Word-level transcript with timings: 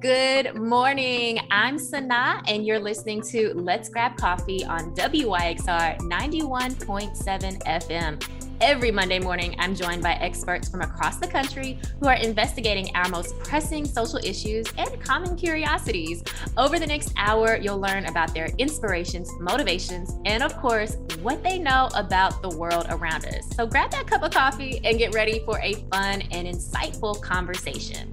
Good 0.00 0.54
morning. 0.54 1.40
I'm 1.50 1.78
Sana, 1.78 2.42
and 2.46 2.64
you're 2.64 2.78
listening 2.78 3.20
to 3.30 3.52
Let's 3.54 3.88
Grab 3.88 4.16
Coffee 4.16 4.64
on 4.64 4.94
WYXR 4.94 5.98
91.7 5.98 7.62
FM. 7.64 8.28
Every 8.60 8.90
Monday 8.90 9.18
morning, 9.18 9.56
I'm 9.58 9.74
joined 9.74 10.02
by 10.02 10.14
experts 10.14 10.68
from 10.68 10.82
across 10.82 11.18
the 11.18 11.26
country 11.26 11.78
who 12.00 12.06
are 12.06 12.14
investigating 12.14 12.94
our 12.94 13.08
most 13.08 13.38
pressing 13.40 13.84
social 13.84 14.18
issues 14.18 14.66
and 14.78 15.00
common 15.02 15.36
curiosities. 15.36 16.22
Over 16.56 16.78
the 16.78 16.86
next 16.86 17.12
hour, 17.16 17.56
you'll 17.56 17.80
learn 17.80 18.06
about 18.06 18.34
their 18.34 18.50
inspirations, 18.58 19.30
motivations, 19.40 20.14
and 20.24 20.42
of 20.42 20.56
course, 20.58 20.96
what 21.22 21.42
they 21.42 21.58
know 21.58 21.88
about 21.94 22.40
the 22.42 22.56
world 22.56 22.86
around 22.90 23.26
us. 23.26 23.48
So 23.54 23.66
grab 23.66 23.90
that 23.90 24.06
cup 24.06 24.22
of 24.22 24.30
coffee 24.30 24.80
and 24.84 24.98
get 24.98 25.14
ready 25.14 25.40
for 25.44 25.58
a 25.60 25.74
fun 25.90 26.22
and 26.30 26.46
insightful 26.46 27.20
conversation 27.20 28.12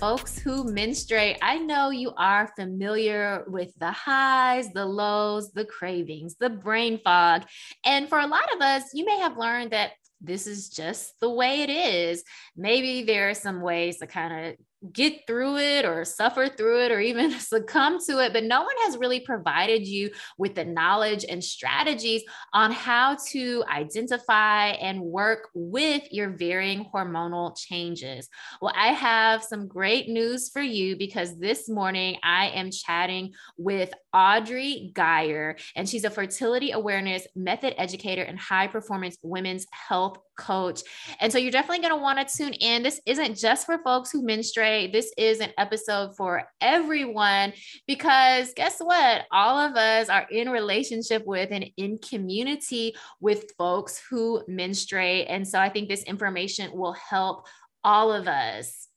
folks 0.00 0.38
who 0.38 0.64
menstruate, 0.64 1.36
I 1.42 1.58
know 1.58 1.90
you 1.90 2.14
are 2.16 2.50
familiar 2.56 3.44
with 3.48 3.70
the 3.78 3.92
highs, 3.92 4.72
the 4.72 4.86
lows, 4.86 5.52
the 5.52 5.66
cravings, 5.66 6.36
the 6.36 6.48
brain 6.48 6.98
fog. 7.04 7.42
And 7.84 8.08
for 8.08 8.18
a 8.18 8.26
lot 8.26 8.50
of 8.54 8.62
us, 8.62 8.94
you 8.94 9.04
may 9.04 9.18
have 9.18 9.36
learned 9.36 9.72
that 9.72 9.92
this 10.18 10.46
is 10.46 10.70
just 10.70 11.20
the 11.20 11.28
way 11.28 11.60
it 11.60 11.68
is. 11.68 12.24
Maybe 12.56 13.02
there 13.02 13.28
are 13.28 13.34
some 13.34 13.60
ways 13.60 13.98
to 13.98 14.06
kind 14.06 14.46
of 14.46 14.56
get 14.92 15.26
through 15.26 15.58
it 15.58 15.84
or 15.84 16.04
suffer 16.04 16.48
through 16.48 16.84
it 16.84 16.92
or 16.92 17.00
even 17.00 17.30
succumb 17.38 17.98
to 18.06 18.18
it, 18.18 18.32
but 18.32 18.44
no 18.44 18.62
one 18.62 18.74
has 18.84 18.96
really 18.96 19.20
provided 19.20 19.86
you 19.86 20.10
with 20.38 20.54
the 20.54 20.64
knowledge 20.64 21.24
and 21.28 21.42
strategies 21.42 22.22
on 22.52 22.72
how 22.72 23.16
to 23.28 23.62
identify 23.70 24.68
and 24.68 25.00
work 25.00 25.48
with 25.54 26.10
your 26.10 26.30
varying 26.30 26.86
hormonal 26.92 27.56
changes. 27.56 28.28
Well, 28.62 28.72
I 28.76 28.88
have 28.88 29.44
some 29.44 29.68
great 29.68 30.08
news 30.08 30.48
for 30.48 30.62
you 30.62 30.96
because 30.96 31.38
this 31.38 31.68
morning 31.68 32.16
I 32.22 32.48
am 32.48 32.70
chatting 32.70 33.34
with 33.56 33.92
Audrey 34.12 34.90
Geyer, 34.94 35.56
and 35.76 35.88
she's 35.88 36.04
a 36.04 36.10
fertility 36.10 36.72
awareness 36.72 37.26
method 37.36 37.74
educator 37.76 38.22
and 38.22 38.38
high 38.38 38.66
performance 38.66 39.16
women's 39.22 39.66
health 39.70 40.18
coach. 40.40 40.82
And 41.20 41.30
so 41.30 41.38
you're 41.38 41.52
definitely 41.52 41.86
going 41.86 41.96
to 41.96 42.02
want 42.02 42.26
to 42.26 42.36
tune 42.36 42.54
in. 42.54 42.82
This 42.82 43.00
isn't 43.06 43.36
just 43.36 43.66
for 43.66 43.78
folks 43.78 44.10
who 44.10 44.22
menstruate, 44.22 44.69
this 44.92 45.12
is 45.16 45.40
an 45.40 45.50
episode 45.58 46.16
for 46.16 46.44
everyone 46.60 47.52
because 47.86 48.52
guess 48.54 48.78
what? 48.78 49.26
All 49.32 49.58
of 49.58 49.76
us 49.76 50.08
are 50.08 50.26
in 50.30 50.50
relationship 50.50 51.26
with 51.26 51.50
and 51.50 51.66
in 51.76 51.98
community 51.98 52.94
with 53.20 53.52
folks 53.58 54.00
who 54.08 54.42
menstruate. 54.46 55.26
And 55.28 55.46
so 55.46 55.58
I 55.58 55.68
think 55.68 55.88
this 55.88 56.04
information 56.04 56.70
will 56.72 56.92
help 56.92 57.46
all 57.82 58.12
of 58.12 58.28
us. 58.28 58.88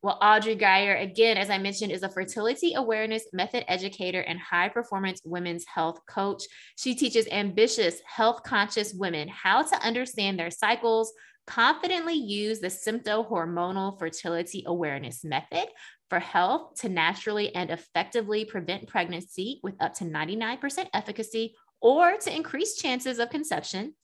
Well, 0.00 0.18
Audrey 0.22 0.54
Geyer, 0.54 0.94
again, 0.94 1.36
as 1.36 1.50
I 1.50 1.58
mentioned, 1.58 1.90
is 1.90 2.04
a 2.04 2.08
fertility 2.08 2.74
awareness 2.74 3.24
method 3.32 3.64
educator 3.66 4.20
and 4.20 4.38
high 4.38 4.68
performance 4.68 5.20
women's 5.24 5.64
health 5.66 5.98
coach. 6.08 6.44
She 6.76 6.94
teaches 6.94 7.26
ambitious, 7.32 8.00
health 8.06 8.44
conscious 8.44 8.94
women 8.94 9.26
how 9.28 9.62
to 9.62 9.76
understand 9.84 10.38
their 10.38 10.52
cycles, 10.52 11.12
confidently 11.48 12.14
use 12.14 12.60
the 12.60 12.68
symptohormonal 12.68 13.98
fertility 13.98 14.62
awareness 14.66 15.24
method 15.24 15.66
for 16.10 16.18
health 16.18 16.74
to 16.80 16.90
naturally 16.90 17.54
and 17.54 17.70
effectively 17.70 18.44
prevent 18.44 18.86
pregnancy 18.86 19.58
with 19.62 19.74
up 19.80 19.94
to 19.94 20.04
99% 20.04 20.88
efficacy 20.92 21.54
or 21.80 22.18
to 22.18 22.34
increase 22.34 22.76
chances 22.76 23.18
of 23.18 23.30
conception. 23.30 23.94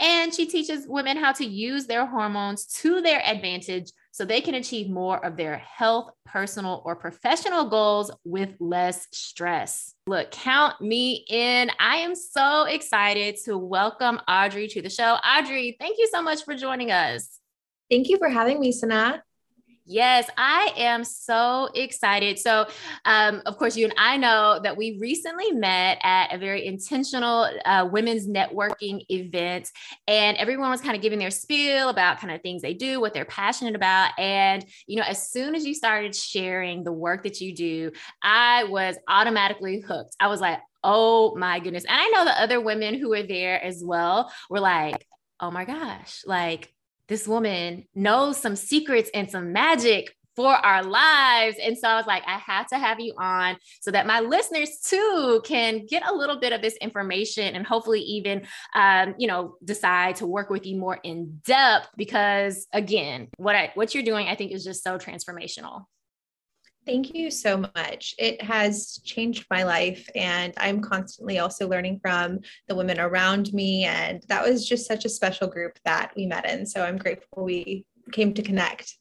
And 0.00 0.32
she 0.32 0.46
teaches 0.46 0.88
women 0.88 1.18
how 1.18 1.32
to 1.32 1.44
use 1.44 1.86
their 1.86 2.06
hormones 2.06 2.66
to 2.80 3.02
their 3.02 3.22
advantage 3.26 3.92
so 4.16 4.24
they 4.24 4.40
can 4.40 4.54
achieve 4.54 4.88
more 4.88 5.22
of 5.22 5.36
their 5.36 5.58
health, 5.58 6.10
personal, 6.24 6.80
or 6.86 6.96
professional 6.96 7.68
goals 7.68 8.10
with 8.24 8.54
less 8.60 9.06
stress. 9.12 9.92
Look, 10.06 10.30
count 10.30 10.80
me 10.80 11.26
in. 11.28 11.70
I 11.78 11.96
am 11.96 12.14
so 12.14 12.62
excited 12.62 13.36
to 13.44 13.58
welcome 13.58 14.18
Audrey 14.26 14.68
to 14.68 14.80
the 14.80 14.88
show. 14.88 15.18
Audrey, 15.22 15.76
thank 15.78 15.98
you 15.98 16.08
so 16.10 16.22
much 16.22 16.46
for 16.46 16.54
joining 16.54 16.90
us. 16.90 17.40
Thank 17.90 18.08
you 18.08 18.16
for 18.16 18.30
having 18.30 18.58
me, 18.58 18.72
Sanat. 18.72 19.20
Yes, 19.88 20.28
I 20.36 20.72
am 20.76 21.04
so 21.04 21.68
excited. 21.72 22.40
So, 22.40 22.66
um, 23.04 23.40
of 23.46 23.56
course, 23.56 23.76
you 23.76 23.84
and 23.84 23.94
I 23.96 24.16
know 24.16 24.58
that 24.60 24.76
we 24.76 24.98
recently 25.00 25.52
met 25.52 25.98
at 26.02 26.34
a 26.34 26.38
very 26.38 26.66
intentional 26.66 27.48
uh, 27.64 27.88
women's 27.90 28.26
networking 28.26 29.04
event, 29.08 29.70
and 30.08 30.36
everyone 30.38 30.70
was 30.70 30.80
kind 30.80 30.96
of 30.96 31.02
giving 31.02 31.20
their 31.20 31.30
spiel 31.30 31.88
about 31.88 32.18
kind 32.18 32.34
of 32.34 32.42
things 32.42 32.62
they 32.62 32.74
do, 32.74 33.00
what 33.00 33.14
they're 33.14 33.24
passionate 33.24 33.76
about. 33.76 34.10
And, 34.18 34.64
you 34.88 34.96
know, 34.96 35.06
as 35.06 35.30
soon 35.30 35.54
as 35.54 35.64
you 35.64 35.72
started 35.72 36.16
sharing 36.16 36.82
the 36.82 36.92
work 36.92 37.22
that 37.22 37.40
you 37.40 37.54
do, 37.54 37.92
I 38.24 38.64
was 38.64 38.96
automatically 39.06 39.78
hooked. 39.80 40.16
I 40.18 40.26
was 40.26 40.40
like, 40.40 40.58
oh 40.82 41.36
my 41.36 41.60
goodness. 41.60 41.84
And 41.84 41.96
I 41.96 42.08
know 42.08 42.24
the 42.24 42.42
other 42.42 42.60
women 42.60 42.94
who 42.98 43.10
were 43.10 43.22
there 43.22 43.62
as 43.62 43.84
well 43.84 44.32
were 44.50 44.60
like, 44.60 45.06
oh 45.38 45.52
my 45.52 45.64
gosh, 45.64 46.22
like, 46.26 46.72
this 47.08 47.28
woman 47.28 47.86
knows 47.94 48.36
some 48.36 48.56
secrets 48.56 49.10
and 49.14 49.30
some 49.30 49.52
magic 49.52 50.12
for 50.36 50.52
our 50.52 50.82
lives. 50.82 51.56
And 51.62 51.76
so 51.76 51.88
I 51.88 51.96
was 51.96 52.06
like, 52.06 52.22
I 52.26 52.38
have 52.38 52.66
to 52.68 52.78
have 52.78 53.00
you 53.00 53.14
on 53.18 53.56
so 53.80 53.90
that 53.90 54.06
my 54.06 54.20
listeners 54.20 54.78
too 54.84 55.40
can 55.44 55.86
get 55.86 56.06
a 56.06 56.14
little 56.14 56.38
bit 56.38 56.52
of 56.52 56.60
this 56.60 56.76
information 56.76 57.56
and 57.56 57.66
hopefully 57.66 58.00
even, 58.00 58.46
um, 58.74 59.14
you 59.18 59.26
know, 59.26 59.56
decide 59.64 60.16
to 60.16 60.26
work 60.26 60.50
with 60.50 60.66
you 60.66 60.76
more 60.78 60.98
in 61.02 61.40
depth 61.46 61.88
because 61.96 62.66
again, 62.74 63.28
what 63.38 63.56
I, 63.56 63.72
what 63.74 63.94
you're 63.94 64.04
doing, 64.04 64.28
I 64.28 64.34
think 64.34 64.52
is 64.52 64.62
just 64.62 64.84
so 64.84 64.98
transformational. 64.98 65.84
Thank 66.86 67.16
you 67.16 67.32
so 67.32 67.56
much. 67.56 68.14
It 68.16 68.40
has 68.42 69.00
changed 69.04 69.46
my 69.50 69.64
life, 69.64 70.08
and 70.14 70.54
I'm 70.56 70.80
constantly 70.80 71.40
also 71.40 71.68
learning 71.68 71.98
from 72.00 72.38
the 72.68 72.76
women 72.76 73.00
around 73.00 73.52
me. 73.52 73.84
And 73.84 74.22
that 74.28 74.44
was 74.48 74.68
just 74.68 74.86
such 74.86 75.04
a 75.04 75.08
special 75.08 75.48
group 75.48 75.80
that 75.84 76.12
we 76.16 76.26
met 76.26 76.48
in. 76.48 76.64
So 76.64 76.84
I'm 76.84 76.96
grateful 76.96 77.44
we 77.44 77.84
came 78.12 78.34
to 78.34 78.42
connect. 78.42 78.98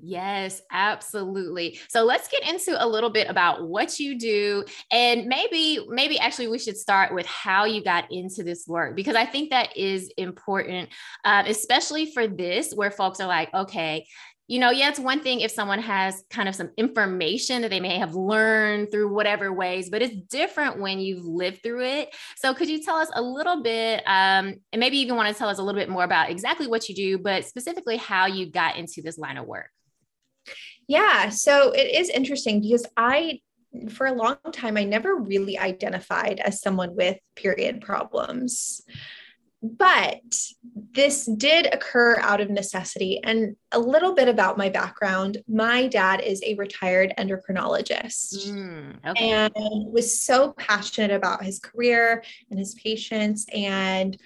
Yes, 0.00 0.62
absolutely. 0.70 1.78
So 1.88 2.04
let's 2.04 2.28
get 2.28 2.48
into 2.48 2.82
a 2.82 2.86
little 2.86 3.10
bit 3.10 3.28
about 3.28 3.68
what 3.68 3.98
you 3.98 4.16
do 4.16 4.64
and 4.92 5.26
maybe 5.26 5.84
maybe 5.88 6.20
actually 6.20 6.46
we 6.46 6.60
should 6.60 6.76
start 6.76 7.12
with 7.12 7.26
how 7.26 7.64
you 7.64 7.82
got 7.82 8.10
into 8.12 8.44
this 8.44 8.64
work 8.68 8.94
because 8.94 9.16
I 9.16 9.26
think 9.26 9.50
that 9.50 9.76
is 9.76 10.12
important 10.16 10.90
um, 11.24 11.46
especially 11.46 12.12
for 12.12 12.28
this 12.28 12.72
where 12.74 12.92
folks 12.92 13.18
are 13.18 13.26
like 13.26 13.52
okay, 13.52 14.06
you 14.48 14.58
know, 14.58 14.70
yeah, 14.70 14.88
it's 14.88 14.98
one 14.98 15.20
thing 15.20 15.40
if 15.40 15.50
someone 15.50 15.80
has 15.80 16.24
kind 16.30 16.48
of 16.48 16.54
some 16.54 16.70
information 16.78 17.60
that 17.62 17.68
they 17.68 17.80
may 17.80 17.98
have 17.98 18.14
learned 18.14 18.90
through 18.90 19.12
whatever 19.12 19.52
ways, 19.52 19.90
but 19.90 20.00
it's 20.00 20.16
different 20.28 20.80
when 20.80 20.98
you've 20.98 21.24
lived 21.24 21.62
through 21.62 21.84
it. 21.84 22.14
So, 22.36 22.54
could 22.54 22.68
you 22.68 22.82
tell 22.82 22.96
us 22.96 23.10
a 23.14 23.20
little 23.20 23.62
bit, 23.62 24.02
um, 24.06 24.54
and 24.72 24.80
maybe 24.80 24.96
even 24.98 25.16
want 25.16 25.28
to 25.28 25.38
tell 25.38 25.50
us 25.50 25.58
a 25.58 25.62
little 25.62 25.78
bit 25.78 25.90
more 25.90 26.02
about 26.02 26.30
exactly 26.30 26.66
what 26.66 26.88
you 26.88 26.94
do, 26.94 27.18
but 27.18 27.44
specifically 27.44 27.98
how 27.98 28.24
you 28.26 28.50
got 28.50 28.76
into 28.76 29.02
this 29.02 29.18
line 29.18 29.36
of 29.36 29.46
work? 29.46 29.70
Yeah, 30.88 31.28
so 31.28 31.72
it 31.72 31.94
is 31.94 32.08
interesting 32.08 32.62
because 32.62 32.86
I 32.96 33.40
for 33.90 34.06
a 34.06 34.12
long 34.12 34.38
time, 34.52 34.78
I 34.78 34.84
never 34.84 35.14
really 35.14 35.58
identified 35.58 36.40
as 36.40 36.62
someone 36.62 36.96
with 36.96 37.18
period 37.36 37.82
problems. 37.82 38.80
But 39.62 40.22
this 40.92 41.26
did 41.26 41.72
occur 41.72 42.18
out 42.20 42.40
of 42.40 42.48
necessity. 42.48 43.20
And 43.24 43.56
a 43.72 43.78
little 43.78 44.14
bit 44.14 44.28
about 44.28 44.56
my 44.56 44.68
background 44.68 45.38
my 45.48 45.88
dad 45.88 46.20
is 46.20 46.42
a 46.44 46.54
retired 46.54 47.12
endocrinologist 47.18 48.48
mm, 48.48 48.94
okay. 49.06 49.30
and 49.30 49.52
was 49.92 50.20
so 50.20 50.52
passionate 50.52 51.10
about 51.10 51.44
his 51.44 51.58
career 51.58 52.22
and 52.50 52.58
his 52.58 52.74
patients. 52.74 53.46
And 53.52 54.16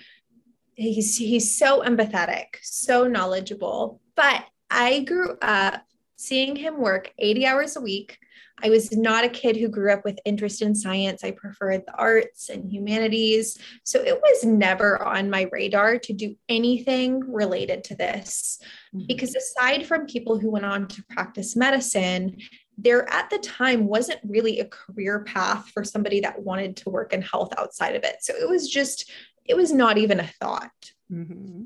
he's, 0.75 1.16
he's 1.16 1.56
so 1.56 1.82
empathetic, 1.82 2.56
so 2.60 3.06
knowledgeable. 3.06 4.00
But 4.14 4.44
I 4.70 5.00
grew 5.00 5.38
up 5.41 5.82
seeing 6.16 6.56
him 6.56 6.78
work 6.78 7.12
80 7.19 7.46
hours 7.46 7.76
a 7.76 7.81
week 7.81 8.19
I 8.62 8.70
was 8.70 8.93
not 8.97 9.25
a 9.25 9.29
kid 9.29 9.56
who 9.56 9.69
grew 9.69 9.93
up 9.93 10.05
with 10.05 10.20
interest 10.25 10.62
in 10.62 10.75
science. 10.75 11.25
I 11.25 11.32
preferred 11.32 11.82
the 11.87 11.94
arts 11.94 12.49
and 12.49 12.70
humanities. 12.70 13.59
So 13.85 14.00
it 14.00 14.20
was 14.20 14.44
never 14.44 15.03
on 15.03 15.31
my 15.31 15.49
radar 15.50 15.99
to 15.99 16.12
do 16.12 16.37
anything 16.49 17.20
related 17.20 17.85
to 17.85 17.97
this. 17.97 18.61
Mm-hmm. 18.94 19.06
Because 19.09 19.35
aside 19.35 19.87
from 19.87 20.06
people 20.06 20.38
who 20.38 20.50
went 20.50 20.64
on 20.64 20.87
to 20.88 21.05
practice 21.11 21.56
medicine, 21.56 22.37
there 22.79 23.11
at 23.12 23.31
the 23.31 23.38
time 23.38 23.87
wasn't 23.87 24.20
really 24.25 24.61
a 24.61 24.67
career 24.67 25.25
path 25.25 25.69
for 25.69 25.85
somebody 25.85 26.20
that 26.20 26.43
wanted 26.43 26.76
to 26.79 26.91
work 26.91 27.12
in 27.12 27.23
health 27.23 27.53
outside 27.59 27.97
of 27.97 28.05
it. 28.05 28.17
So 28.20 28.35
it 28.35 28.49
was 28.49 28.69
just, 28.69 29.11
it 29.44 29.56
was 29.56 29.73
not 29.73 29.99
even 29.99 30.20
a 30.20 30.31
thought. 30.41 30.70
Mm-hmm. 31.11 31.64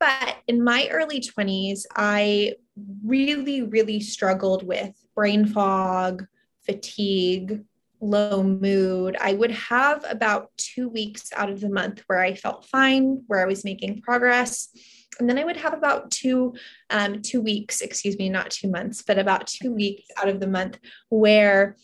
But 0.00 0.36
in 0.46 0.62
my 0.62 0.88
early 0.90 1.20
20s, 1.20 1.82
I 1.96 2.54
really, 3.04 3.62
really 3.62 4.00
struggled 4.00 4.66
with 4.66 4.94
brain 5.14 5.46
fog, 5.46 6.26
fatigue, 6.66 7.62
low 8.00 8.42
mood. 8.42 9.16
I 9.20 9.32
would 9.34 9.52
have 9.52 10.04
about 10.08 10.50
two 10.56 10.88
weeks 10.88 11.32
out 11.34 11.50
of 11.50 11.60
the 11.60 11.68
month 11.68 12.02
where 12.06 12.20
I 12.20 12.34
felt 12.34 12.66
fine, 12.66 13.22
where 13.26 13.40
I 13.40 13.46
was 13.46 13.64
making 13.64 14.02
progress. 14.02 14.68
and 15.20 15.28
then 15.28 15.38
I 15.38 15.44
would 15.44 15.56
have 15.56 15.74
about 15.74 16.10
two 16.10 16.54
um, 16.90 17.22
two 17.22 17.40
weeks, 17.40 17.80
excuse 17.80 18.18
me, 18.18 18.28
not 18.28 18.50
two 18.50 18.68
months, 18.68 19.02
but 19.02 19.18
about 19.18 19.46
two 19.46 19.72
weeks 19.72 20.04
out 20.16 20.28
of 20.28 20.40
the 20.40 20.48
month 20.48 20.78
where 21.08 21.76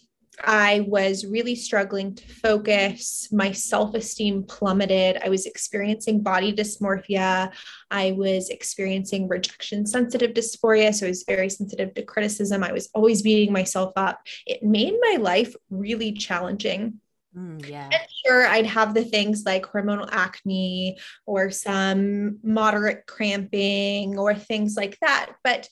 I 0.44 0.84
was 0.88 1.26
really 1.26 1.54
struggling 1.54 2.14
to 2.14 2.28
focus. 2.28 3.28
My 3.30 3.52
self 3.52 3.94
esteem 3.94 4.44
plummeted. 4.44 5.18
I 5.22 5.28
was 5.28 5.46
experiencing 5.46 6.22
body 6.22 6.52
dysmorphia. 6.52 7.52
I 7.90 8.12
was 8.12 8.48
experiencing 8.48 9.28
rejection 9.28 9.86
sensitive 9.86 10.32
dysphoria. 10.32 10.94
So 10.94 11.06
I 11.06 11.10
was 11.10 11.24
very 11.24 11.50
sensitive 11.50 11.94
to 11.94 12.02
criticism. 12.02 12.62
I 12.62 12.72
was 12.72 12.88
always 12.94 13.22
beating 13.22 13.52
myself 13.52 13.92
up. 13.96 14.20
It 14.46 14.62
made 14.62 14.94
my 15.00 15.16
life 15.20 15.54
really 15.70 16.12
challenging. 16.12 17.00
Mm, 17.36 17.68
yeah. 17.68 17.88
And 17.92 18.02
sure, 18.26 18.46
I'd 18.46 18.66
have 18.66 18.94
the 18.94 19.04
things 19.04 19.44
like 19.46 19.62
hormonal 19.62 20.08
acne 20.10 20.98
or 21.26 21.50
some 21.50 22.38
moderate 22.42 23.06
cramping 23.06 24.18
or 24.18 24.34
things 24.34 24.76
like 24.76 24.98
that. 25.00 25.32
But 25.44 25.68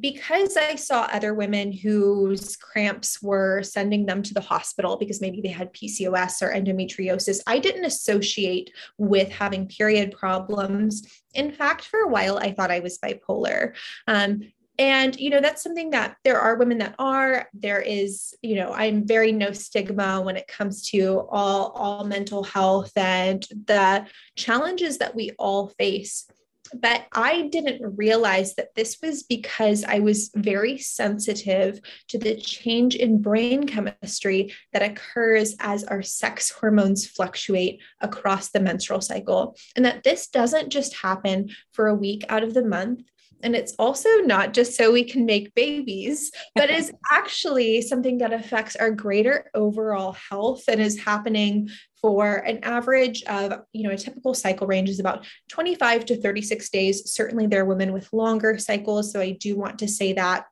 because 0.00 0.56
I 0.56 0.74
saw 0.74 1.02
other 1.12 1.32
women 1.34 1.70
whose 1.70 2.56
cramps 2.56 3.22
were 3.22 3.62
sending 3.62 4.04
them 4.06 4.22
to 4.22 4.34
the 4.34 4.40
hospital 4.40 4.96
because 4.96 5.20
maybe 5.20 5.40
they 5.40 5.48
had 5.48 5.72
PCOS 5.72 6.42
or 6.42 6.52
endometriosis, 6.52 7.40
I 7.46 7.58
didn't 7.58 7.84
associate 7.84 8.70
with 8.98 9.30
having 9.30 9.68
period 9.68 10.12
problems. 10.12 11.22
In 11.34 11.52
fact, 11.52 11.84
for 11.84 12.00
a 12.00 12.08
while, 12.08 12.38
I 12.38 12.52
thought 12.52 12.72
I 12.72 12.80
was 12.80 12.98
bipolar. 12.98 13.74
Um, 14.08 14.40
and 14.78 15.18
you 15.18 15.30
know 15.30 15.40
that's 15.40 15.62
something 15.62 15.90
that 15.90 16.16
there 16.22 16.38
are 16.38 16.56
women 16.56 16.78
that 16.78 16.94
are 16.98 17.48
there 17.54 17.80
is 17.80 18.34
you 18.42 18.56
know 18.56 18.72
i'm 18.72 19.06
very 19.06 19.32
no 19.32 19.50
stigma 19.50 20.20
when 20.20 20.36
it 20.36 20.46
comes 20.48 20.82
to 20.82 21.26
all 21.30 21.70
all 21.70 22.04
mental 22.04 22.44
health 22.44 22.92
and 22.96 23.46
the 23.66 24.06
challenges 24.34 24.98
that 24.98 25.14
we 25.14 25.30
all 25.38 25.68
face 25.78 26.26
but 26.74 27.06
I 27.12 27.48
didn't 27.48 27.96
realize 27.96 28.54
that 28.54 28.74
this 28.74 28.98
was 29.02 29.22
because 29.22 29.84
I 29.84 30.00
was 30.00 30.30
very 30.34 30.78
sensitive 30.78 31.80
to 32.08 32.18
the 32.18 32.36
change 32.36 32.94
in 32.96 33.22
brain 33.22 33.66
chemistry 33.66 34.52
that 34.72 34.82
occurs 34.82 35.54
as 35.60 35.84
our 35.84 36.02
sex 36.02 36.50
hormones 36.50 37.06
fluctuate 37.06 37.80
across 38.00 38.50
the 38.50 38.60
menstrual 38.60 39.00
cycle. 39.00 39.56
And 39.74 39.84
that 39.84 40.02
this 40.04 40.28
doesn't 40.28 40.70
just 40.70 40.96
happen 40.96 41.50
for 41.72 41.88
a 41.88 41.94
week 41.94 42.24
out 42.28 42.42
of 42.42 42.54
the 42.54 42.64
month, 42.64 43.02
and 43.42 43.54
it's 43.54 43.74
also 43.78 44.08
not 44.20 44.54
just 44.54 44.76
so 44.76 44.92
we 44.92 45.04
can 45.04 45.26
make 45.26 45.54
babies, 45.54 46.30
but 46.54 46.70
is 46.70 46.92
actually 47.12 47.82
something 47.82 48.18
that 48.18 48.32
affects 48.32 48.76
our 48.76 48.90
greater 48.90 49.50
overall 49.54 50.16
health 50.30 50.64
and 50.68 50.80
is 50.80 50.98
happening 50.98 51.68
for 52.00 52.36
an 52.36 52.58
average 52.62 53.22
of, 53.24 53.60
you 53.72 53.82
know, 53.82 53.90
a 53.90 53.96
typical 53.96 54.34
cycle 54.34 54.66
range 54.66 54.88
is 54.88 55.00
about 55.00 55.26
25 55.48 56.06
to 56.06 56.20
36 56.20 56.68
days. 56.70 57.12
Certainly, 57.12 57.48
there 57.48 57.62
are 57.62 57.66
women 57.66 57.92
with 57.92 58.12
longer 58.12 58.58
cycles. 58.58 59.12
So 59.12 59.20
I 59.20 59.32
do 59.32 59.56
want 59.56 59.78
to 59.80 59.88
say 59.88 60.12
that 60.14 60.46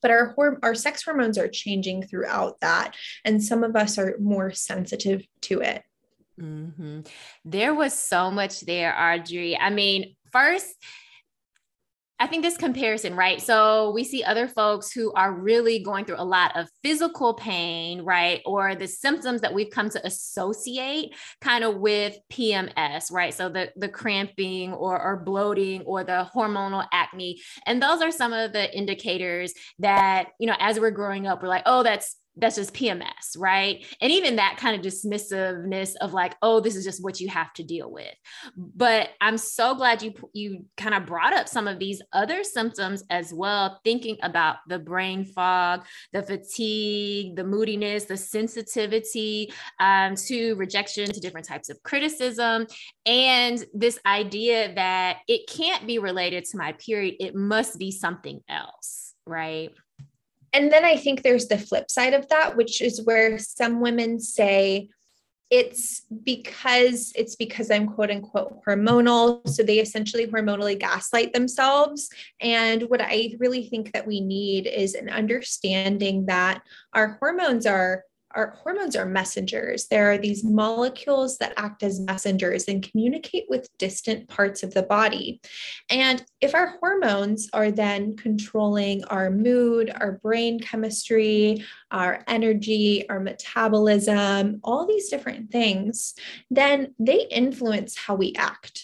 but 0.00 0.10
our 0.10 0.34
our 0.62 0.74
sex 0.74 1.04
hormones 1.04 1.38
are 1.38 1.46
changing 1.46 2.02
throughout 2.02 2.60
that 2.60 2.96
and 3.24 3.42
some 3.42 3.62
of 3.62 3.76
us 3.76 3.98
are 3.98 4.16
more 4.18 4.50
sensitive 4.50 5.22
to 5.40 5.60
it 5.60 5.84
mm-hmm. 6.40 7.00
there 7.44 7.72
was 7.72 7.94
so 7.94 8.28
much 8.28 8.60
there 8.62 8.94
audrey 8.98 9.56
i 9.56 9.70
mean 9.70 10.16
first 10.32 10.74
I 12.22 12.28
think 12.28 12.44
this 12.44 12.56
comparison, 12.56 13.16
right? 13.16 13.42
So 13.42 13.90
we 13.90 14.04
see 14.04 14.22
other 14.22 14.46
folks 14.46 14.92
who 14.92 15.12
are 15.14 15.34
really 15.34 15.80
going 15.80 16.04
through 16.04 16.20
a 16.20 16.24
lot 16.24 16.56
of 16.56 16.68
physical 16.80 17.34
pain, 17.34 18.02
right? 18.02 18.40
Or 18.46 18.76
the 18.76 18.86
symptoms 18.86 19.40
that 19.40 19.52
we've 19.52 19.70
come 19.70 19.90
to 19.90 20.06
associate 20.06 21.16
kind 21.40 21.64
of 21.64 21.78
with 21.78 22.16
PMS, 22.32 23.10
right? 23.10 23.34
So 23.34 23.48
the, 23.48 23.72
the 23.74 23.88
cramping 23.88 24.72
or, 24.72 25.02
or 25.02 25.16
bloating 25.24 25.82
or 25.82 26.04
the 26.04 26.30
hormonal 26.32 26.86
acne. 26.92 27.40
And 27.66 27.82
those 27.82 28.00
are 28.00 28.12
some 28.12 28.32
of 28.32 28.52
the 28.52 28.72
indicators 28.72 29.52
that, 29.80 30.28
you 30.38 30.46
know, 30.46 30.56
as 30.60 30.78
we're 30.78 30.92
growing 30.92 31.26
up, 31.26 31.42
we're 31.42 31.48
like, 31.48 31.64
oh, 31.66 31.82
that's 31.82 32.14
that's 32.36 32.56
just 32.56 32.72
PMS, 32.72 33.36
right? 33.36 33.84
And 34.00 34.10
even 34.10 34.36
that 34.36 34.56
kind 34.56 34.74
of 34.74 34.82
dismissiveness 34.84 35.94
of 36.00 36.14
like, 36.14 36.34
oh, 36.40 36.60
this 36.60 36.76
is 36.76 36.84
just 36.84 37.02
what 37.02 37.20
you 37.20 37.28
have 37.28 37.52
to 37.54 37.62
deal 37.62 37.90
with. 37.90 38.14
But 38.56 39.10
I'm 39.20 39.36
so 39.36 39.74
glad 39.74 40.02
you 40.02 40.14
you 40.32 40.64
kind 40.76 40.94
of 40.94 41.04
brought 41.04 41.34
up 41.34 41.48
some 41.48 41.68
of 41.68 41.78
these 41.78 42.00
other 42.12 42.42
symptoms 42.42 43.04
as 43.10 43.34
well, 43.34 43.80
thinking 43.84 44.16
about 44.22 44.56
the 44.66 44.78
brain 44.78 45.24
fog, 45.26 45.84
the 46.12 46.22
fatigue, 46.22 47.36
the 47.36 47.44
moodiness, 47.44 48.06
the 48.06 48.16
sensitivity 48.16 49.52
um, 49.78 50.14
to 50.14 50.54
rejection, 50.54 51.12
to 51.12 51.20
different 51.20 51.46
types 51.46 51.68
of 51.68 51.82
criticism, 51.82 52.66
and 53.04 53.64
this 53.74 53.98
idea 54.06 54.74
that 54.74 55.18
it 55.28 55.46
can't 55.48 55.86
be 55.86 55.98
related 55.98 56.44
to 56.46 56.56
my 56.56 56.72
period; 56.72 57.16
it 57.20 57.34
must 57.34 57.78
be 57.78 57.90
something 57.90 58.40
else, 58.48 59.14
right? 59.26 59.70
And 60.52 60.70
then 60.70 60.84
I 60.84 60.96
think 60.96 61.22
there's 61.22 61.46
the 61.46 61.58
flip 61.58 61.90
side 61.90 62.14
of 62.14 62.28
that, 62.28 62.56
which 62.56 62.82
is 62.82 63.02
where 63.04 63.38
some 63.38 63.80
women 63.80 64.20
say, 64.20 64.88
it's 65.50 66.00
because 66.24 67.12
it's 67.14 67.36
because 67.36 67.70
I'm 67.70 67.86
quote 67.86 68.10
unquote 68.10 68.64
hormonal. 68.64 69.46
So 69.46 69.62
they 69.62 69.80
essentially 69.80 70.26
hormonally 70.26 70.78
gaslight 70.78 71.34
themselves. 71.34 72.08
And 72.40 72.84
what 72.84 73.02
I 73.02 73.34
really 73.38 73.68
think 73.68 73.92
that 73.92 74.06
we 74.06 74.22
need 74.22 74.66
is 74.66 74.94
an 74.94 75.10
understanding 75.10 76.24
that 76.26 76.62
our 76.94 77.18
hormones 77.20 77.66
are 77.66 78.04
our 78.34 78.58
hormones 78.62 78.96
are 78.96 79.06
messengers. 79.06 79.86
There 79.88 80.10
are 80.12 80.18
these 80.18 80.44
molecules 80.44 81.38
that 81.38 81.54
act 81.56 81.82
as 81.82 82.00
messengers 82.00 82.68
and 82.68 82.88
communicate 82.88 83.44
with 83.48 83.68
distant 83.78 84.28
parts 84.28 84.62
of 84.62 84.74
the 84.74 84.82
body. 84.82 85.40
And 85.90 86.24
if 86.40 86.54
our 86.54 86.78
hormones 86.80 87.48
are 87.52 87.70
then 87.70 88.16
controlling 88.16 89.04
our 89.04 89.30
mood, 89.30 89.92
our 89.94 90.12
brain 90.22 90.60
chemistry, 90.60 91.64
our 91.90 92.24
energy, 92.26 93.08
our 93.08 93.20
metabolism, 93.20 94.60
all 94.64 94.86
these 94.86 95.08
different 95.08 95.50
things, 95.50 96.14
then 96.50 96.94
they 96.98 97.26
influence 97.30 97.96
how 97.96 98.14
we 98.14 98.32
act. 98.36 98.81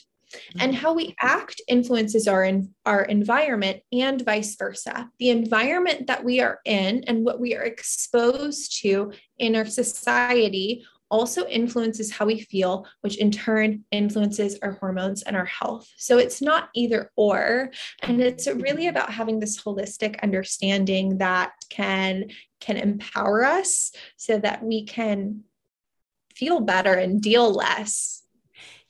And 0.59 0.73
mm-hmm. 0.73 0.81
how 0.81 0.93
we 0.93 1.15
act 1.21 1.61
influences 1.69 2.29
our, 2.29 2.45
in, 2.45 2.75
our 2.85 3.03
environment 3.03 3.83
and 3.93 4.25
vice 4.25 4.57
versa. 4.57 5.11
The 5.19 5.31
environment 5.31 6.07
that 6.07 6.25
we 6.25 6.41
are 6.41 6.61
in 6.65 7.05
and 7.05 7.25
what 7.25 7.41
we 7.41 7.55
are 7.55 7.63
exposed 7.63 8.81
to 8.83 9.13
in 9.39 9.57
our 9.57 9.67
society 9.67 10.85
also 11.11 11.47
influences 11.47 12.11
how 12.11 12.27
we 12.27 12.41
feel, 12.41 12.87
which 13.01 13.17
in 13.17 13.31
turn 13.31 13.85
influences 13.91 14.59
our 14.63 14.73
hormones 14.73 15.23
and 15.23 15.37
our 15.37 15.45
health. 15.47 15.89
So 15.97 16.19
it's 16.19 16.43
not 16.43 16.69
either 16.75 17.11
or. 17.17 17.71
And 18.03 18.21
it's 18.21 18.47
really 18.47 18.89
about 18.89 19.11
having 19.11 19.41
this 19.41 19.61
holistic 19.63 20.21
understanding 20.23 21.19
that 21.19 21.53
can 21.71 22.27
can 22.61 22.77
empower 22.77 23.45
us 23.45 23.93
so 24.17 24.39
that 24.39 24.63
we 24.65 24.85
can 24.85 25.45
feel 26.35 26.61
better 26.61 26.93
and 26.95 27.23
deal 27.23 27.53
less 27.53 28.23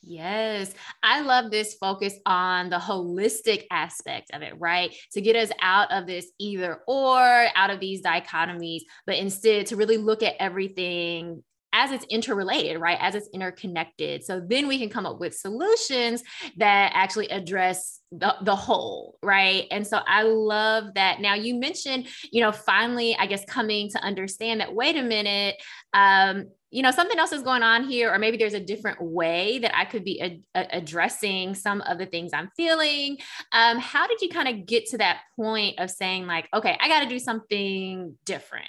Yes, 0.09 0.73
I 1.03 1.21
love 1.21 1.51
this 1.51 1.75
focus 1.75 2.15
on 2.25 2.71
the 2.71 2.79
holistic 2.79 3.65
aspect 3.71 4.31
of 4.33 4.41
it, 4.41 4.55
right? 4.59 4.97
To 5.13 5.21
get 5.21 5.37
us 5.37 5.51
out 5.61 5.93
of 5.93 6.07
this 6.07 6.33
either 6.39 6.81
or, 6.89 7.47
out 7.55 7.69
of 7.69 7.79
these 7.79 8.01
dichotomies, 8.01 8.81
but 9.07 9.17
instead 9.17 9.67
to 9.67 9.77
really 9.77 9.99
look 9.99 10.23
at 10.23 10.37
everything 10.41 11.45
as 11.75 11.91
it's 11.91 12.07
interrelated, 12.07 12.81
right? 12.81 12.97
As 12.99 13.15
it's 13.15 13.29
interconnected. 13.35 14.25
So 14.25 14.41
then 14.41 14.67
we 14.67 14.79
can 14.79 14.89
come 14.89 15.05
up 15.05 15.21
with 15.21 15.35
solutions 15.35 16.23
that 16.57 16.93
actually 16.95 17.29
address 17.29 18.01
the, 18.11 18.35
the 18.43 18.57
whole, 18.57 19.19
right? 19.23 19.67
And 19.71 19.87
so 19.87 20.01
I 20.07 20.23
love 20.23 20.95
that. 20.95 21.21
Now 21.21 21.35
you 21.35 21.57
mentioned, 21.57 22.09
you 22.33 22.41
know, 22.41 22.53
finally, 22.53 23.15
I 23.19 23.27
guess 23.27 23.45
coming 23.45 23.91
to 23.91 24.03
understand 24.03 24.61
that, 24.61 24.75
wait 24.75 24.97
a 24.97 25.03
minute, 25.03 25.57
um, 25.93 26.47
you 26.71 26.83
know 26.83 26.91
something 26.91 27.19
else 27.19 27.33
is 27.33 27.43
going 27.43 27.63
on 27.63 27.85
here 27.85 28.13
or 28.13 28.19
maybe 28.19 28.37
there's 28.37 28.55
a 28.55 28.61
different 28.61 29.01
way 29.01 29.59
that 29.59 29.77
i 29.77 29.85
could 29.85 30.05
be 30.05 30.43
addressing 30.55 31.55
some 31.55 31.81
of 31.83 31.99
the 31.99 32.07
things 32.07 32.33
i'm 32.33 32.51
feeling 32.57 33.17
um, 33.53 33.79
how 33.79 34.07
did 34.07 34.21
you 34.21 34.29
kind 34.29 34.49
of 34.49 34.67
get 34.67 34.87
to 34.87 34.99
that 34.99 35.21
point 35.37 35.79
of 35.79 35.91
saying 35.91 36.27
like 36.27 36.49
okay 36.55 36.77
i 36.81 36.89
got 36.89 37.01
to 37.01 37.09
do 37.09 37.19
something 37.19 38.17
different 38.25 38.69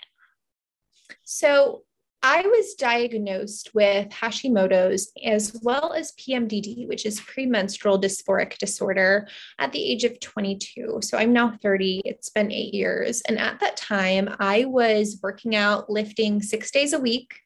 so 1.23 1.83
I 2.21 2.41
was 2.41 2.73
diagnosed 2.73 3.71
with 3.73 4.09
Hashimoto's 4.09 5.11
as 5.23 5.57
well 5.63 5.93
as 5.93 6.11
PMDD, 6.13 6.87
which 6.87 7.05
is 7.05 7.21
premenstrual 7.21 7.99
dysphoric 7.99 8.57
disorder, 8.57 9.27
at 9.57 9.71
the 9.71 9.81
age 9.81 10.03
of 10.03 10.19
22. 10.19 10.99
So 11.01 11.17
I'm 11.17 11.31
now 11.31 11.57
30. 11.61 12.01
It's 12.03 12.29
been 12.29 12.51
eight 12.51 12.73
years. 12.73 13.21
And 13.27 13.39
at 13.39 13.61
that 13.61 13.77
time, 13.77 14.35
I 14.39 14.65
was 14.65 15.19
working 15.23 15.55
out, 15.55 15.89
lifting 15.89 16.41
six 16.41 16.71
days 16.71 16.91
a 16.91 16.99
week. 16.99 17.39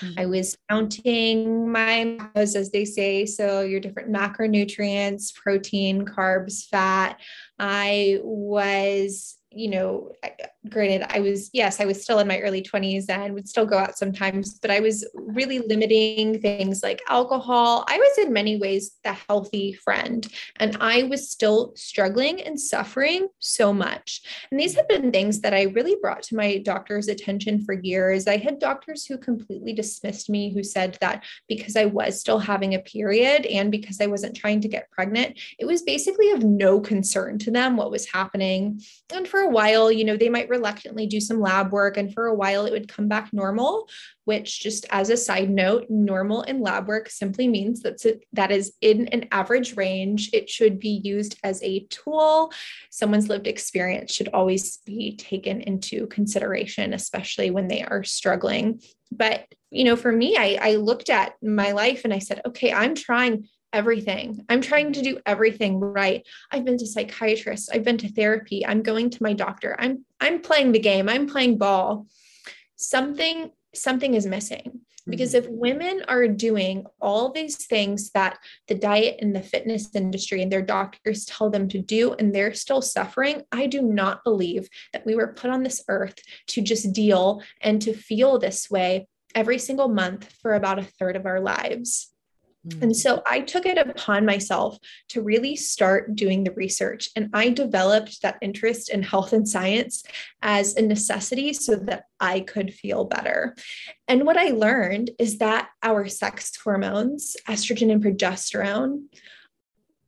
Mm-hmm. 0.00 0.18
I 0.18 0.26
was 0.26 0.56
counting 0.68 1.70
my 1.70 2.18
macros, 2.18 2.54
as 2.56 2.70
they 2.70 2.84
say. 2.84 3.26
So, 3.26 3.62
your 3.62 3.80
different 3.80 4.10
macronutrients, 4.10 5.34
protein, 5.34 6.04
carbs, 6.04 6.66
fat. 6.68 7.20
I 7.58 8.18
was 8.22 9.38
you 9.54 9.68
know, 9.70 10.12
granted, 10.68 11.04
I 11.08 11.20
was, 11.20 11.50
yes, 11.52 11.80
I 11.80 11.86
was 11.86 12.02
still 12.02 12.20
in 12.20 12.28
my 12.28 12.38
early 12.38 12.62
20s 12.62 13.10
and 13.10 13.34
would 13.34 13.48
still 13.48 13.66
go 13.66 13.78
out 13.78 13.98
sometimes, 13.98 14.58
but 14.60 14.70
I 14.70 14.78
was 14.78 15.08
really 15.14 15.58
limiting 15.58 16.40
things 16.40 16.82
like 16.82 17.02
alcohol. 17.08 17.84
I 17.88 17.98
was 17.98 18.24
in 18.24 18.32
many 18.32 18.56
ways 18.56 18.92
the 19.02 19.12
healthy 19.12 19.72
friend, 19.72 20.26
and 20.56 20.76
I 20.80 21.02
was 21.04 21.28
still 21.28 21.72
struggling 21.74 22.40
and 22.42 22.60
suffering 22.60 23.28
so 23.40 23.72
much. 23.72 24.22
And 24.50 24.60
these 24.60 24.76
have 24.76 24.88
been 24.88 25.10
things 25.10 25.40
that 25.40 25.52
I 25.52 25.62
really 25.62 25.96
brought 26.00 26.22
to 26.24 26.36
my 26.36 26.58
doctor's 26.58 27.08
attention 27.08 27.64
for 27.64 27.74
years. 27.74 28.28
I 28.28 28.36
had 28.36 28.60
doctors 28.60 29.04
who 29.04 29.18
completely 29.18 29.72
dismissed 29.72 30.30
me, 30.30 30.54
who 30.54 30.62
said 30.62 30.96
that 31.00 31.24
because 31.48 31.74
I 31.74 31.86
was 31.86 32.20
still 32.20 32.38
having 32.38 32.74
a 32.74 32.78
period 32.78 33.46
and 33.46 33.72
because 33.72 34.00
I 34.00 34.06
wasn't 34.06 34.36
trying 34.36 34.60
to 34.60 34.68
get 34.68 34.90
pregnant, 34.92 35.40
it 35.58 35.64
was 35.64 35.82
basically 35.82 36.30
of 36.30 36.44
no 36.44 36.80
concern 36.80 37.38
to 37.40 37.50
them 37.50 37.76
what 37.76 37.90
was 37.90 38.06
happening. 38.06 38.80
And 39.12 39.26
for 39.26 39.40
a 39.40 39.48
while, 39.48 39.90
you 39.90 40.04
know, 40.04 40.16
they 40.16 40.28
might 40.28 40.51
reluctantly 40.52 41.06
do 41.06 41.20
some 41.20 41.40
lab 41.40 41.72
work, 41.72 41.96
and 41.96 42.12
for 42.14 42.26
a 42.26 42.34
while 42.34 42.66
it 42.66 42.72
would 42.72 42.86
come 42.86 43.08
back 43.08 43.32
normal. 43.32 43.88
Which, 44.24 44.60
just 44.60 44.86
as 44.90 45.10
a 45.10 45.16
side 45.16 45.50
note, 45.50 45.86
normal 45.88 46.42
in 46.42 46.60
lab 46.60 46.86
work 46.86 47.10
simply 47.10 47.48
means 47.48 47.80
that's 47.80 48.04
it, 48.04 48.24
that 48.32 48.52
is 48.52 48.72
in 48.80 49.08
an 49.08 49.26
average 49.32 49.76
range. 49.76 50.30
It 50.32 50.48
should 50.48 50.78
be 50.78 51.00
used 51.02 51.36
as 51.42 51.60
a 51.62 51.86
tool. 51.90 52.52
Someone's 52.90 53.28
lived 53.28 53.48
experience 53.48 54.14
should 54.14 54.28
always 54.28 54.76
be 54.86 55.16
taken 55.16 55.60
into 55.62 56.06
consideration, 56.06 56.92
especially 56.92 57.50
when 57.50 57.66
they 57.66 57.82
are 57.82 58.04
struggling. 58.04 58.80
But 59.10 59.46
you 59.72 59.84
know, 59.84 59.96
for 59.96 60.12
me, 60.12 60.36
I, 60.38 60.58
I 60.60 60.74
looked 60.76 61.10
at 61.10 61.34
my 61.42 61.72
life 61.72 62.02
and 62.04 62.12
I 62.12 62.18
said, 62.18 62.42
okay, 62.46 62.72
I'm 62.72 62.94
trying 62.94 63.48
everything. 63.72 64.44
I'm 64.48 64.60
trying 64.60 64.92
to 64.94 65.02
do 65.02 65.20
everything 65.26 65.80
right. 65.80 66.26
I've 66.50 66.64
been 66.64 66.78
to 66.78 66.86
psychiatrists, 66.86 67.68
I've 67.70 67.84
been 67.84 67.98
to 67.98 68.12
therapy, 68.12 68.66
I'm 68.66 68.82
going 68.82 69.10
to 69.10 69.22
my 69.22 69.32
doctor. 69.32 69.76
I'm 69.78 70.04
I'm 70.20 70.40
playing 70.40 70.72
the 70.72 70.78
game, 70.78 71.08
I'm 71.08 71.26
playing 71.26 71.58
ball. 71.58 72.06
Something 72.76 73.50
something 73.74 74.14
is 74.14 74.26
missing. 74.26 74.80
Because 75.04 75.34
mm-hmm. 75.34 75.46
if 75.46 75.50
women 75.50 76.02
are 76.06 76.28
doing 76.28 76.86
all 77.00 77.32
these 77.32 77.66
things 77.66 78.10
that 78.10 78.38
the 78.68 78.76
diet 78.76 79.18
and 79.20 79.34
the 79.34 79.42
fitness 79.42 79.92
industry 79.96 80.42
and 80.42 80.52
their 80.52 80.62
doctors 80.62 81.24
tell 81.24 81.50
them 81.50 81.68
to 81.70 81.80
do, 81.80 82.12
and 82.12 82.32
they're 82.32 82.54
still 82.54 82.80
suffering, 82.80 83.42
I 83.50 83.66
do 83.66 83.82
not 83.82 84.22
believe 84.22 84.68
that 84.92 85.04
we 85.04 85.16
were 85.16 85.32
put 85.32 85.50
on 85.50 85.64
this 85.64 85.82
earth 85.88 86.20
to 86.48 86.62
just 86.62 86.92
deal 86.92 87.42
and 87.60 87.82
to 87.82 87.92
feel 87.92 88.38
this 88.38 88.70
way 88.70 89.08
every 89.34 89.58
single 89.58 89.88
month 89.88 90.30
for 90.40 90.54
about 90.54 90.78
a 90.78 90.84
third 90.84 91.16
of 91.16 91.26
our 91.26 91.40
lives. 91.40 92.11
And 92.64 92.92
mm. 92.92 92.94
so 92.94 93.22
I 93.26 93.40
took 93.40 93.66
it 93.66 93.76
upon 93.76 94.24
myself 94.24 94.78
to 95.08 95.22
really 95.22 95.56
start 95.56 96.14
doing 96.14 96.44
the 96.44 96.52
research. 96.52 97.08
And 97.16 97.28
I 97.32 97.48
developed 97.48 98.22
that 98.22 98.38
interest 98.40 98.88
in 98.88 99.02
health 99.02 99.32
and 99.32 99.48
science 99.48 100.04
as 100.42 100.76
a 100.76 100.82
necessity 100.82 101.52
so 101.54 101.76
that 101.76 102.04
I 102.20 102.40
could 102.40 102.72
feel 102.72 103.04
better. 103.04 103.56
And 104.06 104.24
what 104.24 104.36
I 104.36 104.50
learned 104.50 105.10
is 105.18 105.38
that 105.38 105.70
our 105.82 106.06
sex 106.06 106.56
hormones, 106.56 107.36
estrogen 107.48 107.90
and 107.90 108.02
progesterone, 108.02 109.06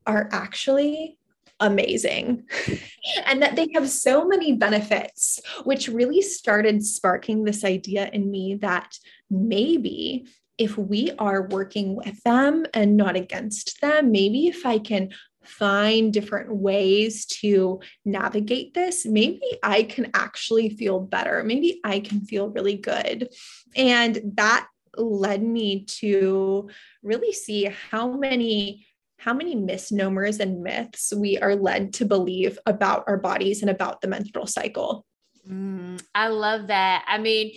are 0.06 0.28
actually 0.30 1.18
amazing 1.60 2.44
and 3.26 3.42
that 3.42 3.56
they 3.56 3.68
have 3.74 3.88
so 3.88 4.26
many 4.26 4.52
benefits, 4.52 5.40
which 5.64 5.88
really 5.88 6.20
started 6.20 6.84
sparking 6.84 7.44
this 7.44 7.64
idea 7.64 8.10
in 8.12 8.30
me 8.30 8.56
that 8.56 8.98
maybe 9.30 10.26
if 10.58 10.78
we 10.78 11.10
are 11.18 11.48
working 11.48 11.96
with 11.96 12.22
them 12.22 12.64
and 12.74 12.96
not 12.96 13.16
against 13.16 13.80
them, 13.80 14.12
maybe 14.12 14.46
if 14.46 14.64
I 14.64 14.78
can 14.78 15.10
find 15.42 16.12
different 16.12 16.54
ways 16.54 17.26
to 17.26 17.80
navigate 18.04 18.74
this, 18.74 19.04
maybe 19.04 19.42
I 19.62 19.82
can 19.82 20.10
actually 20.14 20.70
feel 20.70 21.00
better. 21.00 21.42
Maybe 21.44 21.80
I 21.84 22.00
can 22.00 22.20
feel 22.22 22.48
really 22.48 22.76
good. 22.76 23.28
And 23.76 24.32
that 24.36 24.68
led 24.96 25.42
me 25.42 25.84
to 25.84 26.70
really 27.02 27.32
see 27.32 27.70
how 27.90 28.12
many 28.12 28.86
how 29.18 29.32
many 29.32 29.54
misnomers 29.54 30.38
and 30.38 30.62
myths 30.62 31.10
we 31.16 31.38
are 31.38 31.56
led 31.56 31.94
to 31.94 32.04
believe 32.04 32.58
about 32.66 33.04
our 33.06 33.16
bodies 33.16 33.62
and 33.62 33.70
about 33.70 34.02
the 34.02 34.08
menstrual 34.08 34.46
cycle. 34.46 35.06
Mm, 35.48 36.02
I 36.14 36.28
love 36.28 36.66
that. 36.66 37.06
I 37.08 37.16
mean, 37.16 37.52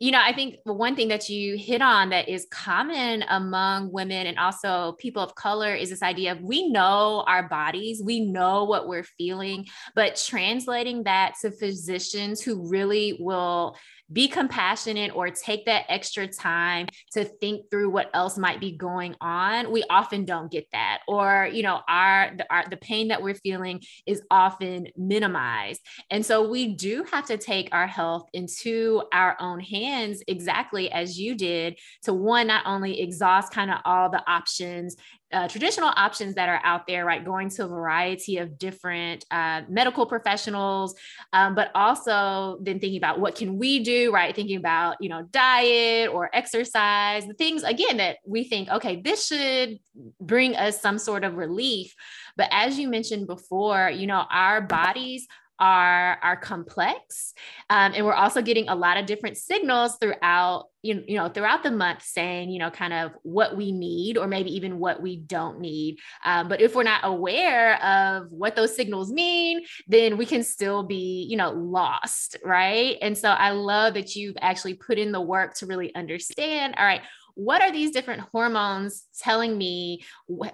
you 0.00 0.12
know, 0.12 0.20
I 0.22 0.32
think 0.32 0.58
one 0.62 0.94
thing 0.94 1.08
that 1.08 1.28
you 1.28 1.56
hit 1.56 1.82
on 1.82 2.10
that 2.10 2.28
is 2.28 2.46
common 2.52 3.24
among 3.28 3.92
women 3.92 4.28
and 4.28 4.38
also 4.38 4.92
people 4.92 5.22
of 5.22 5.34
color 5.34 5.74
is 5.74 5.90
this 5.90 6.02
idea 6.02 6.32
of 6.32 6.40
we 6.40 6.68
know 6.68 7.24
our 7.26 7.48
bodies, 7.48 8.00
we 8.04 8.20
know 8.20 8.62
what 8.62 8.86
we're 8.86 9.02
feeling, 9.02 9.66
but 9.96 10.14
translating 10.14 11.02
that 11.04 11.34
to 11.40 11.50
physicians 11.50 12.40
who 12.40 12.68
really 12.68 13.16
will 13.18 13.76
be 14.12 14.28
compassionate 14.28 15.14
or 15.14 15.30
take 15.30 15.66
that 15.66 15.84
extra 15.88 16.26
time 16.26 16.86
to 17.12 17.24
think 17.24 17.70
through 17.70 17.90
what 17.90 18.10
else 18.14 18.38
might 18.38 18.60
be 18.60 18.72
going 18.72 19.14
on. 19.20 19.70
We 19.70 19.84
often 19.90 20.24
don't 20.24 20.50
get 20.50 20.66
that 20.72 21.00
or 21.06 21.48
you 21.52 21.62
know 21.62 21.80
our 21.88 22.32
the, 22.36 22.46
our, 22.52 22.64
the 22.68 22.76
pain 22.76 23.08
that 23.08 23.22
we're 23.22 23.34
feeling 23.34 23.82
is 24.06 24.22
often 24.30 24.88
minimized. 24.96 25.80
And 26.10 26.24
so 26.24 26.48
we 26.48 26.74
do 26.74 27.04
have 27.10 27.26
to 27.26 27.36
take 27.36 27.68
our 27.72 27.86
health 27.86 28.28
into 28.32 29.02
our 29.12 29.36
own 29.40 29.60
hands 29.60 30.22
exactly 30.26 30.90
as 30.90 31.18
you 31.18 31.34
did 31.34 31.78
to 32.02 32.12
one 32.12 32.46
not 32.46 32.64
only 32.66 33.00
exhaust 33.00 33.52
kind 33.52 33.70
of 33.70 33.78
all 33.84 34.10
the 34.10 34.22
options 34.30 34.96
uh, 35.32 35.48
traditional 35.48 35.92
options 35.96 36.34
that 36.36 36.48
are 36.48 36.60
out 36.64 36.86
there, 36.86 37.04
right? 37.04 37.24
Going 37.24 37.50
to 37.50 37.64
a 37.64 37.68
variety 37.68 38.38
of 38.38 38.58
different 38.58 39.24
uh, 39.30 39.62
medical 39.68 40.06
professionals, 40.06 40.94
um, 41.32 41.54
but 41.54 41.70
also 41.74 42.58
then 42.62 42.80
thinking 42.80 42.98
about 42.98 43.20
what 43.20 43.34
can 43.34 43.58
we 43.58 43.80
do, 43.80 44.12
right? 44.12 44.34
Thinking 44.34 44.56
about 44.56 44.96
you 45.00 45.08
know 45.08 45.22
diet 45.30 46.10
or 46.10 46.30
exercise, 46.34 47.26
the 47.26 47.34
things 47.34 47.62
again 47.62 47.98
that 47.98 48.18
we 48.26 48.44
think, 48.44 48.68
okay, 48.70 49.00
this 49.02 49.26
should 49.26 49.78
bring 50.20 50.56
us 50.56 50.80
some 50.80 50.98
sort 50.98 51.24
of 51.24 51.36
relief. 51.36 51.94
But 52.36 52.48
as 52.50 52.78
you 52.78 52.88
mentioned 52.88 53.26
before, 53.26 53.90
you 53.90 54.06
know, 54.06 54.24
our 54.30 54.60
bodies 54.60 55.26
are 55.60 56.18
are 56.22 56.36
complex 56.36 57.34
um, 57.70 57.92
and 57.94 58.04
we're 58.04 58.12
also 58.12 58.40
getting 58.42 58.68
a 58.68 58.74
lot 58.74 58.96
of 58.96 59.06
different 59.06 59.36
signals 59.36 59.96
throughout 60.00 60.66
you, 60.82 61.02
you 61.06 61.16
know 61.16 61.28
throughout 61.28 61.62
the 61.62 61.70
month 61.70 62.02
saying 62.02 62.50
you 62.50 62.58
know 62.58 62.70
kind 62.70 62.92
of 62.92 63.12
what 63.22 63.56
we 63.56 63.72
need 63.72 64.16
or 64.16 64.26
maybe 64.26 64.54
even 64.54 64.78
what 64.78 65.02
we 65.02 65.16
don't 65.16 65.60
need. 65.60 65.98
Um, 66.24 66.48
but 66.48 66.60
if 66.60 66.74
we're 66.74 66.84
not 66.84 67.00
aware 67.04 67.82
of 67.82 68.30
what 68.30 68.54
those 68.54 68.74
signals 68.74 69.10
mean 69.10 69.62
then 69.88 70.16
we 70.16 70.26
can 70.26 70.42
still 70.42 70.82
be 70.82 71.26
you 71.28 71.36
know 71.36 71.50
lost 71.50 72.36
right? 72.44 72.96
And 73.02 73.16
so 73.16 73.30
i 73.30 73.50
love 73.50 73.94
that 73.94 74.14
you've 74.14 74.36
actually 74.40 74.74
put 74.74 74.98
in 74.98 75.12
the 75.12 75.20
work 75.20 75.54
to 75.54 75.66
really 75.66 75.94
understand 75.94 76.74
all 76.78 76.84
right 76.84 77.02
what 77.38 77.62
are 77.62 77.70
these 77.70 77.92
different 77.92 78.20
hormones 78.32 79.04
telling 79.20 79.56
me 79.56 80.02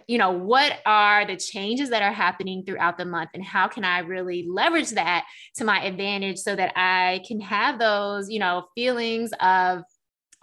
you 0.07 0.19
know 0.19 0.31
what 0.31 0.81
are 0.85 1.26
the 1.26 1.35
changes 1.35 1.88
that 1.88 2.03
are 2.03 2.12
happening 2.12 2.62
throughout 2.62 2.99
the 2.99 3.07
month 3.07 3.31
and 3.33 3.43
how 3.43 3.67
can 3.67 3.85
i 3.85 4.00
really 4.00 4.47
leverage 4.47 4.91
that 4.91 5.25
to 5.57 5.64
my 5.64 5.83
advantage 5.83 6.37
so 6.37 6.55
that 6.55 6.73
i 6.76 7.23
can 7.26 7.41
have 7.41 7.79
those 7.79 8.29
you 8.29 8.38
know 8.38 8.67
feelings 8.75 9.31
of 9.41 9.83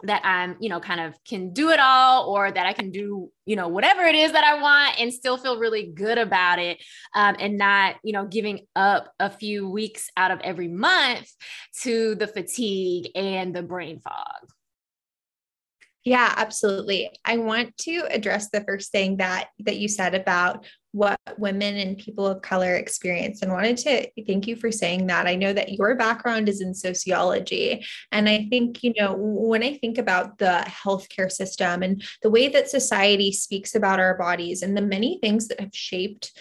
that 0.03 0.25
I'm, 0.25 0.57
you 0.60 0.67
know, 0.67 0.79
kind 0.79 1.00
of 1.00 1.13
can 1.25 1.53
do 1.53 1.69
it 1.69 1.79
all 1.79 2.27
or 2.27 2.51
that 2.51 2.65
I 2.65 2.74
can 2.74 2.89
do, 2.89 3.29
you 3.45 3.55
know, 3.55 3.67
whatever 3.67 4.01
it 4.01 4.15
is 4.15 4.31
that 4.31 4.43
I 4.43 4.60
want 4.60 5.00
and 5.00 5.13
still 5.13 5.38
feel 5.38 5.60
really 5.60 5.91
good 5.93 6.17
about 6.17 6.57
it 6.57 6.81
um, 7.15 7.36
and 7.39 7.55
not, 7.55 7.98
you 8.03 8.12
know, 8.12 8.25
giving 8.25 8.65
up 8.75 9.13
a 9.19 9.29
few 9.29 9.69
weeks 9.69 10.10
out 10.17 10.31
of 10.31 10.39
every 10.41 10.67
month 10.67 11.29
to 11.83 12.15
the 12.15 12.25
fatigue 12.25 13.12
and 13.13 13.55
the 13.55 13.62
brain 13.62 14.00
fog. 14.00 14.50
Yeah, 16.03 16.34
absolutely. 16.36 17.12
I 17.24 17.38
want 17.38 17.77
to 17.79 18.08
address 18.10 18.50
the 18.50 18.62
first 18.62 18.91
thing 18.91 19.17
that 19.17 19.50
that 19.60 19.77
you 19.77 19.88
said 19.88 20.15
about 20.15 20.65
what 20.93 21.20
women 21.38 21.77
and 21.77 21.98
people 21.98 22.27
of 22.27 22.41
color 22.41 22.75
experience 22.75 23.41
and 23.41 23.51
wanted 23.51 23.77
to 23.77 24.10
thank 24.25 24.48
you 24.48 24.55
for 24.55 24.72
saying 24.72 25.08
that. 25.08 25.27
I 25.27 25.36
know 25.36 25.53
that 25.53 25.72
your 25.72 25.96
background 25.96 26.50
is 26.50 26.60
in 26.60 26.74
sociology 26.74 27.86
and 28.12 28.27
I 28.27 28.48
think, 28.50 28.84
you 28.84 28.93
know, 28.98 29.15
when 29.15 29.63
I 29.63 29.77
think 29.77 30.00
about 30.00 30.39
the 30.39 30.65
healthcare 30.67 31.31
system 31.31 31.84
and 31.84 32.03
the 32.24 32.31
way 32.31 32.48
that 32.50 32.70
society 32.70 33.31
speaks 33.31 33.75
about 33.75 34.00
our 34.00 34.17
bodies 34.17 34.63
and 34.63 34.75
the 34.75 34.81
many 34.81 35.20
things 35.22 35.48
that 35.50 35.60
have 35.60 35.75
shaped 35.75 36.31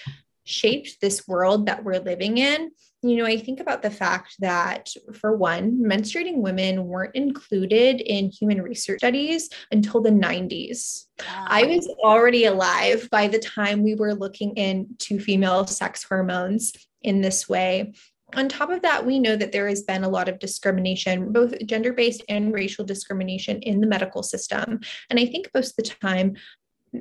shaped 0.45 1.01
this 1.01 1.29
world 1.29 1.67
that 1.67 1.85
we're 1.85 2.01
living 2.01 2.39
in, 2.39 2.73
you 3.03 3.17
know, 3.17 3.25
I 3.25 3.39
think 3.39 3.61
about 3.61 3.83
the 3.83 3.91
fact 3.91 4.37
that, 4.41 4.91
for 5.15 5.37
one, 5.37 5.79
menstruating 5.79 6.37
women 6.37 6.85
weren't 6.85 7.15
included 7.15 8.01
in 8.03 8.31
human 8.31 8.61
research 8.61 8.99
studies 8.99 9.49
until 9.73 10.03
the 10.03 10.11
90s. 10.11 11.07
Wow. 11.21 11.45
I 11.49 11.65
was 11.65 11.89
already 12.03 12.45
alive 12.45 13.09
by 13.11 13.29
the 13.29 13.39
time 13.39 13.83
we 13.83 13.95
were 13.95 14.15
looking 14.15 14.55
into 14.57 15.19
female 15.19 15.67
sex 15.67 16.03
hormones 16.03 16.73
in 17.03 17.23
this 17.23 17.49
way. 17.49 17.95
On 18.37 18.49
top 18.49 18.71
of 18.71 18.83
that, 18.83 19.05
we 19.05 19.19
know 19.19 19.35
that 19.35 19.51
there 19.51 19.69
has 19.69 19.83
been 19.83 20.05
a 20.05 20.09
lot 20.09 20.29
of 20.29 20.39
discrimination, 20.39 21.33
both 21.33 21.55
gender 21.67 21.93
based 21.93 22.23
and 22.29 22.53
racial 22.53 22.85
discrimination 22.85 23.61
in 23.63 23.81
the 23.81 23.87
medical 23.87 24.23
system. 24.23 24.81
And 25.09 25.19
I 25.19 25.27
think 25.27 25.51
most 25.55 25.71
of 25.71 25.85
the 25.85 25.95
time, 25.95 26.37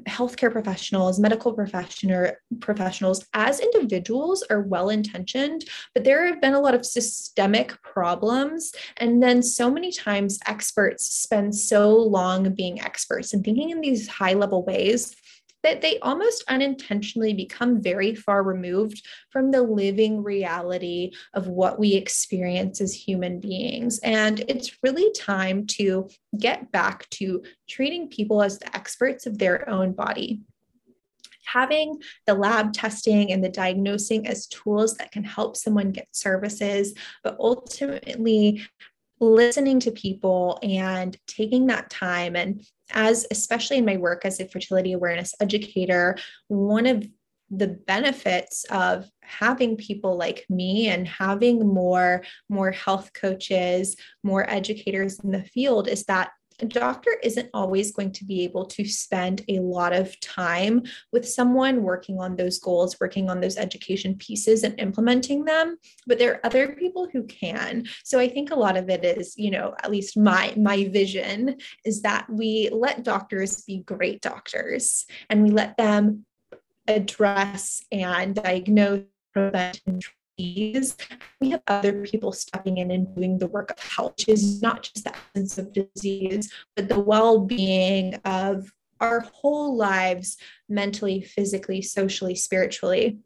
healthcare 0.08 0.52
professionals, 0.52 1.20
medical 1.20 1.54
professional 1.54 2.32
professionals 2.60 3.26
as 3.34 3.60
individuals 3.60 4.44
are 4.50 4.62
well 4.62 4.90
intentioned, 4.90 5.66
but 5.94 6.04
there 6.04 6.28
have 6.28 6.42
been 6.42 6.54
a 6.54 6.60
lot 6.60 6.76
of 6.76 6.86
systemic 6.86 7.82
problems. 7.82 8.72
And 8.98 9.22
then 9.22 9.42
so 9.42 9.72
many 9.72 9.92
times 9.92 10.40
experts 10.46 11.06
spend 11.06 11.56
so 11.56 11.96
long 11.96 12.54
being 12.54 12.82
experts 12.82 13.34
and 13.34 13.44
thinking 13.44 13.72
in 13.72 13.82
these 13.82 14.08
high 14.08 14.34
level 14.34 14.64
ways 14.64 15.16
that 15.64 15.82
they 15.82 16.00
almost 16.00 16.44
unintentionally 16.48 17.34
become 17.34 17.82
very 17.82 18.16
far 18.16 18.44
removed 18.44 19.06
from 19.30 19.52
the 19.52 19.62
living 19.62 20.24
reality 20.24 21.12
of 21.34 21.48
what 21.48 21.80
we 21.80 21.94
experience 21.94 22.82
as 22.82 22.94
human 22.94 23.40
beings. 23.40 24.00
And 24.00 24.40
it's 24.48 24.78
really 24.84 25.12
time 25.14 25.66
to 25.68 26.10
get 26.38 26.72
back 26.72 27.10
to 27.12 27.44
treating 27.68 28.10
people 28.10 28.42
as 28.42 28.60
the 28.60 28.76
experts 28.76 29.26
of 29.26 29.38
their 29.38 29.68
own 29.70 29.94
body 29.94 30.42
having 31.46 32.00
the 32.28 32.34
lab 32.34 32.74
testing 32.74 33.32
and 33.32 33.44
the 33.44 33.50
diagnosing 33.50 34.28
as 34.28 34.46
tools 34.48 34.96
that 34.98 35.12
can 35.12 35.24
help 35.24 35.58
someone 35.58 35.92
get 35.92 36.08
services, 36.12 36.94
but 37.24 37.36
ultimately 37.40 38.64
listening 39.20 39.80
to 39.80 39.92
people 39.92 40.60
and 40.64 41.18
taking 41.28 41.68
that 41.68 41.90
time 41.90 42.36
and 42.36 42.64
as 42.92 43.26
especially 43.32 43.78
in 43.78 43.86
my 43.86 43.98
work 43.98 44.26
as 44.26 44.40
a 44.40 44.48
fertility 44.48 44.94
awareness 44.94 45.34
educator 45.40 46.18
one 46.48 46.86
of 46.86 47.06
the 47.52 47.68
benefits 47.68 48.64
of 48.66 49.10
having 49.22 49.76
people 49.76 50.16
like 50.16 50.46
me 50.50 50.88
and 50.90 51.08
having 51.08 51.68
more 51.68 52.24
more 52.48 52.72
health 52.72 53.12
coaches 53.14 53.96
more 54.24 54.48
educators 54.50 55.20
in 55.20 55.32
the 55.32 55.44
field 55.44 55.88
is 55.88 56.04
that 56.06 56.30
a 56.62 56.66
doctor 56.66 57.12
isn't 57.24 57.50
always 57.54 57.92
going 57.92 58.12
to 58.14 58.26
be 58.26 58.44
able 58.44 58.66
to 58.66 58.86
spend 58.86 59.44
a 59.48 59.60
lot 59.60 59.94
of 59.94 60.20
time 60.20 60.84
with 61.12 61.28
someone 61.28 61.84
working 61.84 62.20
on 62.20 62.36
those 62.36 62.60
goals, 62.60 63.00
working 63.00 63.30
on 63.30 63.40
those 63.40 63.58
education 63.58 64.16
pieces 64.16 64.64
and 64.64 64.80
implementing 64.80 65.46
them, 65.46 65.78
but 66.08 66.20
there 66.20 66.34
are 66.34 66.46
other 66.46 66.76
people 66.76 67.08
who 67.12 67.24
can. 67.24 67.86
So 68.04 68.20
I 68.20 68.28
think 68.28 68.52
a 68.52 68.56
lot 68.56 68.78
of 68.78 68.90
it 68.90 69.04
is, 69.06 69.36
you 69.38 69.52
know, 69.52 69.74
at 69.84 69.92
least 69.92 70.18
my 70.18 70.54
my 70.58 70.86
vision 70.90 71.58
is 71.86 72.02
that 72.02 72.30
we 72.30 72.70
let 72.72 73.04
doctors 73.04 73.62
be 73.64 73.80
great 73.80 74.22
doctors 74.22 75.06
and 75.30 75.44
we 75.44 75.52
let 75.52 75.78
them 75.78 76.26
address 76.88 77.84
and 77.92 78.36
diagnose 78.36 79.04
prevent 79.34 79.82
and 79.86 80.04
we 80.40 81.50
have 81.50 81.62
other 81.68 82.04
people 82.04 82.32
stepping 82.32 82.78
in 82.78 82.92
and 82.92 83.14
doing 83.16 83.38
the 83.38 83.48
work 83.48 83.72
of 83.72 83.80
health, 83.80 84.14
which 84.18 84.30
is 84.30 84.62
not 84.62 84.84
just 84.84 85.04
the 85.04 85.16
absence 85.16 85.58
of 85.58 85.74
disease, 85.74 86.52
but 86.76 86.88
the 86.88 87.00
well 87.00 87.40
being 87.40 88.16
of 88.26 88.72
our 89.02 89.22
whole 89.34 89.76
lives 89.76 90.38
mentally, 90.68 91.22
physically, 91.22 91.82
socially, 91.82 92.36
spiritually. 92.36 93.20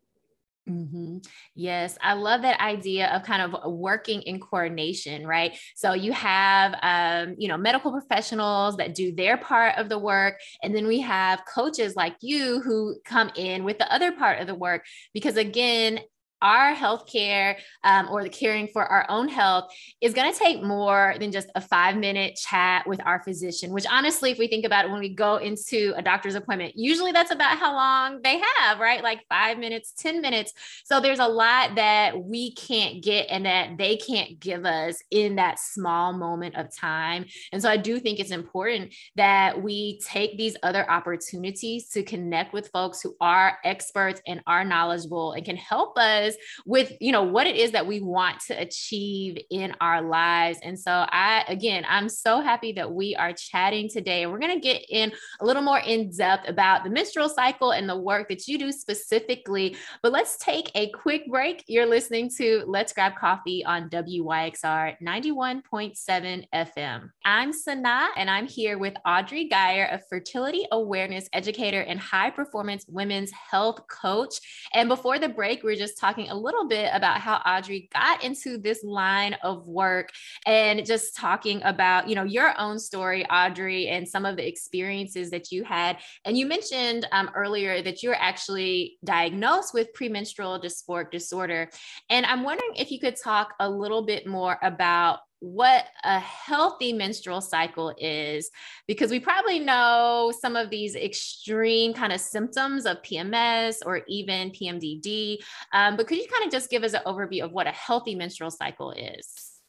Mm-hmm. 0.70 1.18
Yes, 1.56 1.98
I 2.02 2.14
love 2.14 2.44
that 2.44 2.62
idea 2.62 3.08
of 3.10 3.24
kind 3.24 3.42
of 3.42 3.74
working 3.74 4.22
in 4.22 4.40
coordination, 4.40 5.28
right? 5.28 5.58
So 5.76 5.94
you 5.94 6.14
have, 6.14 6.76
um, 6.82 7.36
you 7.38 7.50
know, 7.50 7.58
medical 7.58 7.92
professionals 7.92 8.78
that 8.78 8.96
do 8.96 9.14
their 9.14 9.36
part 9.36 9.78
of 9.78 9.90
the 9.90 10.00
work, 10.00 10.40
and 10.62 10.74
then 10.74 10.88
we 10.88 11.02
have 11.02 11.44
coaches 11.46 11.98
like 11.98 12.16
you 12.22 12.62
who 12.62 12.96
come 13.04 13.30
in 13.36 13.66
with 13.66 13.78
the 13.78 13.94
other 13.94 14.14
part 14.14 14.40
of 14.40 14.48
the 14.48 14.56
work. 14.56 14.86
Because 15.14 15.36
again, 15.36 16.00
our 16.44 16.76
healthcare 16.76 17.56
um, 17.84 18.08
or 18.12 18.22
the 18.22 18.30
caring 18.30 18.68
for 18.68 18.86
our 18.86 19.06
own 19.10 19.28
health 19.28 19.74
is 20.02 20.14
going 20.14 20.32
to 20.32 20.38
take 20.38 20.62
more 20.62 21.16
than 21.20 21.32
just 21.32 21.48
a 21.56 21.62
five 21.62 21.96
minute 21.96 22.36
chat 22.36 22.86
with 22.86 23.00
our 23.06 23.24
physician, 23.24 23.72
which 23.72 23.86
honestly, 23.90 24.32
if 24.32 24.38
we 24.38 24.48
think 24.48 24.66
about 24.66 24.86
it, 24.86 24.92
when 24.92 25.00
we 25.00 25.10
go 25.10 25.38
into 25.38 25.94
a 25.96 26.02
doctor's 26.02 26.36
appointment, 26.36 26.74
usually 26.76 27.12
that's 27.12 27.32
about 27.32 27.58
how 27.58 27.74
long 27.74 28.22
they 28.22 28.42
have, 28.58 28.80
right? 28.80 29.02
Like 29.02 29.22
five 29.30 29.58
minutes, 29.58 29.94
10 29.94 30.22
minutes. 30.22 30.54
So 30.84 31.00
there's 31.00 31.20
a 31.20 31.28
lot 31.28 31.76
that 31.76 32.22
we 32.22 32.54
can't 32.54 33.02
get 33.02 33.28
and 33.30 33.46
that 33.46 33.78
they 33.78 33.98
can't 33.98 34.40
give 34.40 34.66
us 34.66 35.02
in 35.10 35.38
that 35.38 35.60
small 35.60 36.14
moment 36.14 36.56
of 36.56 36.76
time. 36.76 37.26
And 37.52 37.62
so 37.62 37.70
I 37.70 37.78
do 37.78 38.00
think 38.00 38.20
it's 38.20 38.32
important 38.32 38.94
that 39.16 39.62
we 39.62 40.00
take 40.00 40.38
these 40.38 40.58
other 40.62 40.90
opportunities 40.90 41.90
to 41.90 42.04
connect 42.04 42.54
with 42.54 42.68
folks 42.70 43.02
who 43.02 43.16
are 43.22 43.58
experts 43.64 44.22
and 44.28 44.42
are 44.46 44.66
knowledgeable 44.66 45.32
and 45.32 45.46
can 45.46 45.56
help 45.56 45.98
us 45.98 46.33
with 46.66 46.94
you 47.00 47.12
know 47.12 47.24
what 47.24 47.48
it 47.48 47.56
is 47.56 47.72
that 47.72 47.86
we 47.88 48.00
want 48.02 48.40
to 48.48 48.54
achieve 48.54 49.38
in 49.50 49.76
our 49.82 50.02
lives. 50.02 50.60
And 50.64 50.80
so 50.80 51.06
i 51.10 51.44
again 51.48 51.86
i'm 51.88 52.10
so 52.10 52.42
happy 52.42 52.74
that 52.74 52.92
we 52.92 53.16
are 53.16 53.34
chatting 53.34 53.90
today. 53.90 54.26
We're 54.26 54.40
going 54.40 54.60
to 54.60 54.60
get 54.60 54.84
in 54.90 55.12
a 55.40 55.46
little 55.46 55.62
more 55.62 55.80
in 55.80 56.12
depth 56.12 56.48
about 56.48 56.84
the 56.84 56.90
menstrual 56.90 57.30
cycle 57.30 57.72
and 57.72 57.88
the 57.88 57.98
work 57.98 58.30
that 58.30 58.48
you 58.48 58.58
do 58.58 58.72
specifically. 58.72 59.76
But 60.02 60.12
let's 60.12 60.38
take 60.38 60.72
a 60.76 60.90
quick 60.92 61.28
break. 61.28 61.64
You're 61.68 61.86
listening 61.86 62.30
to 62.38 62.64
let's 62.68 62.94
grab 62.94 63.16
coffee 63.16 63.64
on 63.66 63.90
wyxr 63.90 64.96
91.7 65.02 66.46
fm 66.54 67.10
i'm 67.26 67.54
sana 67.54 68.08
and 68.16 68.30
i'm 68.30 68.48
here 68.48 68.78
with 68.78 68.94
audrey 69.06 69.48
geyer 69.48 69.88
a 69.92 70.00
fertility 70.10 70.66
awareness 70.72 71.30
educator 71.34 71.82
and 71.82 72.00
high 72.00 72.30
performance 72.30 72.86
women's 72.88 73.32
health 73.32 73.88
coach. 73.88 74.36
And 74.74 74.90
before 74.90 75.20
the 75.20 75.30
break 75.30 75.64
we 75.64 75.74
are 75.74 75.78
just 75.78 75.98
talking 75.98 76.23
talking 76.24 76.32
a 76.32 76.40
little 76.40 76.68
bit 76.68 76.90
about 76.94 77.20
how 77.20 77.36
Audrey 77.46 77.90
got 77.94 78.24
into 78.24 78.58
this 78.58 78.84
line 78.84 79.36
of 79.44 79.68
work 79.68 80.10
and 80.46 80.86
just 80.86 81.16
talking 81.16 81.62
about, 81.64 82.08
you 82.08 82.16
know, 82.16 82.24
your 82.24 82.60
own 82.60 82.80
story, 82.80 83.26
Audrey, 83.30 83.88
and 83.88 84.08
some 84.08 84.26
of 84.26 84.38
the 84.38 84.48
experiences 84.48 85.30
that 85.32 85.52
you 85.52 85.64
had. 85.64 85.98
And 86.26 86.38
you 86.38 86.46
mentioned 86.46 87.08
um, 87.12 87.30
earlier 87.36 87.82
that 87.82 88.04
you 88.04 88.10
were 88.10 88.20
actually 88.20 88.98
diagnosed 89.04 89.74
with 89.74 89.94
premenstrual 89.94 90.60
dysphoric 90.60 91.12
disorder. 91.12 91.70
And 92.10 92.26
I'm 92.26 92.44
wondering 92.44 92.74
if 92.76 92.92
you 92.92 93.00
could 93.00 93.16
talk 93.16 93.54
a 93.60 93.70
little 93.70 94.06
bit 94.06 94.28
more 94.28 94.58
about 94.62 95.20
what 95.44 95.88
a 96.06 96.20
healthy 96.20 96.94
menstrual 96.94 97.42
cycle 97.42 97.94
is 97.98 98.50
because 98.88 99.12
we 99.12 99.20
probably 99.20 99.60
know 99.60 100.32
some 100.40 100.56
of 100.56 100.70
these 100.70 100.96
extreme 100.96 101.94
kind 101.94 102.14
of 102.14 102.22
symptoms 102.22 102.86
of 102.86 103.02
PMS 103.02 103.80
or 103.86 104.04
even 104.08 104.52
PMDD. 104.52 105.40
Um, 105.74 105.98
but 105.98 106.08
could 106.08 106.18
you 106.18 106.28
kind 106.32 106.46
of 106.46 106.52
just 106.52 106.70
give 106.70 106.84
us 106.84 106.94
an 106.94 107.02
overview 107.06 107.44
of 107.44 107.52
what 107.52 107.68
a 107.68 107.72
healthy 107.72 108.16
menstrual 108.16 108.52
cycle 108.52 108.92
is? 108.92 109.60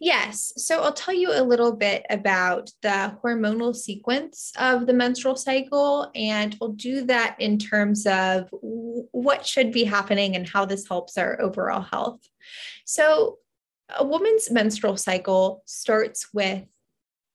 Yes. 0.00 0.52
So 0.56 0.84
I'll 0.84 0.92
tell 0.92 1.14
you 1.14 1.32
a 1.32 1.42
little 1.42 1.72
bit 1.72 2.06
about 2.10 2.70
the 2.82 3.18
hormonal 3.20 3.74
sequence 3.74 4.52
of 4.56 4.86
the 4.86 4.92
menstrual 4.92 5.34
cycle, 5.34 6.12
and 6.14 6.56
we'll 6.60 6.74
do 6.74 7.04
that 7.06 7.34
in 7.40 7.58
terms 7.58 8.06
of 8.06 8.48
what 8.52 9.44
should 9.44 9.72
be 9.72 9.82
happening 9.82 10.36
and 10.36 10.48
how 10.48 10.64
this 10.64 10.86
helps 10.86 11.18
our 11.18 11.40
overall 11.40 11.82
health. 11.82 12.20
So, 12.84 13.38
a 13.96 14.04
woman's 14.04 14.50
menstrual 14.50 14.96
cycle 14.96 15.62
starts 15.66 16.32
with 16.32 16.64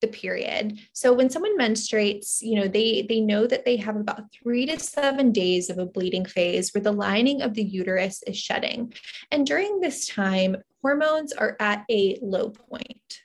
the 0.01 0.07
period. 0.09 0.79
So 0.91 1.13
when 1.13 1.29
someone 1.29 1.57
menstruates, 1.57 2.41
you 2.41 2.59
know, 2.59 2.67
they 2.67 3.05
they 3.07 3.21
know 3.21 3.47
that 3.47 3.63
they 3.63 3.77
have 3.77 3.95
about 3.95 4.33
3 4.43 4.65
to 4.65 4.77
7 4.77 5.31
days 5.31 5.69
of 5.69 5.77
a 5.77 5.85
bleeding 5.85 6.25
phase 6.25 6.73
where 6.73 6.81
the 6.81 6.91
lining 6.91 7.41
of 7.41 7.53
the 7.53 7.63
uterus 7.63 8.21
is 8.27 8.37
shedding. 8.37 8.93
And 9.31 9.47
during 9.47 9.79
this 9.79 10.07
time, 10.07 10.57
hormones 10.81 11.31
are 11.31 11.55
at 11.59 11.85
a 11.89 12.19
low 12.21 12.49
point, 12.49 13.21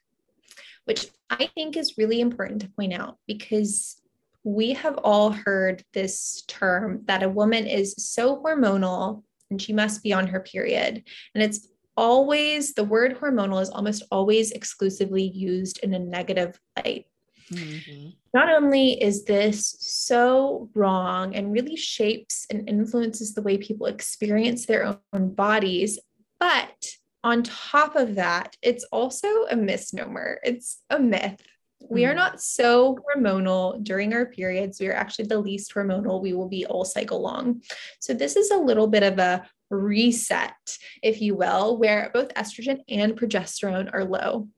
which 0.84 1.08
I 1.28 1.50
think 1.54 1.76
is 1.76 1.98
really 1.98 2.20
important 2.20 2.62
to 2.62 2.70
point 2.70 2.92
out 2.92 3.18
because 3.26 4.00
we 4.44 4.72
have 4.74 4.98
all 4.98 5.32
heard 5.32 5.84
this 5.92 6.44
term 6.46 7.02
that 7.06 7.24
a 7.24 7.28
woman 7.28 7.66
is 7.66 7.94
so 7.98 8.40
hormonal 8.40 9.24
and 9.50 9.60
she 9.60 9.72
must 9.72 10.02
be 10.02 10.12
on 10.12 10.28
her 10.28 10.40
period. 10.40 11.02
And 11.34 11.42
it's 11.42 11.68
always, 11.98 12.74
the 12.74 12.84
word 12.84 13.18
hormonal 13.18 13.60
is 13.60 13.70
almost 13.70 14.04
always 14.12 14.52
exclusively 14.52 15.24
used 15.24 15.80
in 15.82 15.92
a 15.94 15.98
negative 15.98 16.58
light. 16.76 17.06
Mm-hmm. 17.52 18.10
Not 18.32 18.50
only 18.50 19.02
is 19.02 19.24
this 19.24 19.74
so 19.80 20.70
wrong 20.74 21.34
and 21.34 21.52
really 21.52 21.74
shapes 21.74 22.46
and 22.50 22.68
influences 22.68 23.34
the 23.34 23.42
way 23.42 23.58
people 23.58 23.86
experience 23.86 24.64
their 24.64 24.96
own 25.12 25.34
bodies, 25.34 25.98
but 26.38 26.86
on 27.24 27.42
top 27.42 27.96
of 27.96 28.14
that, 28.14 28.56
it's 28.62 28.84
also 28.92 29.28
a 29.50 29.56
misnomer. 29.56 30.38
It's 30.44 30.80
a 30.90 31.00
myth. 31.00 31.42
We 31.90 32.04
are 32.04 32.12
mm. 32.12 32.16
not 32.16 32.40
so 32.40 32.96
hormonal 33.06 33.82
during 33.82 34.12
our 34.12 34.26
periods. 34.26 34.78
We 34.78 34.88
are 34.88 34.94
actually 34.94 35.26
the 35.26 35.38
least 35.40 35.74
hormonal 35.74 36.22
we 36.22 36.32
will 36.32 36.48
be 36.48 36.64
all 36.66 36.84
cycle 36.84 37.20
long. 37.20 37.62
So, 37.98 38.14
this 38.14 38.36
is 38.36 38.50
a 38.50 38.56
little 38.56 38.86
bit 38.86 39.02
of 39.02 39.18
a 39.18 39.48
reset, 39.70 40.78
if 41.02 41.20
you 41.20 41.34
will, 41.34 41.76
where 41.76 42.10
both 42.12 42.34
estrogen 42.34 42.80
and 42.88 43.16
progesterone 43.16 43.90
are 43.92 44.04
low. 44.04 44.48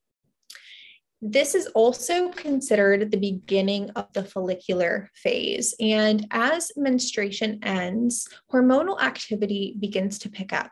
This 1.23 1.55
is 1.55 1.67
also 1.69 2.31
considered 2.31 3.11
the 3.11 3.19
beginning 3.19 3.91
of 3.91 4.11
the 4.15 4.25
follicular 4.25 5.11
phase. 5.15 5.75
And 5.79 6.27
as 6.31 6.73
menstruation 6.77 7.59
ends, 7.63 8.27
hormonal 8.51 9.01
activity 9.01 9.77
begins 9.79 10.19
to 10.21 10.31
pick 10.31 10.53
up. 10.55 10.71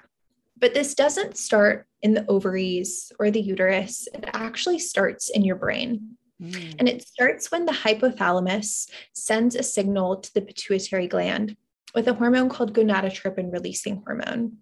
But 0.57 0.73
this 0.73 0.95
doesn't 0.95 1.37
start 1.37 1.87
in 2.01 2.15
the 2.15 2.27
ovaries 2.29 3.13
or 3.19 3.31
the 3.31 3.41
uterus, 3.41 4.09
it 4.15 4.25
actually 4.33 4.79
starts 4.79 5.29
in 5.29 5.45
your 5.45 5.57
brain. 5.57 6.17
Mm. 6.41 6.77
And 6.79 6.89
it 6.89 7.03
starts 7.03 7.51
when 7.51 7.67
the 7.67 7.73
hypothalamus 7.73 8.89
sends 9.13 9.55
a 9.55 9.63
signal 9.63 10.19
to 10.21 10.33
the 10.35 10.41
pituitary 10.41 11.09
gland 11.09 11.57
with 11.95 12.09
a 12.09 12.15
hormone 12.15 12.49
called 12.49 12.75
gonadotropin 12.75 13.53
releasing 13.53 14.03
hormone. 14.05 14.59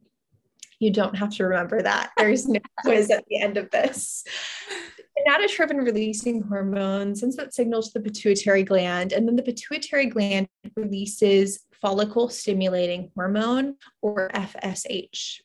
You 0.78 0.90
don't 0.92 1.16
have 1.16 1.30
to 1.36 1.44
remember 1.44 1.82
that. 1.82 2.12
There's 2.16 2.46
no 2.46 2.60
quiz 2.82 3.10
at 3.10 3.24
the 3.28 3.40
end 3.40 3.56
of 3.56 3.70
this. 3.70 4.24
Gonadotropin 5.26 5.84
releasing 5.84 6.42
hormone 6.42 7.16
sends 7.16 7.36
that 7.36 7.54
signal 7.54 7.82
to 7.82 7.90
the 7.94 8.00
pituitary 8.00 8.62
gland, 8.62 9.12
and 9.12 9.26
then 9.26 9.36
the 9.36 9.42
pituitary 9.42 10.06
gland 10.06 10.48
releases 10.76 11.60
follicle 11.72 12.28
stimulating 12.28 13.10
hormone 13.14 13.76
or 14.02 14.30
FSH. 14.34 15.40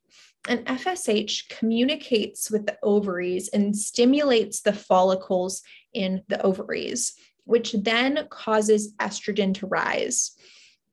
And 0.48 0.65
FSH 0.65 1.50
communicates 1.50 2.50
with 2.50 2.65
the 2.65 2.78
ovaries 2.82 3.48
and 3.50 3.76
stimulates 3.76 4.62
the 4.62 4.74
follicles 4.74 5.62
in 5.94 6.24
the 6.28 6.41
ovaries, 6.41 7.13
which 7.46 7.74
then 7.74 8.28
causes 8.30 8.94
estrogen 8.96 9.54
to 9.56 9.67
rise 9.67 10.36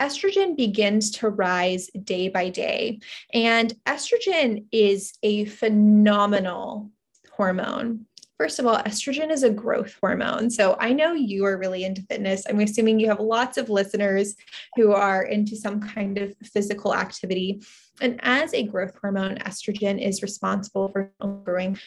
estrogen 0.01 0.57
begins 0.57 1.11
to 1.13 1.29
rise 1.29 1.91
day 2.05 2.29
by 2.29 2.49
day. 2.49 3.01
And 3.33 3.75
estrogen 3.87 4.65
is 4.73 5.15
a 5.23 5.45
phenomenal 5.47 6.91
hormone. 7.33 8.07
First 8.39 8.61
of 8.61 8.67
all, 8.67 8.79
estrogen 8.79 9.33
is 9.33 9.43
a 9.43 9.51
growth 9.51 9.97
hormone. 10.01 10.49
So 10.49 10.77
I 10.79 10.93
know 10.93 11.13
you 11.13 11.45
are 11.45 11.59
really 11.59 11.83
into 11.83 12.03
fitness. 12.03 12.45
I'm 12.49 12.61
assuming 12.61 13.01
you 13.01 13.09
have 13.09 13.19
lots 13.19 13.59
of 13.59 13.69
listeners 13.69 14.37
who 14.77 14.93
are 14.93 15.25
into 15.25 15.57
some 15.57 15.81
kind 15.81 16.19
of 16.19 16.37
physical 16.45 16.95
activity. 16.95 17.61
And 18.01 18.21
as 18.23 18.55
a 18.55 18.63
growth 18.63 18.93
hormone, 19.01 19.39
estrogen 19.39 20.01
is 20.01 20.23
responsible 20.23 20.89
for 20.89 21.11
growing 21.45 21.79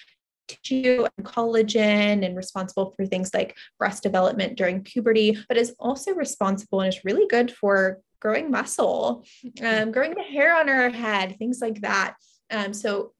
tissue 0.63 1.05
and 1.17 1.25
collagen 1.25 2.25
and 2.25 2.35
responsible 2.35 2.93
for 2.95 3.05
things 3.05 3.33
like 3.33 3.57
breast 3.77 4.03
development 4.03 4.57
during 4.57 4.83
puberty, 4.83 5.37
but 5.47 5.57
is 5.57 5.75
also 5.79 6.13
responsible 6.13 6.81
and 6.81 6.93
is 6.93 7.05
really 7.05 7.27
good 7.27 7.51
for 7.51 7.99
growing 8.19 8.51
muscle, 8.51 9.25
um, 9.63 9.91
growing 9.91 10.13
the 10.13 10.21
hair 10.21 10.55
on 10.55 10.67
her 10.67 10.89
head, 10.89 11.35
things 11.37 11.59
like 11.61 11.81
that. 11.81 12.15
Um, 12.51 12.73
so 12.73 13.13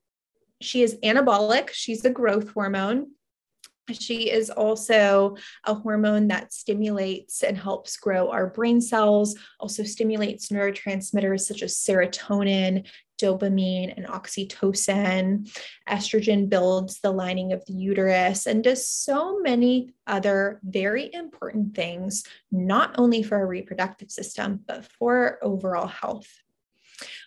she 0.62 0.84
is 0.84 0.96
anabolic, 1.04 1.70
she's 1.72 2.06
a 2.06 2.10
growth 2.10 2.52
hormone. 2.52 3.12
She 3.92 4.30
is 4.30 4.50
also 4.50 5.36
a 5.66 5.74
hormone 5.74 6.28
that 6.28 6.54
stimulates 6.54 7.44
and 7.44 7.58
helps 7.58 7.98
grow 7.98 8.30
our 8.30 8.48
brain 8.48 8.80
cells, 8.80 9.36
also 9.60 9.84
stimulates 9.84 10.50
neurotransmitters 10.50 11.42
such 11.42 11.62
as 11.62 11.76
serotonin, 11.76 12.88
dopamine, 13.22 13.96
and 13.96 14.08
oxytocin. 14.08 15.50
Estrogen 15.88 16.50
builds 16.50 17.00
the 17.00 17.12
lining 17.12 17.54
of 17.54 17.64
the 17.66 17.74
uterus 17.74 18.48
and 18.48 18.64
does 18.64 18.88
so 18.88 19.40
many 19.40 19.94
other 20.08 20.60
very 20.64 21.14
important 21.14 21.76
things, 21.76 22.24
not 22.52 22.96
only 22.98 23.24
for 23.24 23.38
our 23.38 23.48
reproductive 23.48 24.12
system, 24.12 24.62
but 24.68 24.86
for 24.86 25.40
overall 25.42 25.88
health. 25.88 26.30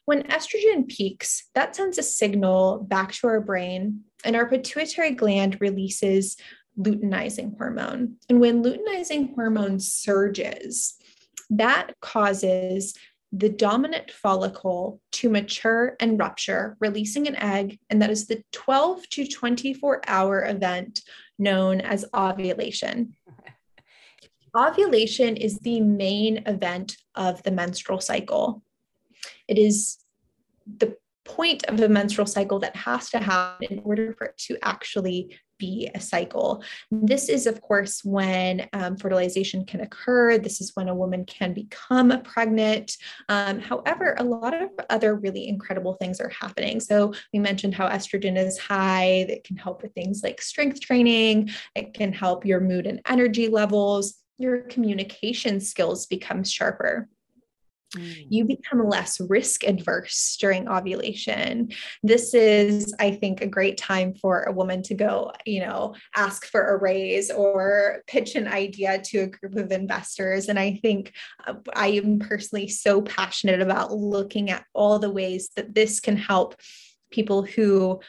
When 0.04 0.24
estrogen 0.24 0.86
peaks, 0.88 1.44
that 1.54 1.74
sends 1.74 1.98
a 1.98 2.02
signal 2.02 2.78
back 2.82 3.12
to 3.14 3.26
our 3.26 3.40
brain, 3.40 4.04
and 4.24 4.36
our 4.36 4.48
pituitary 4.48 5.12
gland 5.12 5.58
releases 5.60 6.36
luteinizing 6.78 7.56
hormone. 7.56 8.16
And 8.28 8.40
when 8.40 8.62
luteinizing 8.62 9.34
hormone 9.34 9.80
surges, 9.80 10.96
that 11.50 11.92
causes 12.00 12.94
the 13.36 13.48
dominant 13.48 14.12
follicle 14.12 15.00
to 15.10 15.28
mature 15.28 15.96
and 15.98 16.18
rupture, 16.20 16.76
releasing 16.78 17.26
an 17.26 17.34
egg. 17.34 17.80
And 17.90 18.00
that 18.00 18.10
is 18.10 18.28
the 18.28 18.44
12 18.52 19.08
to 19.10 19.26
24 19.26 20.02
hour 20.06 20.44
event 20.44 21.00
known 21.36 21.80
as 21.80 22.04
ovulation. 22.14 23.16
ovulation 24.56 25.36
is 25.36 25.58
the 25.58 25.80
main 25.80 26.44
event 26.46 26.96
of 27.16 27.42
the 27.42 27.50
menstrual 27.50 28.00
cycle. 28.00 28.62
It 29.48 29.58
is 29.58 29.98
the 30.66 30.96
point 31.24 31.64
of 31.66 31.76
the 31.76 31.88
menstrual 31.88 32.26
cycle 32.26 32.58
that 32.60 32.76
has 32.76 33.10
to 33.10 33.18
happen 33.18 33.66
in 33.70 33.78
order 33.80 34.14
for 34.14 34.26
it 34.26 34.36
to 34.36 34.58
actually 34.62 35.36
be 35.58 35.88
a 35.94 36.00
cycle. 36.00 36.62
This 36.90 37.28
is, 37.28 37.46
of 37.46 37.60
course, 37.60 38.04
when 38.04 38.68
um, 38.72 38.96
fertilization 38.96 39.64
can 39.64 39.80
occur. 39.80 40.38
This 40.38 40.60
is 40.60 40.72
when 40.74 40.88
a 40.88 40.94
woman 40.94 41.24
can 41.24 41.54
become 41.54 42.20
pregnant. 42.22 42.96
Um, 43.28 43.60
however, 43.60 44.16
a 44.18 44.24
lot 44.24 44.54
of 44.54 44.70
other 44.90 45.14
really 45.14 45.48
incredible 45.48 45.94
things 45.94 46.20
are 46.20 46.30
happening. 46.30 46.80
So, 46.80 47.14
we 47.32 47.38
mentioned 47.38 47.74
how 47.74 47.88
estrogen 47.88 48.36
is 48.36 48.58
high, 48.58 49.26
that 49.28 49.44
can 49.44 49.56
help 49.56 49.82
with 49.82 49.94
things 49.94 50.22
like 50.22 50.42
strength 50.42 50.80
training, 50.80 51.50
it 51.74 51.94
can 51.94 52.12
help 52.12 52.44
your 52.44 52.60
mood 52.60 52.86
and 52.86 53.00
energy 53.08 53.48
levels. 53.48 54.14
Your 54.36 54.62
communication 54.62 55.60
skills 55.60 56.06
become 56.06 56.42
sharper. 56.42 57.08
Mm. 57.96 58.26
you 58.28 58.44
become 58.44 58.88
less 58.88 59.20
risk 59.20 59.64
adverse 59.64 60.36
during 60.40 60.68
ovulation. 60.68 61.70
This 62.02 62.34
is, 62.34 62.94
I 62.98 63.12
think, 63.12 63.40
a 63.40 63.46
great 63.46 63.76
time 63.76 64.14
for 64.14 64.42
a 64.42 64.52
woman 64.52 64.82
to 64.84 64.94
go, 64.94 65.32
you 65.44 65.60
know, 65.60 65.94
ask 66.16 66.46
for 66.46 66.74
a 66.74 66.80
raise 66.80 67.30
or 67.30 68.02
pitch 68.06 68.34
an 68.34 68.48
idea 68.48 69.00
to 69.00 69.18
a 69.20 69.26
group 69.26 69.56
of 69.56 69.72
investors. 69.72 70.48
And 70.48 70.58
I 70.58 70.78
think 70.82 71.12
uh, 71.46 71.54
I 71.74 71.88
am 71.88 72.18
personally 72.18 72.68
so 72.68 73.02
passionate 73.02 73.60
about 73.60 73.92
looking 73.92 74.50
at 74.50 74.64
all 74.72 74.98
the 74.98 75.10
ways 75.10 75.50
that 75.56 75.74
this 75.74 76.00
can 76.00 76.16
help 76.16 76.56
people 77.10 77.42
who 77.42 78.00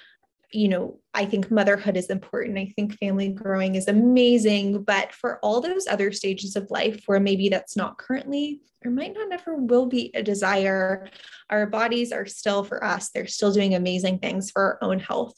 you 0.56 0.70
know, 0.70 1.00
I 1.14 1.26
think 1.26 1.52
motherhood 1.52 1.98
is 1.98 2.08
important. 2.08 2.58
I 2.58 2.72
think 2.76 2.98
family 2.98 3.30
growing 3.30 3.76
is 3.76 3.88
amazing. 3.88 4.84
But 4.84 5.14
for 5.14 5.40
all 5.40 5.62
those 5.62 5.88
other 5.88 6.12
stages 6.12 6.56
of 6.56 6.72
life 6.72 7.04
where 7.06 7.20
maybe 7.20 7.50
that's 7.50 7.76
not 7.76 7.98
currently 7.98 8.62
or 8.84 8.92
might 8.92 9.14
not 9.14 9.32
ever 9.32 9.56
will 9.56 9.88
be 9.88 10.12
a 10.14 10.24
desire, 10.24 11.10
our 11.50 11.66
bodies 11.66 12.12
are 12.12 12.26
still 12.26 12.64
for 12.64 12.84
us, 12.84 13.10
they're 13.10 13.28
still 13.28 13.52
doing 13.52 13.76
amazing 13.76 14.20
things 14.20 14.52
for 14.52 14.62
our 14.62 14.78
own 14.82 15.00
health. 15.00 15.34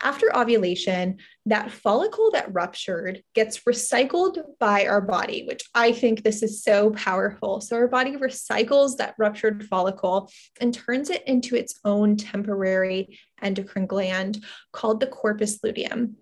After 0.00 0.34
ovulation, 0.36 1.18
that 1.46 1.72
follicle 1.72 2.30
that 2.30 2.54
ruptured 2.54 3.22
gets 3.34 3.60
recycled 3.60 4.38
by 4.60 4.86
our 4.86 5.00
body, 5.00 5.44
which 5.44 5.64
I 5.74 5.90
think 5.90 6.22
this 6.22 6.42
is 6.42 6.62
so 6.62 6.90
powerful. 6.90 7.60
So, 7.60 7.74
our 7.76 7.88
body 7.88 8.12
recycles 8.16 8.98
that 8.98 9.16
ruptured 9.18 9.66
follicle 9.66 10.30
and 10.60 10.72
turns 10.72 11.10
it 11.10 11.26
into 11.26 11.56
its 11.56 11.80
own 11.84 12.16
temporary 12.16 13.18
endocrine 13.42 13.86
gland 13.86 14.44
called 14.72 15.00
the 15.00 15.06
corpus 15.06 15.58
luteum. 15.62 16.16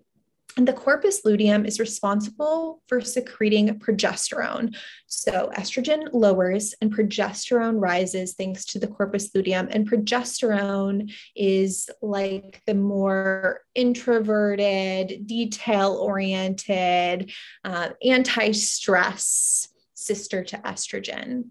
And 0.57 0.67
the 0.67 0.73
corpus 0.73 1.23
luteum 1.23 1.67
is 1.67 1.79
responsible 1.79 2.81
for 2.87 2.99
secreting 2.99 3.79
progesterone. 3.79 4.75
So 5.05 5.51
estrogen 5.55 6.09
lowers 6.13 6.73
and 6.81 6.91
progesterone 6.91 7.79
rises 7.79 8.33
thanks 8.33 8.65
to 8.65 8.79
the 8.79 8.87
corpus 8.87 9.29
luteum. 9.35 9.67
And 9.69 9.87
progesterone 9.87 11.13
is 11.35 11.91
like 12.01 12.63
the 12.65 12.73
more 12.73 13.61
introverted, 13.75 15.27
detail 15.27 15.93
oriented, 16.01 17.31
uh, 17.63 17.89
anti 18.03 18.51
stress 18.53 19.67
sister 19.93 20.43
to 20.43 20.57
estrogen. 20.57 21.49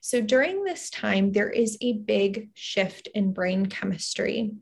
So 0.00 0.22
during 0.22 0.64
this 0.64 0.88
time, 0.88 1.32
there 1.32 1.50
is 1.50 1.76
a 1.82 1.92
big 1.92 2.50
shift 2.54 3.08
in 3.14 3.34
brain 3.34 3.66
chemistry 3.66 4.52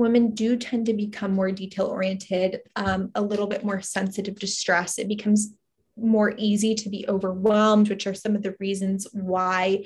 women 0.00 0.30
do 0.30 0.56
tend 0.56 0.86
to 0.86 0.94
become 0.94 1.32
more 1.32 1.52
detail 1.52 1.86
oriented, 1.86 2.60
um, 2.74 3.10
a 3.14 3.20
little 3.20 3.46
bit 3.46 3.62
more 3.62 3.82
sensitive 3.82 4.38
to 4.40 4.46
stress. 4.46 4.98
It 4.98 5.08
becomes 5.08 5.52
more 5.96 6.32
easy 6.38 6.74
to 6.74 6.88
be 6.88 7.06
overwhelmed, 7.06 7.90
which 7.90 8.06
are 8.06 8.14
some 8.14 8.34
of 8.34 8.42
the 8.42 8.56
reasons 8.58 9.06
why 9.12 9.84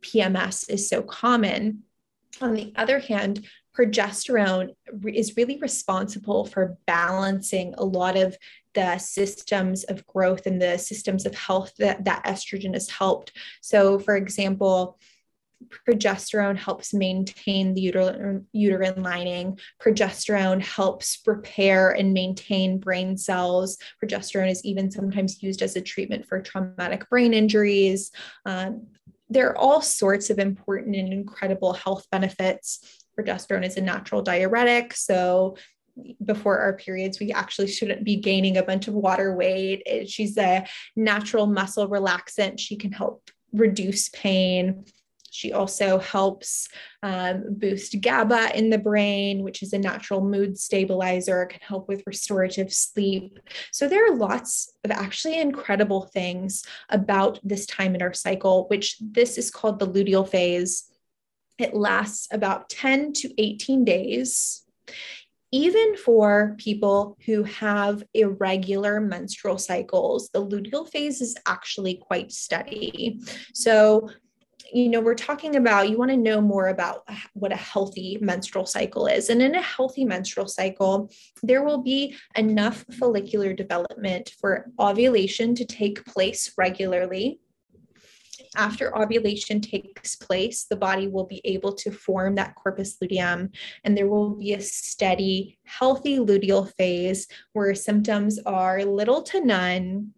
PMS 0.00 0.68
is 0.68 0.88
so 0.88 1.02
common. 1.02 1.84
On 2.40 2.52
the 2.52 2.72
other 2.74 2.98
hand, 2.98 3.46
progesterone 3.78 4.74
is 5.06 5.36
really 5.36 5.58
responsible 5.58 6.44
for 6.44 6.76
balancing 6.86 7.74
a 7.78 7.84
lot 7.84 8.16
of 8.16 8.36
the 8.74 8.98
systems 8.98 9.84
of 9.84 10.04
growth 10.06 10.46
and 10.46 10.60
the 10.60 10.78
systems 10.78 11.26
of 11.26 11.34
health 11.34 11.72
that, 11.78 12.04
that 12.04 12.24
estrogen 12.24 12.74
has 12.74 12.90
helped. 12.90 13.32
So, 13.62 14.00
for 14.00 14.16
example, 14.16 14.98
progesterone 15.88 16.56
helps 16.56 16.94
maintain 16.94 17.74
the 17.74 17.80
uterine, 17.80 18.46
uterine 18.52 19.02
lining. 19.02 19.58
Progesterone 19.82 20.62
helps 20.62 21.20
repair 21.26 21.90
and 21.90 22.12
maintain 22.12 22.78
brain 22.78 23.16
cells. 23.16 23.78
Progesterone 24.02 24.50
is 24.50 24.64
even 24.64 24.90
sometimes 24.90 25.42
used 25.42 25.62
as 25.62 25.76
a 25.76 25.80
treatment 25.80 26.26
for 26.26 26.40
traumatic 26.40 27.08
brain 27.08 27.34
injuries. 27.34 28.10
Um, 28.46 28.86
there 29.28 29.48
are 29.50 29.58
all 29.58 29.80
sorts 29.80 30.30
of 30.30 30.38
important 30.38 30.96
and 30.96 31.12
incredible 31.12 31.72
health 31.72 32.06
benefits. 32.10 33.06
Progesterone 33.18 33.64
is 33.64 33.76
a 33.76 33.80
natural 33.80 34.22
diuretic. 34.22 34.94
So, 34.94 35.56
before 36.24 36.58
our 36.58 36.72
periods, 36.72 37.20
we 37.20 37.30
actually 37.30 37.68
shouldn't 37.68 38.02
be 38.02 38.16
gaining 38.16 38.56
a 38.56 38.64
bunch 38.64 38.88
of 38.88 38.94
water 38.94 39.36
weight. 39.36 39.82
It, 39.86 40.10
she's 40.10 40.36
a 40.36 40.66
natural 40.96 41.46
muscle 41.46 41.88
relaxant. 41.88 42.58
She 42.58 42.76
can 42.76 42.90
help 42.90 43.30
reduce 43.52 44.08
pain 44.08 44.84
She 45.34 45.52
also 45.52 45.98
helps 45.98 46.68
um, 47.02 47.56
boost 47.58 48.00
GABA 48.00 48.56
in 48.56 48.70
the 48.70 48.78
brain, 48.78 49.42
which 49.42 49.64
is 49.64 49.72
a 49.72 49.78
natural 49.78 50.20
mood 50.20 50.56
stabilizer, 50.56 51.46
can 51.46 51.58
help 51.60 51.88
with 51.88 52.04
restorative 52.06 52.72
sleep. 52.72 53.40
So 53.72 53.88
there 53.88 54.06
are 54.06 54.14
lots 54.14 54.72
of 54.84 54.92
actually 54.92 55.40
incredible 55.40 56.02
things 56.02 56.64
about 56.88 57.40
this 57.42 57.66
time 57.66 57.96
in 57.96 58.02
our 58.02 58.12
cycle, 58.12 58.68
which 58.68 58.96
this 59.00 59.36
is 59.36 59.50
called 59.50 59.80
the 59.80 59.88
luteal 59.88 60.28
phase. 60.28 60.84
It 61.58 61.74
lasts 61.74 62.28
about 62.30 62.68
10 62.68 63.12
to 63.14 63.42
18 63.42 63.84
days 63.84 64.62
even 65.50 65.96
for 65.96 66.56
people 66.58 67.16
who 67.26 67.44
have 67.44 68.02
irregular 68.12 69.00
menstrual 69.00 69.56
cycles, 69.56 70.28
the 70.30 70.44
luteal 70.44 70.90
phase 70.90 71.20
is 71.20 71.36
actually 71.46 71.94
quite 71.94 72.32
steady. 72.32 73.20
So, 73.52 74.10
you 74.72 74.88
know, 74.88 75.00
we're 75.00 75.14
talking 75.14 75.56
about 75.56 75.88
you 75.88 75.98
want 75.98 76.10
to 76.10 76.16
know 76.16 76.40
more 76.40 76.68
about 76.68 77.08
what 77.34 77.52
a 77.52 77.56
healthy 77.56 78.18
menstrual 78.20 78.66
cycle 78.66 79.06
is. 79.06 79.30
And 79.30 79.42
in 79.42 79.54
a 79.54 79.62
healthy 79.62 80.04
menstrual 80.04 80.48
cycle, 80.48 81.10
there 81.42 81.62
will 81.62 81.82
be 81.82 82.16
enough 82.36 82.84
follicular 82.98 83.52
development 83.52 84.32
for 84.40 84.70
ovulation 84.78 85.54
to 85.56 85.64
take 85.64 86.04
place 86.06 86.52
regularly 86.56 87.40
after 88.56 88.96
ovulation 88.96 89.60
takes 89.60 90.16
place, 90.16 90.64
the 90.64 90.76
body 90.76 91.08
will 91.08 91.24
be 91.24 91.40
able 91.44 91.72
to 91.74 91.90
form 91.90 92.34
that 92.36 92.54
corpus 92.54 92.96
luteum, 93.00 93.50
and 93.84 93.96
there 93.96 94.08
will 94.08 94.30
be 94.30 94.52
a 94.52 94.60
steady, 94.60 95.58
healthy 95.64 96.18
luteal 96.18 96.72
phase 96.76 97.26
where 97.52 97.74
symptoms 97.74 98.38
are 98.46 98.84
little 98.84 99.22
to 99.22 99.44
none. 99.44 100.10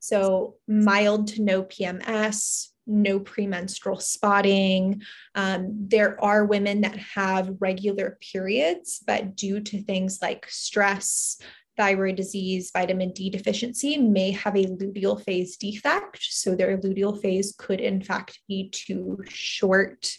So, 0.00 0.56
mild 0.66 1.28
to 1.28 1.42
no 1.42 1.62
PMS, 1.64 2.68
no 2.90 3.20
premenstrual 3.20 4.00
spotting. 4.00 5.02
Um, 5.34 5.86
there 5.88 6.22
are 6.22 6.44
women 6.44 6.80
that 6.82 6.96
have 6.96 7.56
regular 7.60 8.18
periods, 8.20 9.02
but 9.06 9.36
due 9.36 9.60
to 9.60 9.82
things 9.82 10.18
like 10.20 10.46
stress, 10.50 11.38
thyroid 11.76 12.16
disease, 12.16 12.70
vitamin 12.72 13.12
D 13.12 13.30
deficiency 13.30 13.96
may 13.96 14.32
have 14.32 14.56
a 14.56 14.66
luteal 14.66 15.22
phase 15.22 15.56
defect. 15.56 16.18
So 16.20 16.54
their 16.54 16.76
luteal 16.76 17.20
phase 17.22 17.54
could, 17.56 17.80
in 17.80 18.02
fact, 18.02 18.40
be 18.48 18.68
too 18.70 19.22
short. 19.28 20.12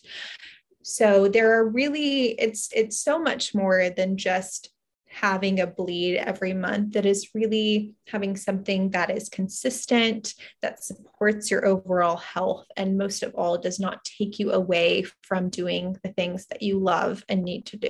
So 0.81 1.27
there 1.27 1.53
are 1.59 1.67
really, 1.69 2.29
it's 2.39 2.69
it's 2.73 2.99
so 2.99 3.19
much 3.19 3.53
more 3.53 3.91
than 3.95 4.17
just 4.17 4.71
having 5.11 5.59
a 5.59 5.67
bleed 5.67 6.17
every 6.17 6.53
month 6.53 6.93
that 6.93 7.05
is 7.05 7.29
really 7.33 7.93
having 8.07 8.35
something 8.35 8.89
that 8.91 9.09
is 9.09 9.29
consistent 9.29 10.33
that 10.61 10.83
supports 10.83 11.51
your 11.51 11.65
overall 11.65 12.17
health 12.17 12.65
and 12.77 12.97
most 12.97 13.21
of 13.21 13.35
all 13.35 13.57
does 13.57 13.79
not 13.79 14.03
take 14.05 14.39
you 14.39 14.51
away 14.51 15.03
from 15.21 15.49
doing 15.49 15.97
the 16.03 16.13
things 16.13 16.45
that 16.47 16.61
you 16.61 16.79
love 16.79 17.23
and 17.27 17.43
need 17.43 17.65
to 17.65 17.77
do 17.77 17.89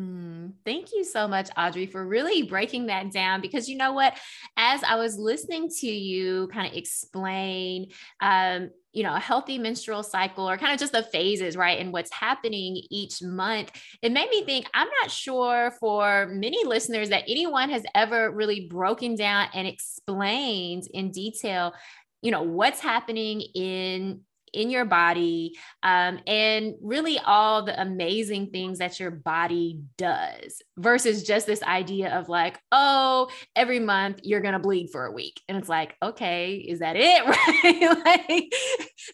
Mm, 0.00 0.52
thank 0.64 0.92
you 0.92 1.02
so 1.02 1.26
much, 1.26 1.50
Audrey, 1.56 1.86
for 1.86 2.06
really 2.06 2.44
breaking 2.44 2.86
that 2.86 3.10
down. 3.10 3.40
Because 3.40 3.68
you 3.68 3.76
know 3.76 3.92
what? 3.92 4.16
As 4.56 4.84
I 4.84 4.94
was 4.94 5.18
listening 5.18 5.68
to 5.80 5.88
you 5.88 6.48
kind 6.52 6.70
of 6.70 6.76
explain, 6.78 7.88
um, 8.20 8.70
you 8.98 9.04
know, 9.04 9.14
a 9.14 9.20
healthy 9.20 9.58
menstrual 9.58 10.02
cycle 10.02 10.50
or 10.50 10.58
kind 10.58 10.72
of 10.72 10.80
just 10.80 10.92
the 10.92 11.04
phases, 11.04 11.56
right? 11.56 11.78
And 11.78 11.92
what's 11.92 12.12
happening 12.12 12.82
each 12.90 13.22
month, 13.22 13.70
it 14.02 14.10
made 14.10 14.28
me 14.28 14.44
think 14.44 14.66
I'm 14.74 14.88
not 15.00 15.12
sure 15.12 15.72
for 15.78 16.26
many 16.26 16.64
listeners 16.64 17.10
that 17.10 17.22
anyone 17.28 17.70
has 17.70 17.84
ever 17.94 18.32
really 18.32 18.66
broken 18.66 19.14
down 19.14 19.46
and 19.54 19.68
explained 19.68 20.88
in 20.92 21.12
detail 21.12 21.74
you 22.20 22.32
know 22.32 22.42
what's 22.42 22.80
happening 22.80 23.40
in 23.54 24.22
in 24.52 24.70
your 24.70 24.84
body 24.84 25.56
um, 25.82 26.18
and 26.26 26.74
really 26.82 27.18
all 27.18 27.62
the 27.62 27.80
amazing 27.80 28.50
things 28.50 28.78
that 28.78 28.98
your 28.98 29.10
body 29.10 29.80
does 29.96 30.62
versus 30.76 31.22
just 31.22 31.46
this 31.46 31.62
idea 31.62 32.16
of 32.18 32.28
like 32.28 32.58
oh 32.72 33.28
every 33.56 33.80
month 33.80 34.20
you're 34.22 34.40
gonna 34.40 34.58
bleed 34.58 34.88
for 34.90 35.06
a 35.06 35.12
week. 35.12 35.40
And 35.48 35.58
it's 35.58 35.68
like 35.68 35.96
okay 36.02 36.54
is 36.54 36.80
that 36.80 36.96
it? 36.96 37.24
Right? 37.68 37.98
Like 38.04 38.52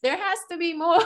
there 0.03 0.17
has 0.17 0.39
to 0.51 0.57
be 0.57 0.75
more. 0.75 1.03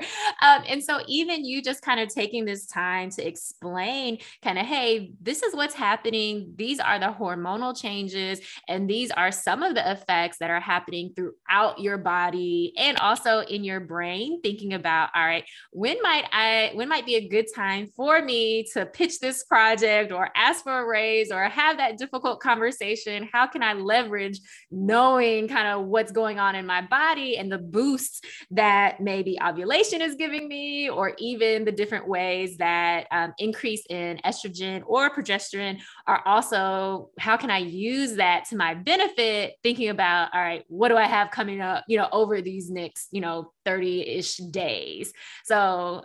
Um, 0.42 0.62
and 0.68 0.82
so 0.82 1.00
even 1.06 1.44
you 1.44 1.62
just 1.62 1.82
kind 1.82 2.00
of 2.00 2.08
taking 2.08 2.44
this 2.44 2.66
time 2.66 3.10
to 3.10 3.26
explain 3.26 4.18
kind 4.42 4.58
of 4.58 4.64
hey 4.64 5.12
this 5.20 5.42
is 5.42 5.54
what's 5.54 5.74
happening. 5.74 6.54
These 6.56 6.80
are 6.80 6.98
the 6.98 7.06
hormonal 7.06 7.78
changes 7.78 8.40
and 8.68 8.88
these 8.88 9.10
are 9.10 9.30
some 9.32 9.62
of 9.62 9.74
the 9.74 9.90
effects 9.90 10.38
that 10.38 10.50
are 10.50 10.60
happening 10.60 11.12
throughout 11.14 11.78
your 11.78 11.98
body 11.98 12.72
and 12.76 12.98
also 12.98 13.40
in 13.40 13.64
your 13.64 13.69
your 13.70 13.80
brain 13.80 14.40
thinking 14.42 14.74
about 14.74 15.10
all 15.14 15.24
right 15.24 15.44
when 15.72 15.96
might 16.02 16.24
i 16.32 16.70
when 16.74 16.88
might 16.88 17.06
be 17.06 17.16
a 17.16 17.28
good 17.28 17.46
time 17.54 17.86
for 17.96 18.20
me 18.22 18.64
to 18.72 18.86
pitch 18.86 19.20
this 19.20 19.44
project 19.44 20.12
or 20.12 20.28
ask 20.34 20.64
for 20.64 20.80
a 20.80 20.86
raise 20.86 21.30
or 21.30 21.44
have 21.44 21.76
that 21.76 21.98
difficult 21.98 22.40
conversation? 22.40 23.28
How 23.32 23.46
can 23.46 23.62
i 23.62 23.72
leverage 23.72 24.40
knowing 24.70 25.48
kind 25.48 25.68
of 25.68 25.86
what's 25.86 26.12
going 26.12 26.38
on 26.38 26.54
in 26.54 26.66
my 26.66 26.80
body 26.82 27.36
and 27.36 27.50
the 27.50 27.58
boosts 27.58 28.20
that 28.50 29.00
maybe 29.00 29.38
ovulation 29.42 30.02
is 30.02 30.14
giving 30.14 30.48
me 30.48 30.88
or 30.88 31.14
even 31.18 31.64
the 31.64 31.72
different 31.72 32.08
ways 32.08 32.56
that 32.56 33.06
um, 33.10 33.32
increase 33.38 33.84
in 33.88 34.18
estrogen 34.24 34.82
or 34.86 35.10
progesterone 35.10 35.78
are 36.06 36.22
also 36.26 37.10
how 37.18 37.36
can 37.36 37.50
i 37.50 37.58
use 37.58 38.16
that 38.16 38.44
to 38.46 38.56
my 38.56 38.74
benefit? 38.74 39.54
Thinking 39.62 39.88
about 39.88 40.30
all 40.34 40.40
right 40.40 40.64
what 40.68 40.88
do 40.88 40.96
i 40.96 41.04
have 41.04 41.30
coming 41.30 41.60
up 41.60 41.84
you 41.86 41.98
know 41.98 42.08
over 42.12 42.40
these 42.40 42.70
next 42.70 43.08
you 43.12 43.20
know 43.20 43.52
30 43.64 44.08
ish 44.08 44.36
days. 44.36 45.12
So 45.44 46.04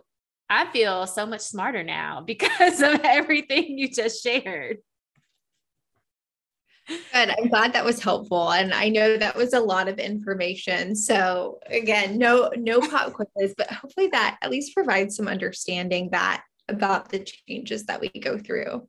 I 0.50 0.72
feel 0.72 1.08
so 1.08 1.26
much 1.26 1.42
smarter 1.42 1.84
now 1.84 2.22
because 2.26 2.82
of 2.82 3.02
everything 3.04 3.78
you 3.78 3.90
just 3.90 4.24
shared. 4.24 4.78
Good. 6.88 7.00
I'm 7.14 7.50
glad 7.50 7.74
that 7.74 7.84
was 7.84 8.04
helpful. 8.04 8.52
And 8.52 8.72
I 8.72 8.90
know 8.90 9.18
that 9.18 9.36
was 9.36 9.54
a 9.54 9.60
lot 9.60 9.88
of 9.88 9.98
information. 9.98 10.96
So 10.96 11.60
again, 11.66 12.20
no, 12.20 12.52
no 12.56 12.80
pop 12.80 13.14
quizzes, 13.14 13.56
but 13.58 13.72
hopefully 13.72 14.08
that 14.12 14.38
at 14.44 14.52
least 14.52 14.76
provides 14.76 15.16
some 15.16 15.28
understanding 15.28 16.10
that 16.12 16.44
about 16.68 17.10
the 17.10 17.20
changes 17.20 17.86
that 17.86 18.02
we 18.02 18.10
go 18.10 18.38
through. 18.38 18.88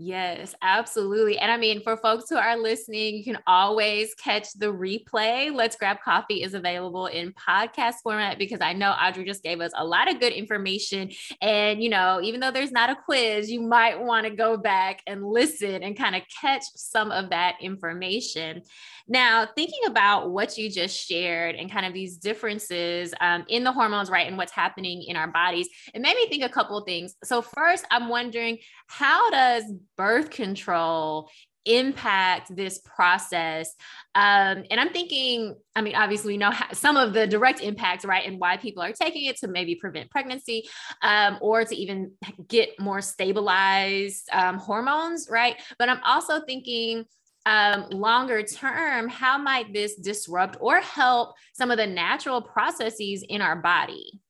Yes, 0.00 0.54
absolutely. 0.62 1.38
And 1.38 1.50
I 1.50 1.56
mean, 1.56 1.82
for 1.82 1.96
folks 1.96 2.26
who 2.30 2.36
are 2.36 2.56
listening, 2.56 3.16
you 3.16 3.24
can 3.24 3.38
always 3.48 4.14
catch 4.14 4.52
the 4.52 4.66
replay. 4.66 5.52
Let's 5.52 5.74
Grab 5.74 5.96
Coffee 6.04 6.44
is 6.44 6.54
available 6.54 7.06
in 7.06 7.32
podcast 7.32 7.94
format 8.04 8.38
because 8.38 8.60
I 8.60 8.74
know 8.74 8.92
Audrey 8.92 9.24
just 9.24 9.42
gave 9.42 9.60
us 9.60 9.72
a 9.76 9.84
lot 9.84 10.08
of 10.08 10.20
good 10.20 10.32
information. 10.32 11.10
And, 11.42 11.82
you 11.82 11.88
know, 11.88 12.20
even 12.22 12.38
though 12.38 12.52
there's 12.52 12.70
not 12.70 12.90
a 12.90 12.94
quiz, 12.94 13.50
you 13.50 13.60
might 13.60 14.00
want 14.00 14.24
to 14.24 14.30
go 14.30 14.56
back 14.56 15.02
and 15.08 15.26
listen 15.26 15.82
and 15.82 15.98
kind 15.98 16.14
of 16.14 16.22
catch 16.40 16.62
some 16.76 17.10
of 17.10 17.30
that 17.30 17.56
information. 17.60 18.62
Now, 19.08 19.48
thinking 19.56 19.80
about 19.86 20.30
what 20.30 20.56
you 20.56 20.70
just 20.70 20.96
shared 21.08 21.56
and 21.56 21.72
kind 21.72 21.86
of 21.86 21.92
these 21.92 22.18
differences 22.18 23.14
um, 23.20 23.44
in 23.48 23.64
the 23.64 23.72
hormones, 23.72 24.10
right, 24.10 24.28
and 24.28 24.36
what's 24.36 24.52
happening 24.52 25.02
in 25.08 25.16
our 25.16 25.28
bodies, 25.28 25.68
it 25.92 26.00
made 26.00 26.14
me 26.14 26.28
think 26.28 26.44
a 26.44 26.48
couple 26.48 26.76
of 26.76 26.84
things. 26.84 27.16
So, 27.24 27.42
first, 27.42 27.84
I'm 27.90 28.08
wondering 28.08 28.58
how 28.86 29.30
does 29.30 29.64
birth 29.98 30.30
control 30.30 31.28
impact 31.68 32.54
this 32.56 32.78
process. 32.78 33.74
Um, 34.14 34.64
and 34.70 34.80
i'm 34.80 34.88
thinking 34.90 35.54
i 35.76 35.82
mean 35.82 35.94
obviously 35.94 36.32
we 36.32 36.38
know 36.38 36.50
some 36.72 36.96
of 36.96 37.12
the 37.12 37.26
direct 37.26 37.60
impacts 37.60 38.04
right 38.04 38.26
and 38.26 38.40
why 38.40 38.56
people 38.56 38.82
are 38.82 38.92
taking 38.92 39.26
it 39.26 39.36
to 39.38 39.48
maybe 39.48 39.74
prevent 39.74 40.10
pregnancy 40.10 40.68
um, 41.02 41.38
or 41.40 41.64
to 41.64 41.76
even 41.76 42.12
get 42.48 42.70
more 42.80 43.00
stabilized 43.00 44.28
um, 44.32 44.58
hormones 44.58 45.28
right? 45.30 45.56
But 45.78 45.88
i'm 45.88 46.00
also 46.04 46.40
thinking 46.40 47.04
um, 47.46 47.86
longer 47.90 48.42
term 48.42 49.08
how 49.08 49.38
might 49.38 49.72
this 49.72 49.96
disrupt 49.96 50.56
or 50.60 50.80
help 50.80 51.34
some 51.52 51.70
of 51.70 51.78
the 51.78 51.86
natural 51.86 52.42
processes 52.42 53.24
in 53.26 53.40
our 53.40 53.56
body? 53.56 54.20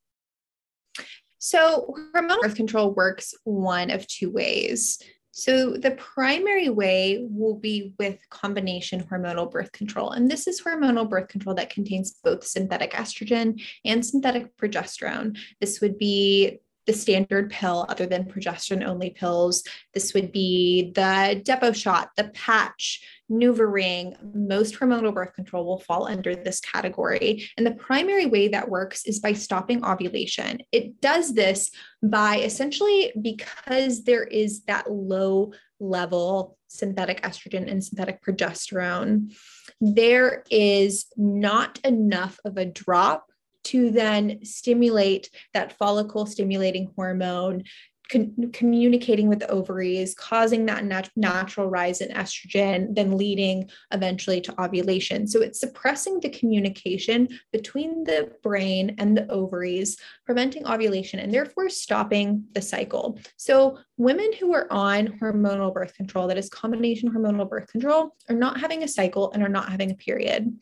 So 1.38 1.94
hormonal 2.14 2.40
birth 2.42 2.54
control 2.54 2.92
works 2.92 3.34
one 3.44 3.90
of 3.90 4.06
two 4.06 4.30
ways 4.30 5.00
so, 5.38 5.74
the 5.74 5.92
primary 5.92 6.68
way 6.68 7.24
will 7.30 7.54
be 7.54 7.94
with 7.96 8.18
combination 8.28 9.04
hormonal 9.04 9.48
birth 9.48 9.70
control. 9.70 10.10
And 10.10 10.28
this 10.28 10.48
is 10.48 10.60
hormonal 10.60 11.08
birth 11.08 11.28
control 11.28 11.54
that 11.54 11.70
contains 11.70 12.10
both 12.24 12.42
synthetic 12.42 12.90
estrogen 12.90 13.62
and 13.84 14.04
synthetic 14.04 14.56
progesterone. 14.56 15.38
This 15.60 15.80
would 15.80 15.96
be 15.96 16.58
the 16.86 16.92
standard 16.92 17.50
pill 17.50 17.86
other 17.88 18.04
than 18.04 18.24
progesterone 18.24 18.84
only 18.84 19.10
pills. 19.10 19.62
This 19.94 20.12
would 20.12 20.32
be 20.32 20.90
the 20.96 21.40
Depo 21.46 21.72
shot, 21.72 22.10
the 22.16 22.30
patch, 22.30 23.00
NuvaRing. 23.30 24.16
Most 24.34 24.74
hormonal 24.74 25.14
birth 25.14 25.34
control 25.34 25.64
will 25.64 25.80
fall 25.80 26.08
under 26.08 26.34
this 26.34 26.60
category. 26.60 27.48
And 27.56 27.66
the 27.66 27.72
primary 27.74 28.26
way 28.26 28.48
that 28.48 28.68
works 28.68 29.04
is 29.06 29.20
by 29.20 29.32
stopping 29.32 29.84
ovulation. 29.84 30.58
It 30.72 31.00
does 31.00 31.34
this 31.34 31.70
by 32.02 32.38
essentially 32.38 33.12
because 33.20 34.04
there 34.04 34.24
is 34.24 34.62
that 34.64 34.90
low 34.90 35.52
level 35.80 36.56
synthetic 36.68 37.22
estrogen 37.22 37.70
and 37.70 37.82
synthetic 37.82 38.22
progesterone, 38.22 39.34
there 39.80 40.44
is 40.50 41.06
not 41.16 41.78
enough 41.84 42.38
of 42.44 42.56
a 42.56 42.66
drop 42.66 43.26
to 43.64 43.90
then 43.90 44.44
stimulate 44.44 45.30
that 45.52 45.76
follicle 45.76 46.26
stimulating 46.26 46.90
hormone 46.96 47.64
con- 48.08 48.50
communicating 48.52 49.28
with 49.28 49.38
the 49.38 49.50
ovaries, 49.50 50.14
causing 50.14 50.66
that 50.66 50.84
nat- 50.84 51.10
natural 51.16 51.68
rise 51.68 52.00
in 52.00 52.08
estrogen, 52.10 52.94
then 52.94 53.16
leading 53.16 53.68
eventually 53.92 54.40
to 54.40 54.60
ovulation. 54.60 55.26
So 55.26 55.40
it's 55.40 55.60
suppressing 55.60 56.20
the 56.20 56.30
communication 56.30 57.28
between 57.52 58.04
the 58.04 58.32
brain 58.42 58.94
and 58.98 59.16
the 59.16 59.28
ovaries, 59.30 59.96
preventing 60.24 60.66
ovulation, 60.66 61.20
and 61.20 61.32
therefore 61.32 61.68
stopping 61.68 62.44
the 62.52 62.62
cycle. 62.62 63.18
So 63.36 63.78
women 63.96 64.32
who 64.32 64.54
are 64.54 64.66
on 64.70 65.18
hormonal 65.20 65.72
birth 65.72 65.94
control, 65.94 66.28
that 66.28 66.38
is 66.38 66.48
combination 66.48 67.10
hormonal 67.10 67.48
birth 67.48 67.70
control, 67.70 68.16
are 68.28 68.34
not 68.34 68.60
having 68.60 68.82
a 68.82 68.88
cycle 68.88 69.32
and 69.32 69.42
are 69.42 69.48
not 69.48 69.70
having 69.70 69.90
a 69.90 69.94
period. 69.94 70.58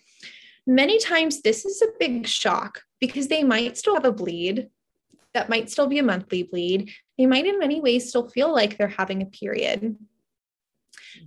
Many 0.66 0.98
times, 0.98 1.42
this 1.42 1.64
is 1.64 1.80
a 1.80 1.92
big 2.00 2.26
shock 2.26 2.82
because 3.00 3.28
they 3.28 3.44
might 3.44 3.78
still 3.78 3.94
have 3.94 4.04
a 4.04 4.10
bleed 4.10 4.68
that 5.36 5.50
might 5.50 5.68
still 5.68 5.86
be 5.86 5.98
a 5.98 6.02
monthly 6.02 6.44
bleed. 6.44 6.90
They 7.18 7.26
might, 7.26 7.44
in 7.44 7.58
many 7.58 7.78
ways, 7.78 8.08
still 8.08 8.26
feel 8.26 8.50
like 8.54 8.78
they're 8.78 8.88
having 8.88 9.20
a 9.20 9.26
period. 9.26 9.94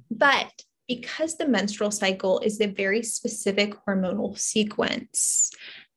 But 0.10 0.52
because 0.88 1.38
the 1.38 1.48
menstrual 1.48 1.92
cycle 1.92 2.40
is 2.40 2.60
a 2.60 2.66
very 2.66 3.04
specific 3.04 3.76
hormonal 3.86 4.36
sequence, 4.36 5.52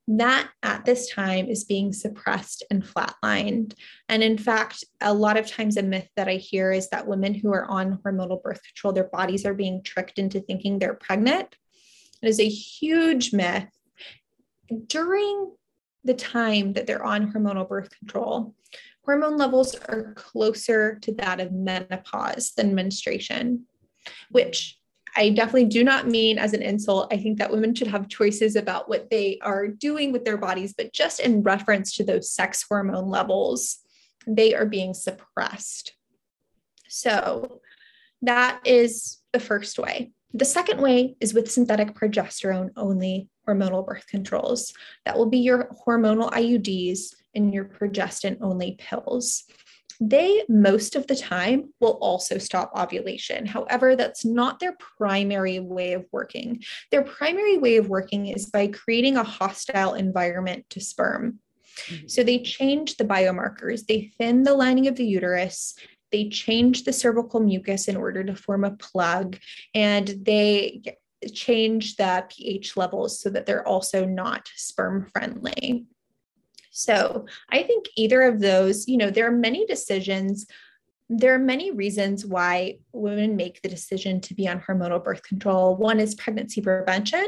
that 0.08 0.50
at 0.62 0.84
this 0.84 1.10
time 1.10 1.46
is 1.46 1.64
being 1.64 1.90
suppressed 1.94 2.62
and 2.70 2.84
flatlined. 2.84 3.72
And 4.10 4.22
in 4.22 4.36
fact, 4.36 4.84
a 5.00 5.14
lot 5.14 5.38
of 5.38 5.46
times 5.46 5.78
a 5.78 5.82
myth 5.82 6.10
that 6.16 6.28
I 6.28 6.34
hear 6.34 6.70
is 6.70 6.90
that 6.90 7.06
women 7.06 7.32
who 7.32 7.50
are 7.54 7.64
on 7.64 7.96
hormonal 8.04 8.42
birth 8.42 8.60
control, 8.62 8.92
their 8.92 9.08
bodies 9.08 9.46
are 9.46 9.54
being 9.54 9.82
tricked 9.82 10.18
into 10.18 10.40
thinking 10.40 10.78
they're 10.78 10.92
pregnant. 10.92 11.56
It 12.22 12.28
is 12.28 12.40
a 12.40 12.48
huge 12.48 13.32
myth. 13.32 13.70
During 14.86 15.52
the 16.04 16.14
time 16.14 16.72
that 16.72 16.86
they're 16.86 17.04
on 17.04 17.32
hormonal 17.32 17.68
birth 17.68 17.90
control, 17.98 18.54
hormone 19.04 19.36
levels 19.36 19.74
are 19.88 20.14
closer 20.14 20.98
to 21.00 21.12
that 21.14 21.40
of 21.40 21.52
menopause 21.52 22.52
than 22.56 22.74
menstruation, 22.74 23.64
which 24.30 24.78
I 25.16 25.28
definitely 25.30 25.66
do 25.66 25.84
not 25.84 26.08
mean 26.08 26.38
as 26.38 26.54
an 26.54 26.62
insult. 26.62 27.12
I 27.12 27.18
think 27.18 27.38
that 27.38 27.52
women 27.52 27.74
should 27.74 27.88
have 27.88 28.08
choices 28.08 28.56
about 28.56 28.88
what 28.88 29.10
they 29.10 29.38
are 29.42 29.68
doing 29.68 30.10
with 30.10 30.24
their 30.24 30.38
bodies, 30.38 30.74
but 30.76 30.92
just 30.92 31.20
in 31.20 31.42
reference 31.42 31.96
to 31.96 32.04
those 32.04 32.30
sex 32.30 32.64
hormone 32.66 33.08
levels, 33.08 33.78
they 34.26 34.54
are 34.54 34.66
being 34.66 34.94
suppressed. 34.94 35.94
So 36.88 37.60
that 38.22 38.60
is 38.64 39.18
the 39.32 39.40
first 39.40 39.78
way. 39.78 40.12
The 40.32 40.44
second 40.46 40.80
way 40.80 41.16
is 41.20 41.34
with 41.34 41.50
synthetic 41.50 41.94
progesterone 41.94 42.70
only 42.76 43.28
hormonal 43.46 43.86
birth 43.86 44.06
controls. 44.06 44.72
That 45.04 45.16
will 45.16 45.26
be 45.26 45.38
your 45.38 45.74
hormonal 45.86 46.30
IUDs 46.30 47.14
and 47.34 47.52
your 47.52 47.64
progestin 47.64 48.38
only 48.40 48.76
pills. 48.78 49.44
They, 50.00 50.42
most 50.48 50.96
of 50.96 51.06
the 51.06 51.14
time, 51.14 51.72
will 51.80 51.98
also 52.00 52.38
stop 52.38 52.72
ovulation. 52.76 53.46
However, 53.46 53.94
that's 53.94 54.24
not 54.24 54.58
their 54.58 54.76
primary 54.98 55.60
way 55.60 55.92
of 55.92 56.06
working. 56.10 56.62
Their 56.90 57.02
primary 57.02 57.58
way 57.58 57.76
of 57.76 57.88
working 57.88 58.26
is 58.26 58.46
by 58.46 58.66
creating 58.66 59.16
a 59.16 59.22
hostile 59.22 59.94
environment 59.94 60.64
to 60.70 60.80
sperm. 60.80 61.38
Mm-hmm. 61.86 62.08
So 62.08 62.22
they 62.22 62.40
change 62.40 62.96
the 62.96 63.04
biomarkers, 63.04 63.86
they 63.86 64.12
thin 64.18 64.42
the 64.42 64.54
lining 64.54 64.88
of 64.88 64.96
the 64.96 65.06
uterus, 65.06 65.74
they 66.10 66.28
change 66.28 66.84
the 66.84 66.92
cervical 66.92 67.40
mucus 67.40 67.88
in 67.88 67.96
order 67.96 68.22
to 68.24 68.36
form 68.36 68.64
a 68.64 68.72
plug, 68.72 69.38
and 69.74 70.08
they 70.08 70.82
change 71.28 71.96
the 71.96 72.24
pH 72.28 72.76
levels 72.76 73.20
so 73.20 73.30
that 73.30 73.46
they're 73.46 73.66
also 73.66 74.04
not 74.04 74.48
sperm 74.56 75.06
friendly. 75.12 75.86
So 76.72 77.26
I 77.50 77.62
think 77.62 77.86
either 77.96 78.22
of 78.22 78.40
those, 78.40 78.88
you 78.88 78.96
know, 78.96 79.10
there 79.10 79.26
are 79.26 79.36
many 79.36 79.66
decisions. 79.66 80.46
There 81.08 81.34
are 81.34 81.38
many 81.38 81.70
reasons 81.70 82.24
why 82.24 82.78
women 82.92 83.36
make 83.36 83.60
the 83.60 83.68
decision 83.68 84.20
to 84.22 84.34
be 84.34 84.48
on 84.48 84.60
hormonal 84.60 85.04
birth 85.04 85.22
control. 85.22 85.76
One 85.76 86.00
is 86.00 86.14
pregnancy 86.14 86.62
prevention. 86.62 87.26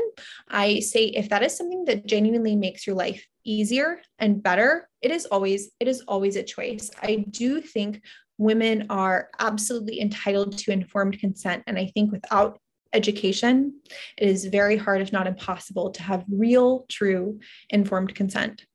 I 0.49 0.81
say 0.81 1.05
if 1.05 1.29
that 1.29 1.43
is 1.43 1.55
something 1.55 1.85
that 1.85 2.07
genuinely 2.07 2.57
makes 2.57 2.87
your 2.87 2.97
life 2.97 3.27
easier 3.45 4.01
and 4.19 4.43
better, 4.43 4.89
it 5.03 5.11
is 5.11 5.27
always 5.27 5.71
it 5.79 5.89
is 5.89 6.03
always 6.09 6.37
a 6.37 6.43
choice. 6.43 6.91
I 7.03 7.27
do 7.29 7.61
think 7.61 8.03
women 8.39 8.87
are 8.89 9.29
absolutely 9.39 10.01
entitled 10.01 10.57
to 10.59 10.73
informed 10.73 11.19
consent 11.21 11.63
and 11.67 11.79
I 11.79 11.87
think 11.87 12.11
without 12.11 12.59
education, 12.95 13.81
it 14.17 14.29
is 14.29 14.47
very 14.47 14.77
hard, 14.77 15.01
if 15.01 15.13
not 15.13 15.27
impossible, 15.27 15.91
to 15.91 16.03
have 16.03 16.25
real, 16.31 16.87
true, 16.89 17.41
informed 17.71 18.15
consent. 18.15 18.67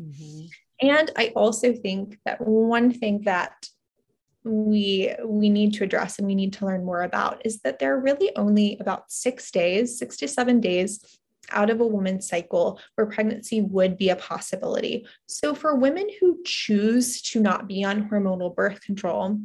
Mm-hmm. 0.00 0.46
And 0.80 1.10
I 1.16 1.32
also 1.34 1.72
think 1.72 2.18
that 2.24 2.40
one 2.40 2.92
thing 2.92 3.22
that 3.22 3.68
we 4.44 5.12
we 5.24 5.50
need 5.50 5.74
to 5.74 5.84
address 5.84 6.18
and 6.18 6.26
we 6.26 6.34
need 6.34 6.52
to 6.52 6.66
learn 6.66 6.84
more 6.84 7.02
about 7.02 7.44
is 7.44 7.60
that 7.62 7.78
there 7.78 7.94
are 7.94 8.00
really 8.00 8.30
only 8.36 8.76
about 8.78 9.10
six 9.10 9.50
days, 9.50 9.98
six 9.98 10.16
to 10.18 10.28
seven 10.28 10.60
days 10.60 11.18
out 11.50 11.70
of 11.70 11.80
a 11.80 11.86
woman's 11.86 12.28
cycle 12.28 12.80
where 12.94 13.06
pregnancy 13.06 13.60
would 13.60 13.96
be 13.96 14.08
a 14.10 14.16
possibility. 14.16 15.06
So 15.26 15.54
for 15.54 15.74
women 15.74 16.08
who 16.20 16.40
choose 16.44 17.22
to 17.22 17.40
not 17.40 17.66
be 17.66 17.84
on 17.84 18.08
hormonal 18.08 18.54
birth 18.54 18.80
control, 18.80 19.40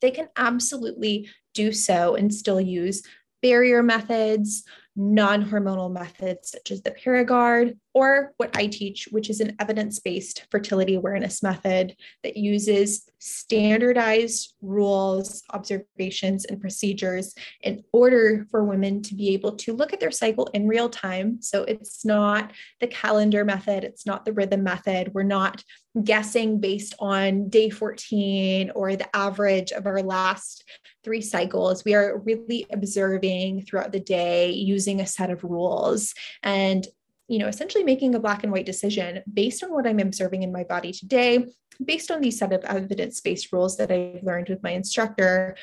they 0.00 0.10
can 0.10 0.28
absolutely 0.36 1.28
do 1.54 1.72
so 1.72 2.14
and 2.14 2.32
still 2.32 2.60
use 2.60 3.02
barrier 3.42 3.82
methods, 3.82 4.64
non 4.94 5.44
hormonal 5.44 5.90
methods 5.90 6.50
such 6.50 6.70
as 6.70 6.82
the 6.82 6.90
Paragard, 6.90 7.76
or 7.94 8.32
what 8.36 8.56
I 8.56 8.66
teach, 8.66 9.08
which 9.10 9.30
is 9.30 9.40
an 9.40 9.56
evidence 9.58 9.98
based 9.98 10.46
fertility 10.50 10.94
awareness 10.94 11.42
method 11.42 11.94
that 12.22 12.36
uses 12.36 13.08
standardized 13.18 14.54
rules, 14.60 15.42
observations, 15.50 16.44
and 16.44 16.60
procedures 16.60 17.34
in 17.62 17.82
order 17.92 18.46
for 18.50 18.64
women 18.64 19.02
to 19.02 19.14
be 19.14 19.32
able 19.34 19.52
to 19.56 19.74
look 19.74 19.92
at 19.92 20.00
their 20.00 20.10
cycle 20.10 20.48
in 20.54 20.68
real 20.68 20.88
time. 20.88 21.40
So 21.40 21.64
it's 21.64 22.04
not 22.04 22.52
the 22.80 22.86
calendar 22.86 23.44
method, 23.44 23.84
it's 23.84 24.06
not 24.06 24.24
the 24.24 24.32
rhythm 24.32 24.62
method. 24.62 25.12
We're 25.14 25.22
not 25.22 25.62
guessing 26.02 26.58
based 26.58 26.94
on 26.98 27.50
day 27.50 27.68
14 27.68 28.72
or 28.74 28.96
the 28.96 29.14
average 29.14 29.72
of 29.72 29.86
our 29.86 30.02
last 30.02 30.64
three 31.04 31.20
cycles. 31.20 31.84
We 31.84 31.94
are 31.94 32.18
really 32.18 32.66
observing 32.72 33.62
throughout 33.62 33.92
the 33.92 34.00
day 34.00 34.52
using 34.52 34.81
a 34.88 35.06
set 35.06 35.30
of 35.30 35.44
rules 35.44 36.14
and 36.42 36.86
you 37.28 37.38
know 37.38 37.48
essentially 37.48 37.84
making 37.84 38.14
a 38.14 38.20
black 38.20 38.42
and 38.42 38.52
white 38.52 38.66
decision 38.66 39.22
based 39.32 39.62
on 39.62 39.72
what 39.72 39.86
i'm 39.86 40.00
observing 40.00 40.42
in 40.42 40.52
my 40.52 40.64
body 40.64 40.92
today 40.92 41.46
based 41.84 42.10
on 42.10 42.20
these 42.20 42.38
set 42.38 42.52
of 42.52 42.64
evidence-based 42.64 43.52
rules 43.52 43.76
that 43.76 43.90
i've 43.90 44.22
learned 44.22 44.48
with 44.48 44.62
my 44.62 44.70
instructor 44.70 45.56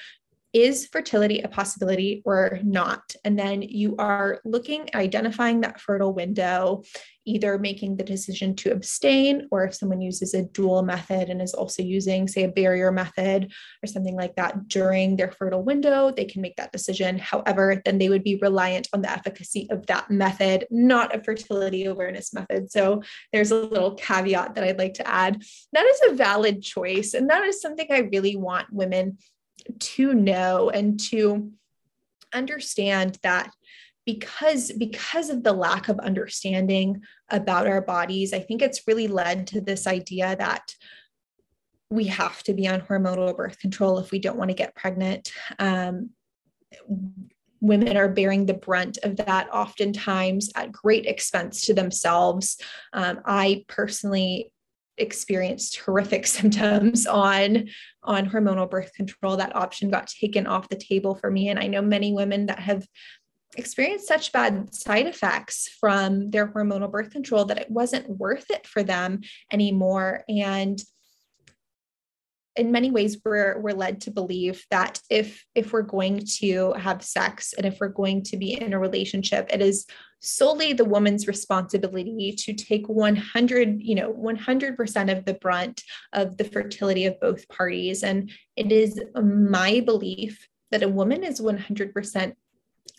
is 0.53 0.88
fertility 0.88 1.41
a 1.41 1.47
possibility 1.47 2.21
or 2.25 2.59
not? 2.63 3.15
And 3.23 3.38
then 3.38 3.62
you 3.62 3.95
are 3.97 4.41
looking, 4.45 4.89
identifying 4.95 5.62
that 5.62 5.79
fertile 5.79 6.13
window, 6.13 6.83
either 7.25 7.59
making 7.59 7.95
the 7.95 8.03
decision 8.03 8.55
to 8.55 8.71
abstain, 8.71 9.47
or 9.51 9.63
if 9.65 9.75
someone 9.75 10.01
uses 10.01 10.33
a 10.33 10.43
dual 10.43 10.81
method 10.81 11.29
and 11.29 11.41
is 11.41 11.53
also 11.53 11.83
using, 11.83 12.27
say, 12.27 12.43
a 12.43 12.47
barrier 12.47 12.91
method 12.91 13.51
or 13.83 13.88
something 13.88 14.15
like 14.15 14.35
that 14.35 14.67
during 14.67 15.15
their 15.15 15.31
fertile 15.31 15.63
window, 15.63 16.12
they 16.12 16.25
can 16.25 16.41
make 16.41 16.55
that 16.55 16.71
decision. 16.71 17.19
However, 17.19 17.81
then 17.85 17.99
they 17.99 18.09
would 18.09 18.23
be 18.23 18.39
reliant 18.41 18.88
on 18.93 19.03
the 19.03 19.12
efficacy 19.12 19.67
of 19.69 19.85
that 19.85 20.09
method, 20.09 20.65
not 20.71 21.15
a 21.15 21.23
fertility 21.23 21.85
awareness 21.85 22.33
method. 22.33 22.71
So 22.71 23.03
there's 23.31 23.51
a 23.51 23.55
little 23.55 23.93
caveat 23.93 24.55
that 24.55 24.63
I'd 24.63 24.79
like 24.79 24.95
to 24.95 25.07
add. 25.07 25.43
That 25.73 25.85
is 25.85 26.01
a 26.09 26.15
valid 26.15 26.63
choice. 26.63 27.13
And 27.13 27.29
that 27.29 27.43
is 27.43 27.62
something 27.62 27.88
I 27.91 27.99
really 27.99 28.35
want 28.35 28.73
women 28.73 29.19
to 29.80 30.13
know 30.13 30.69
and 30.69 31.00
to 31.00 31.52
understand 32.34 33.17
that 33.24 33.52
because 34.06 34.72
because 34.72 35.30
of 35.30 35.43
the 35.43 35.54
lack 35.54 35.88
of 35.88 36.00
understanding 36.00 37.02
about 37.30 37.67
our 37.67 37.82
bodies 37.82 38.34
i 38.34 38.39
think 38.39 38.62
it's 38.62 38.88
really 38.88 39.08
led 39.08 39.48
to 39.48 39.62
this 39.62 39.88
idea 39.88 40.36
that 40.36 40.74
we 41.89 42.06
have 42.06 42.43
to 42.43 42.54
be 42.54 42.67
on 42.67 42.82
hormonal 42.82 43.36
birth 43.36 43.60
control 43.60 44.00
if 44.00 44.12
we 44.12 44.19
don't 44.19 44.38
want 44.38 44.50
to 44.50 44.56
get 44.56 44.76
pregnant. 44.76 45.32
Um, 45.58 46.12
women 47.62 47.98
are 47.98 48.08
bearing 48.08 48.45
the 48.45 48.54
brunt 48.54 49.00
of 49.04 49.17
that 49.17 49.50
oftentimes 49.52 50.52
at 50.56 50.72
great 50.72 51.06
expense 51.06 51.62
to 51.62 51.74
themselves. 51.74 52.58
Um, 52.93 53.19
i 53.26 53.65
personally 53.67 54.52
experienced 54.99 55.77
horrific 55.77 56.27
symptoms 56.38 57.05
on 57.05 57.69
on 58.03 58.29
hormonal 58.29 58.69
birth 58.69 58.93
control. 58.93 59.38
That 59.38 59.55
option 59.55 59.89
got 59.89 60.07
taken 60.07 60.47
off 60.47 60.69
the 60.69 60.75
table 60.75 61.15
for 61.15 61.29
me. 61.29 61.49
And 61.49 61.59
i 61.59 61.67
know 61.67 61.81
many 61.81 62.13
women 62.13 62.45
that 62.47 62.59
have 62.59 62.88
experienced 63.57 64.07
such 64.07 64.31
bad 64.31 64.73
side 64.73 65.07
effects 65.07 65.69
from 65.79 66.29
their 66.29 66.47
hormonal 66.47 66.91
birth 66.91 67.09
control 67.09 67.45
that 67.45 67.57
it 67.57 67.69
wasn't 67.69 68.09
worth 68.09 68.50
it 68.52 68.67
for 68.67 68.83
them 68.83 69.21
anymore. 69.52 70.23
And 70.29 70.79
in 72.60 72.71
many 72.71 72.91
ways 72.91 73.17
we're 73.23 73.60
we're 73.60 73.71
led 73.71 74.01
to 74.01 74.12
believe 74.12 74.65
that 74.69 75.01
if 75.10 75.45
if 75.55 75.73
we're 75.73 75.81
going 75.81 76.19
to 76.39 76.73
have 76.73 77.03
sex 77.03 77.53
and 77.53 77.65
if 77.65 77.79
we're 77.79 77.87
going 77.87 78.21
to 78.23 78.37
be 78.37 78.53
in 78.53 78.73
a 78.73 78.79
relationship 78.79 79.47
it 79.51 79.62
is 79.62 79.85
solely 80.21 80.73
the 80.73 80.85
woman's 80.85 81.27
responsibility 81.27 82.33
to 82.37 82.53
take 82.53 82.87
100 82.87 83.81
you 83.81 83.95
know 83.95 84.12
100% 84.13 85.17
of 85.17 85.25
the 85.25 85.33
brunt 85.35 85.81
of 86.13 86.37
the 86.37 86.43
fertility 86.43 87.05
of 87.05 87.19
both 87.19 87.47
parties. 87.47 88.03
And 88.03 88.31
it 88.55 88.71
is 88.71 89.01
my 89.15 89.79
belief 89.79 90.47
that 90.71 90.83
a 90.83 90.89
woman 90.89 91.23
is 91.23 91.39
100% 91.39 92.33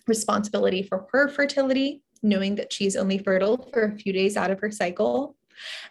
responsibility 0.07 0.83
for 0.83 1.07
her 1.13 1.29
fertility 1.29 2.03
knowing 2.23 2.55
that 2.57 2.73
she's 2.73 2.97
only 2.97 3.19
fertile 3.19 3.71
for 3.73 3.85
a 3.85 3.97
few 3.97 4.13
days 4.13 4.37
out 4.37 4.51
of 4.51 4.61
her 4.61 4.71
cycle 4.71 5.37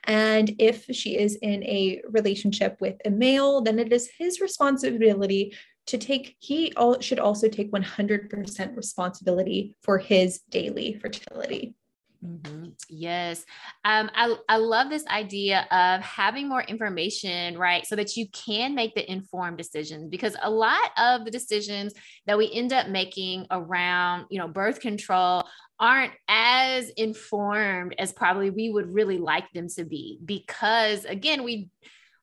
and 0.05 0.53
if 0.59 0.85
she 0.91 1.17
is 1.17 1.35
in 1.35 1.63
a 1.63 2.01
relationship 2.09 2.77
with 2.79 2.95
a 3.05 3.09
male, 3.09 3.61
then 3.61 3.79
it 3.79 3.91
is 3.91 4.09
his 4.17 4.41
responsibility 4.41 5.53
to 5.87 5.97
take, 5.97 6.35
he 6.39 6.71
all, 6.77 6.99
should 6.99 7.19
also 7.19 7.47
take 7.47 7.71
100% 7.71 8.75
responsibility 8.77 9.75
for 9.81 9.97
his 9.97 10.39
daily 10.49 10.93
fertility. 11.01 11.73
Mm-hmm. 12.25 12.71
Yes. 12.89 13.45
Um, 13.85 14.11
I, 14.13 14.35
I 14.49 14.57
love 14.57 14.89
this 14.89 15.05
idea 15.07 15.65
of 15.71 16.01
having 16.01 16.49
more 16.49 16.61
information, 16.63 17.57
right? 17.57 17.85
So 17.85 17.95
that 17.95 18.17
you 18.17 18.27
can 18.29 18.75
make 18.75 18.93
the 18.93 19.09
informed 19.09 19.57
decisions 19.57 20.09
because 20.09 20.35
a 20.41 20.49
lot 20.49 20.91
of 20.97 21.23
the 21.23 21.31
decisions 21.31 21.93
that 22.27 22.37
we 22.37 22.51
end 22.53 22.73
up 22.73 22.89
making 22.89 23.47
around, 23.51 24.25
you 24.29 24.37
know, 24.37 24.49
birth 24.49 24.81
control 24.81 25.43
aren't 25.79 26.13
as 26.27 26.89
informed 26.89 27.95
as 27.97 28.11
probably 28.11 28.49
we 28.49 28.69
would 28.69 28.93
really 28.93 29.17
like 29.17 29.51
them 29.53 29.67
to 29.69 29.85
be 29.85 30.19
because 30.25 31.05
again 31.05 31.43
we 31.43 31.69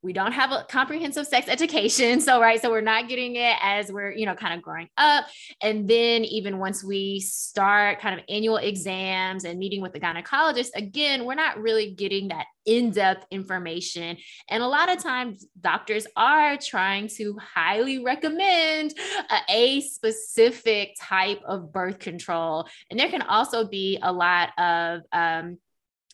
we 0.07 0.13
don't 0.13 0.33
have 0.33 0.53
a 0.53 0.65
comprehensive 0.71 1.27
sex 1.27 1.49
education 1.49 2.21
so 2.27 2.41
right 2.41 2.63
so 2.63 2.71
we're 2.71 2.81
not 2.81 3.09
getting 3.09 3.35
it 3.37 3.57
as 3.61 3.91
we're 3.91 4.13
you 4.13 4.25
know 4.25 4.35
kind 4.35 4.55
of 4.55 4.63
growing 4.63 4.89
up. 4.97 5.27
And 5.61 5.89
then 5.89 6.25
even 6.25 6.59
once 6.59 6.85
we 6.85 7.21
start 7.21 8.01
kind 8.01 8.19
of 8.19 8.25
annual 8.29 8.57
exams 8.57 9.45
and 9.45 9.59
meeting 9.59 9.83
with 9.83 9.93
the 9.93 10.01
gynecologist 10.01 10.69
again 10.75 11.25
we're 11.25 11.35
not 11.35 11.59
really 11.59 11.91
getting 11.91 12.29
that 12.29 12.47
in-depth 12.67 13.27
information. 13.31 14.17
And 14.51 14.63
a 14.63 14.67
lot 14.67 14.93
of 14.93 15.03
times 15.03 15.47
doctors 15.61 16.07
are 16.17 16.57
trying 16.57 17.09
to 17.17 17.39
highly 17.39 18.03
recommend 18.03 18.93
a, 19.31 19.39
a 19.49 19.81
specific 19.83 20.97
type 21.01 21.41
of 21.47 21.73
birth 21.73 22.01
control. 22.01 22.67
And 22.91 22.99
there 22.99 23.09
can 23.09 23.23
also 23.23 23.67
be 23.67 23.99
a 24.03 24.13
lot 24.13 24.51
of 24.59 25.03
um, 25.13 25.59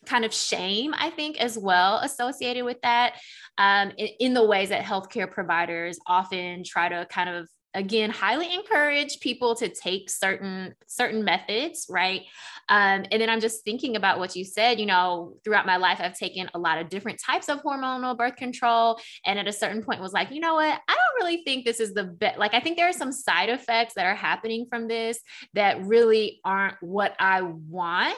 kind 0.06 0.24
of 0.24 0.34
shame, 0.34 0.94
I 0.96 1.10
think, 1.10 1.38
as 1.38 1.58
well 1.58 1.98
associated 1.98 2.64
with 2.64 2.80
that 2.82 3.14
um, 3.58 3.92
in, 3.96 4.08
in 4.20 4.34
the 4.34 4.44
ways 4.44 4.70
that 4.70 4.84
healthcare 4.84 5.30
providers 5.30 5.98
often 6.06 6.64
try 6.64 6.88
to 6.88 7.06
kind 7.10 7.28
of 7.28 7.48
again 7.74 8.10
highly 8.10 8.52
encourage 8.52 9.20
people 9.20 9.54
to 9.54 9.68
take 9.68 10.10
certain 10.10 10.74
certain 10.86 11.24
methods 11.24 11.86
right? 11.88 12.22
Um, 12.68 13.04
and 13.10 13.20
then 13.20 13.28
i'm 13.28 13.40
just 13.40 13.64
thinking 13.64 13.96
about 13.96 14.18
what 14.20 14.36
you 14.36 14.44
said 14.44 14.78
you 14.78 14.86
know 14.86 15.34
throughout 15.42 15.66
my 15.66 15.78
life 15.78 15.98
i've 16.00 16.16
taken 16.16 16.48
a 16.54 16.58
lot 16.58 16.78
of 16.78 16.88
different 16.88 17.18
types 17.18 17.48
of 17.48 17.62
hormonal 17.62 18.16
birth 18.16 18.36
control. 18.36 18.98
And 19.26 19.38
at 19.38 19.48
a 19.48 19.52
certain 19.52 19.82
point 19.82 20.00
was 20.00 20.12
like 20.12 20.30
you 20.30 20.40
know 20.40 20.54
what? 20.54 20.80
I 20.88 20.94
don't 20.94 21.24
really 21.24 21.42
think 21.44 21.64
this 21.64 21.80
is 21.80 21.94
the 21.94 22.04
best 22.04 22.38
like 22.38 22.54
i 22.54 22.60
think 22.60 22.76
there 22.76 22.88
are 22.88 22.92
some 22.92 23.12
side 23.12 23.48
effects 23.48 23.94
that 23.94 24.06
are 24.06 24.14
happening 24.14 24.66
from 24.68 24.88
this 24.88 25.18
that 25.54 25.84
really 25.84 26.40
aren't 26.44 26.76
what 26.80 27.14
i 27.18 27.42
want. 27.42 28.16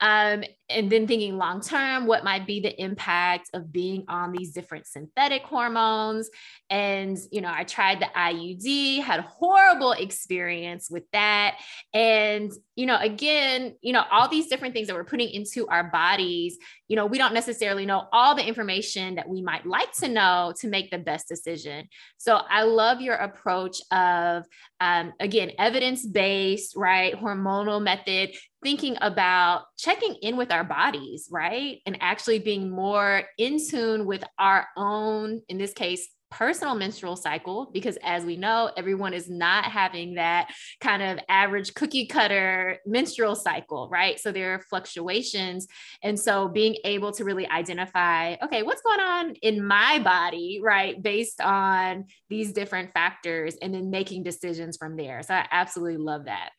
Um, 0.00 0.44
and 0.68 0.90
then 0.90 1.06
thinking 1.06 1.36
long 1.36 1.60
term 1.60 2.06
what 2.06 2.24
might 2.24 2.46
be 2.46 2.60
the 2.60 2.80
impact 2.82 3.50
of 3.54 3.72
being 3.72 4.04
on 4.08 4.32
these 4.32 4.52
different 4.52 4.86
synthetic 4.86 5.42
hormones? 5.42 6.30
And 6.70 7.18
you 7.30 7.40
know 7.40 7.52
i 7.52 7.64
tried 7.64 8.00
the 8.00 8.06
iud 8.16 8.73
had 9.00 9.20
horrible 9.20 9.92
experience 9.92 10.88
with 10.90 11.04
that. 11.12 11.56
And 11.92 12.52
you 12.76 12.86
know 12.86 12.98
again 12.98 13.76
you 13.82 13.92
know 13.92 14.02
all 14.10 14.28
these 14.28 14.48
different 14.48 14.74
things 14.74 14.88
that 14.88 14.96
we're 14.96 15.04
putting 15.04 15.28
into 15.28 15.64
our 15.68 15.84
bodies 15.84 16.58
you 16.88 16.96
know 16.96 17.06
we 17.06 17.18
don't 17.18 17.32
necessarily 17.32 17.86
know 17.86 18.08
all 18.12 18.34
the 18.34 18.44
information 18.44 19.14
that 19.14 19.28
we 19.28 19.40
might 19.42 19.64
like 19.64 19.92
to 19.92 20.08
know 20.08 20.52
to 20.60 20.68
make 20.68 20.90
the 20.90 20.98
best 20.98 21.28
decision. 21.28 21.88
So 22.18 22.40
i 22.50 22.62
love 22.64 23.00
your 23.00 23.14
approach 23.14 23.78
of 23.90 24.44
um, 24.80 25.12
again 25.20 25.52
evidence 25.58 26.04
based 26.04 26.74
right? 26.76 27.14
Hormonal 27.14 27.82
method 27.82 28.34
thinking 28.62 28.96
about 29.00 29.64
checking 29.78 30.14
in 30.22 30.36
with 30.36 30.52
our 30.52 30.64
bodies, 30.64 31.28
right? 31.30 31.80
And 31.86 31.98
actually 32.00 32.38
being 32.38 32.70
more 32.70 33.24
in 33.38 33.58
tune 33.64 34.06
with 34.06 34.24
our 34.38 34.66
own, 34.76 35.42
in 35.48 35.58
this 35.58 35.72
case, 35.72 36.08
personal 36.34 36.74
menstrual 36.74 37.14
cycle 37.14 37.70
because 37.72 37.96
as 38.02 38.24
we 38.24 38.36
know 38.36 38.68
everyone 38.76 39.14
is 39.14 39.30
not 39.30 39.66
having 39.66 40.14
that 40.14 40.50
kind 40.80 41.00
of 41.00 41.18
average 41.28 41.72
cookie 41.74 42.06
cutter 42.06 42.78
menstrual 42.84 43.36
cycle 43.36 43.88
right? 43.88 44.18
So 44.18 44.32
there 44.32 44.54
are 44.54 44.58
fluctuations. 44.58 45.68
And 46.02 46.18
so 46.18 46.48
being 46.48 46.76
able 46.84 47.12
to 47.12 47.24
really 47.24 47.48
identify 47.48 48.34
okay 48.42 48.64
what's 48.64 48.82
going 48.82 49.00
on 49.00 49.34
in 49.42 49.64
my 49.64 50.00
body 50.00 50.60
right 50.62 51.00
based 51.00 51.40
on 51.40 52.06
these 52.28 52.52
different 52.52 52.92
factors 52.92 53.54
and 53.62 53.72
then 53.72 53.90
making 53.90 54.24
decisions 54.24 54.76
from 54.76 54.96
there. 54.96 55.22
So 55.22 55.34
i 55.34 55.46
absolutely 55.52 55.98
love 55.98 56.24
that. 56.24 56.50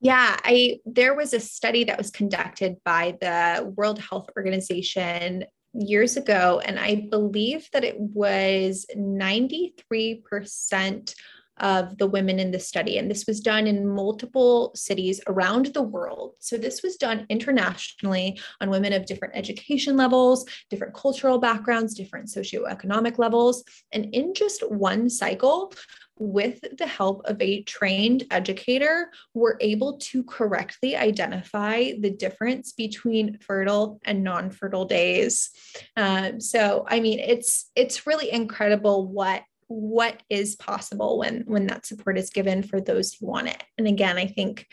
Yeah, 0.00 0.36
I 0.44 0.78
there 0.86 1.16
was 1.16 1.34
a 1.34 1.40
study 1.40 1.84
that 1.84 1.98
was 1.98 2.10
conducted 2.12 2.76
by 2.84 3.16
the 3.20 3.72
World 3.76 3.98
Health 3.98 4.28
Organization 4.36 5.44
years 5.78 6.16
ago 6.16 6.60
and 6.64 6.78
I 6.78 7.06
believe 7.10 7.68
that 7.72 7.84
it 7.84 7.98
was 7.98 8.86
93% 8.96 11.14
of 11.60 11.98
the 11.98 12.06
women 12.06 12.38
in 12.38 12.50
the 12.50 12.60
study 12.60 12.98
and 12.98 13.10
this 13.10 13.26
was 13.26 13.40
done 13.40 13.66
in 13.66 13.86
multiple 13.86 14.72
cities 14.74 15.20
around 15.26 15.66
the 15.66 15.82
world. 15.82 16.34
So 16.38 16.56
this 16.56 16.82
was 16.82 16.96
done 16.96 17.26
internationally 17.28 18.40
on 18.60 18.70
women 18.70 18.92
of 18.92 19.06
different 19.06 19.36
education 19.36 19.96
levels, 19.96 20.44
different 20.70 20.94
cultural 20.94 21.38
backgrounds, 21.38 21.94
different 21.94 22.28
socioeconomic 22.28 23.18
levels 23.18 23.64
and 23.92 24.14
in 24.14 24.34
just 24.34 24.68
one 24.70 25.10
cycle 25.10 25.72
with 26.18 26.60
the 26.76 26.86
help 26.86 27.22
of 27.24 27.40
a 27.40 27.62
trained 27.62 28.24
educator, 28.30 29.10
were 29.34 29.56
able 29.60 29.98
to 29.98 30.24
correctly 30.24 30.96
identify 30.96 31.92
the 31.98 32.10
difference 32.10 32.72
between 32.72 33.38
fertile 33.38 34.00
and 34.04 34.22
non-fertile 34.22 34.84
days. 34.84 35.50
Um, 35.96 36.40
so, 36.40 36.84
I 36.88 37.00
mean, 37.00 37.18
it's 37.18 37.70
it's 37.74 38.06
really 38.06 38.30
incredible 38.30 39.06
what 39.06 39.42
what 39.68 40.22
is 40.30 40.56
possible 40.56 41.18
when 41.18 41.44
when 41.46 41.66
that 41.66 41.86
support 41.86 42.18
is 42.18 42.30
given 42.30 42.62
for 42.62 42.80
those 42.80 43.14
who 43.14 43.26
want 43.26 43.48
it. 43.48 43.62
And 43.76 43.86
again, 43.86 44.16
I 44.16 44.26
think 44.26 44.66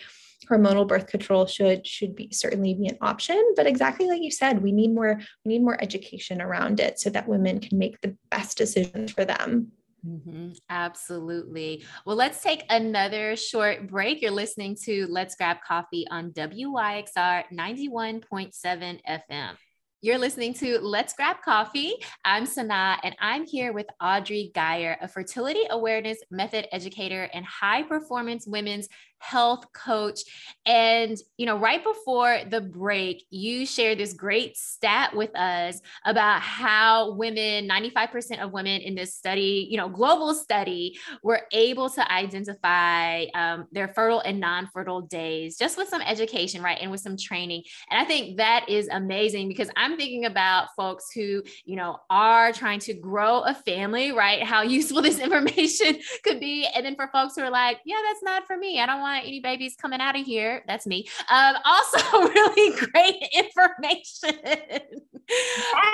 hormonal 0.49 0.87
birth 0.87 1.07
control 1.07 1.45
should 1.45 1.85
should 1.85 2.15
be 2.15 2.29
certainly 2.31 2.73
be 2.73 2.87
an 2.87 2.97
option 3.01 3.53
but 3.55 3.65
exactly 3.65 4.07
like 4.07 4.21
you 4.21 4.29
said 4.29 4.61
we 4.61 4.71
need 4.71 4.93
more 4.93 5.19
we 5.43 5.53
need 5.53 5.63
more 5.63 5.81
education 5.81 6.41
around 6.41 6.79
it 6.79 6.99
so 6.99 7.09
that 7.09 7.27
women 7.27 7.59
can 7.59 7.77
make 7.79 7.99
the 8.01 8.15
best 8.29 8.57
decisions 8.57 9.11
for 9.11 9.25
them 9.25 9.71
Mm-hmm. 10.05 10.51
Absolutely. 10.69 11.83
Well, 12.05 12.15
let's 12.15 12.41
take 12.41 12.63
another 12.69 13.35
short 13.35 13.87
break. 13.87 14.21
You're 14.21 14.31
listening 14.31 14.77
to 14.83 15.07
Let's 15.09 15.35
Grab 15.35 15.57
Coffee 15.67 16.05
on 16.11 16.31
WYXR 16.31 17.45
91.7 17.51 18.99
FM. 19.09 19.55
You're 20.01 20.19
listening 20.19 20.53
to 20.55 20.77
Let's 20.79 21.13
Grab 21.13 21.37
Coffee. 21.43 21.95
I'm 22.23 22.45
Sana, 22.45 22.99
and 23.03 23.15
I'm 23.19 23.47
here 23.47 23.73
with 23.73 23.87
Audrey 23.99 24.51
Geyer, 24.53 24.97
a 25.01 25.07
fertility 25.07 25.61
awareness 25.71 26.19
method 26.29 26.67
educator 26.71 27.27
and 27.33 27.43
high 27.43 27.81
performance 27.81 28.45
women's 28.45 28.87
health 29.19 29.65
coach. 29.73 30.21
And, 30.65 31.17
you 31.37 31.45
know, 31.45 31.57
right 31.57 31.83
before 31.83 32.39
the 32.49 32.61
break, 32.61 33.25
you 33.29 33.65
shared 33.65 33.97
this 33.97 34.13
great 34.13 34.57
stat 34.57 35.15
with 35.15 35.35
us 35.35 35.79
about 36.05 36.41
how 36.41 37.13
women, 37.13 37.67
95% 37.67 38.43
of 38.43 38.51
women 38.51 38.81
in 38.81 38.95
this 38.95 39.15
study, 39.15 39.67
you 39.69 39.77
know, 39.77 39.89
global 39.89 40.33
study, 40.33 40.97
were 41.23 41.41
able 41.51 41.89
to 41.89 42.11
identify 42.11 43.25
um, 43.33 43.67
their 43.71 43.87
fertile 43.89 44.21
and 44.21 44.39
non 44.39 44.67
fertile 44.67 45.01
days 45.01 45.57
just 45.57 45.77
with 45.77 45.89
some 45.89 46.01
education, 46.01 46.61
right? 46.61 46.77
And 46.81 46.91
with 46.91 47.01
some 47.01 47.17
training. 47.17 47.63
And 47.89 47.99
I 47.99 48.05
think 48.05 48.37
that 48.37 48.67
is 48.69 48.87
amazing 48.89 49.47
because 49.47 49.69
I'm 49.75 49.97
thinking 49.97 50.25
about 50.25 50.67
folks 50.75 51.11
who, 51.11 51.43
you 51.65 51.75
know, 51.75 51.97
are 52.09 52.51
trying 52.51 52.79
to 52.81 52.93
grow 52.93 53.41
a 53.41 53.53
family, 53.53 54.11
right? 54.11 54.43
How 54.43 54.61
useful 54.75 55.01
this 55.01 55.19
information 55.25 55.97
could 56.23 56.39
be. 56.39 56.67
And 56.75 56.85
then 56.85 56.95
for 56.95 57.07
folks 57.07 57.35
who 57.35 57.43
are 57.43 57.49
like, 57.49 57.79
yeah, 57.85 58.01
that's 58.07 58.23
not 58.23 58.45
for 58.47 58.57
me. 58.57 58.79
I 58.79 58.85
don't 58.85 59.01
want 59.01 59.14
any 59.23 59.39
babies 59.39 59.75
coming 59.75 60.01
out 60.01 60.19
of 60.19 60.25
here. 60.25 60.63
That's 60.67 60.85
me. 60.85 61.07
Um, 61.29 61.55
also, 61.63 62.21
really 62.27 62.79
great 62.91 63.23
information. 63.33 65.01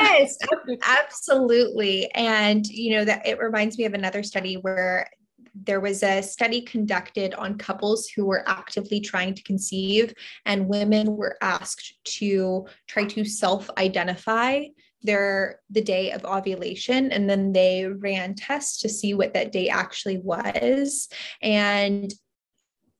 yes, 0.02 0.38
absolutely. 0.84 2.12
And, 2.14 2.66
you 2.68 2.98
know, 2.98 3.06
that 3.06 3.28
it 3.28 3.40
reminds 3.40 3.78
me 3.78 3.86
of 3.86 3.94
another 3.94 4.24
study 4.24 4.56
where 4.56 5.10
there 5.54 5.82
was 5.82 6.02
a 6.04 6.22
study 6.22 6.62
conducted 6.62 7.34
on 7.34 7.58
couples 7.58 8.08
who 8.08 8.26
were 8.26 8.48
actively 8.48 9.02
trying 9.02 9.34
to 9.34 9.44
conceive, 9.44 10.14
and 10.46 10.68
women 10.68 11.18
were 11.18 11.38
asked 11.42 11.94
to 12.06 12.66
try 12.88 13.04
to 13.06 13.26
self 13.26 13.70
identify 13.78 14.64
their 15.04 15.60
the 15.70 15.82
day 15.82 16.12
of 16.12 16.24
ovulation 16.26 17.12
and 17.12 17.30
then 17.30 17.52
they 17.52 17.86
ran 17.86 18.36
tests 18.36 18.80
to 18.82 18.90
see 18.90 19.14
what 19.14 19.34
that 19.34 19.52
day 19.52 19.68
actually 19.68 20.20
was 20.20 21.10
and 21.42 22.14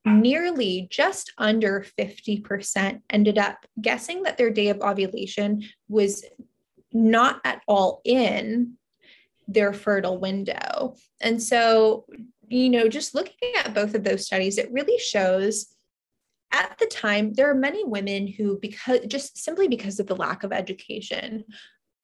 nearly 0.04 0.88
just 0.90 1.32
under 1.38 1.86
50% 1.98 3.00
ended 3.10 3.38
up 3.38 3.64
guessing 3.80 4.24
that 4.24 4.36
their 4.36 4.50
day 4.50 4.68
of 4.68 4.80
ovulation 4.80 5.62
was 5.88 6.24
not 6.92 7.40
at 7.44 7.62
all 7.68 8.00
in 8.04 8.74
their 9.48 9.72
fertile 9.72 10.18
window. 10.18 10.96
And 11.20 11.42
so, 11.42 12.06
you 12.48 12.68
know, 12.68 12.88
just 12.88 13.14
looking 13.14 13.52
at 13.58 13.74
both 13.74 13.94
of 13.94 14.04
those 14.04 14.26
studies, 14.26 14.58
it 14.58 14.72
really 14.72 14.98
shows 14.98 15.74
at 16.52 16.76
the 16.78 16.86
time 16.86 17.32
there 17.32 17.50
are 17.50 17.54
many 17.54 17.84
women 17.84 18.26
who 18.26 18.58
because 18.60 19.00
just 19.06 19.38
simply 19.38 19.68
because 19.68 19.98
of 19.98 20.06
the 20.06 20.16
lack 20.16 20.42
of 20.42 20.52
education 20.52 21.44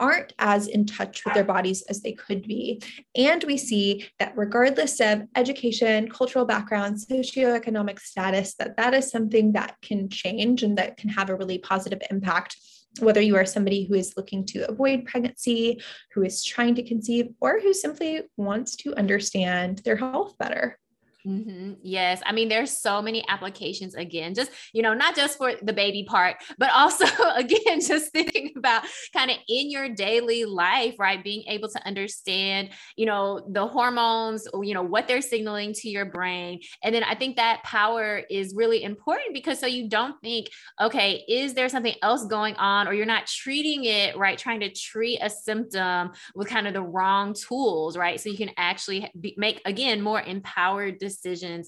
aren't 0.01 0.33
as 0.39 0.67
in 0.67 0.87
touch 0.87 1.25
with 1.25 1.35
their 1.35 1.45
bodies 1.45 1.83
as 1.83 2.01
they 2.01 2.13
could 2.13 2.43
be. 2.43 2.83
And 3.17 3.43
we 3.45 3.57
see 3.57 4.09
that 4.19 4.33
regardless 4.37 5.01
of 5.01 5.23
education, 5.35 6.09
cultural 6.09 6.45
background, 6.45 6.97
socioeconomic 6.97 8.01
status, 8.01 8.55
that 8.55 8.77
that 8.77 8.95
is 8.95 9.11
something 9.11 9.53
that 9.53 9.77
can 9.83 10.09
change 10.09 10.63
and 10.63 10.79
that 10.79 10.97
can 10.97 11.11
have 11.11 11.31
a 11.31 11.37
really 11.37 11.59
positive 11.59 12.01
impact 12.11 12.57
whether 13.01 13.21
you 13.21 13.37
are 13.37 13.45
somebody 13.45 13.85
who 13.85 13.95
is 13.95 14.15
looking 14.17 14.45
to 14.47 14.69
avoid 14.69 15.05
pregnancy, 15.05 15.81
who 16.13 16.25
is 16.25 16.43
trying 16.43 16.75
to 16.75 16.83
conceive, 16.83 17.29
or 17.41 17.61
who 17.61 17.73
simply 17.73 18.23
wants 18.37 18.77
to 18.77 18.95
understand 18.97 19.79
their 19.85 19.97
health 19.97 20.37
better. 20.39 20.79
Mm-hmm. 21.29 21.73
Yes. 21.83 22.23
I 22.25 22.33
mean, 22.33 22.49
there's 22.49 22.71
so 22.71 23.03
many 23.03 23.23
applications 23.29 23.95
again, 23.95 24.33
just, 24.35 24.51
you 24.73 24.81
know, 24.81 24.95
not 24.95 25.15
just 25.15 25.37
for 25.37 25.53
the 25.63 25.75
baby 25.75 26.05
part, 26.09 26.37
but 26.59 26.71
also, 26.73 27.05
again, 27.37 27.81
just 27.81 28.13
thinking 28.13 28.53
about 28.57 28.85
kind 29.13 29.31
of 29.31 29.37
in 29.47 29.71
your 29.71 29.91
daily 29.91 30.47
life, 30.47 30.95
right? 30.99 31.23
Being 31.23 31.45
able 31.47 31.69
to 31.69 31.87
understand, 31.87 32.71
you 32.97 33.05
know, 33.05 33.47
the 33.51 33.67
hormones, 33.67 34.49
you 34.63 34.73
know, 34.73 34.83
what 34.83 35.07
they're 35.07 35.21
signaling 35.21 35.75
to 35.75 35.91
your 35.91 36.07
brain. 36.07 36.61
And 36.83 36.95
then 36.95 37.05
I 37.05 37.15
think 37.15 37.37
that 37.37 37.63
power 37.63 38.23
is 38.31 38.55
really 38.55 38.83
important 38.83 39.35
because 39.35 39.59
so 39.59 39.67
you 39.67 39.89
don't 39.89 40.19
think, 40.23 40.49
okay, 40.81 41.25
is 41.29 41.53
there 41.53 41.69
something 41.69 41.95
else 42.01 42.25
going 42.27 42.55
on? 42.57 42.89
Or 42.89 42.95
you're 42.95 43.05
not 43.05 43.27
treating 43.27 43.85
it, 43.85 44.17
right? 44.17 44.39
Trying 44.39 44.61
to 44.61 44.71
treat 44.71 45.19
a 45.21 45.29
symptom 45.29 46.13
with 46.35 46.49
kind 46.49 46.67
of 46.67 46.73
the 46.73 46.83
wrong 46.83 47.35
tools, 47.35 47.99
right? 47.99 48.19
So 48.19 48.31
you 48.31 48.39
can 48.39 48.51
actually 48.57 49.11
be, 49.21 49.35
make, 49.37 49.61
again, 49.67 50.01
more 50.01 50.23
empowered 50.23 50.99
decisions 50.99 51.18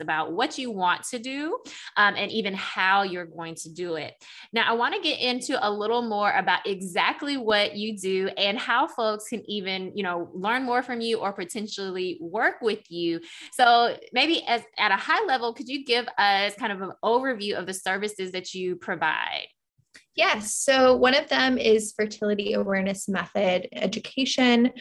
about 0.01 0.32
what 0.32 0.59
you 0.59 0.70
want 0.70 1.03
to 1.05 1.18
do 1.18 1.59
um, 1.96 2.14
and 2.16 2.30
even 2.30 2.55
how 2.55 3.03
you're 3.03 3.26
going 3.26 3.55
to 3.55 3.70
do 3.70 3.96
it. 3.96 4.14
Now, 4.53 4.64
I 4.68 4.72
want 4.72 4.94
to 4.94 5.01
get 5.01 5.18
into 5.20 5.59
a 5.66 5.70
little 5.70 6.03
more 6.03 6.32
about 6.32 6.66
exactly 6.66 7.36
what 7.36 7.76
you 7.76 7.96
do 7.96 8.28
and 8.36 8.59
how 8.59 8.86
folks 8.86 9.28
can 9.28 9.42
even, 9.51 9.92
you 9.94 10.03
know, 10.03 10.30
learn 10.32 10.64
more 10.64 10.82
from 10.82 11.01
you 11.01 11.18
or 11.18 11.32
potentially 11.32 12.18
work 12.20 12.57
with 12.61 12.90
you. 12.90 13.20
So, 13.53 13.96
maybe 14.12 14.44
as 14.46 14.62
at 14.78 14.92
a 14.92 14.96
high 14.96 15.24
level, 15.26 15.53
could 15.53 15.68
you 15.68 15.84
give 15.84 16.07
us 16.18 16.55
kind 16.55 16.72
of 16.72 16.82
an 16.82 16.92
overview 17.05 17.59
of 17.59 17.66
the 17.66 17.74
services 17.74 18.32
that 18.32 18.55
you 18.55 18.76
provide? 18.76 19.46
Yes. 20.16 20.55
So 20.55 20.96
one 20.96 21.14
of 21.14 21.28
them 21.28 21.57
is 21.57 21.94
fertility 21.96 22.53
awareness 22.53 23.09
method 23.09 23.68
education 23.72 24.72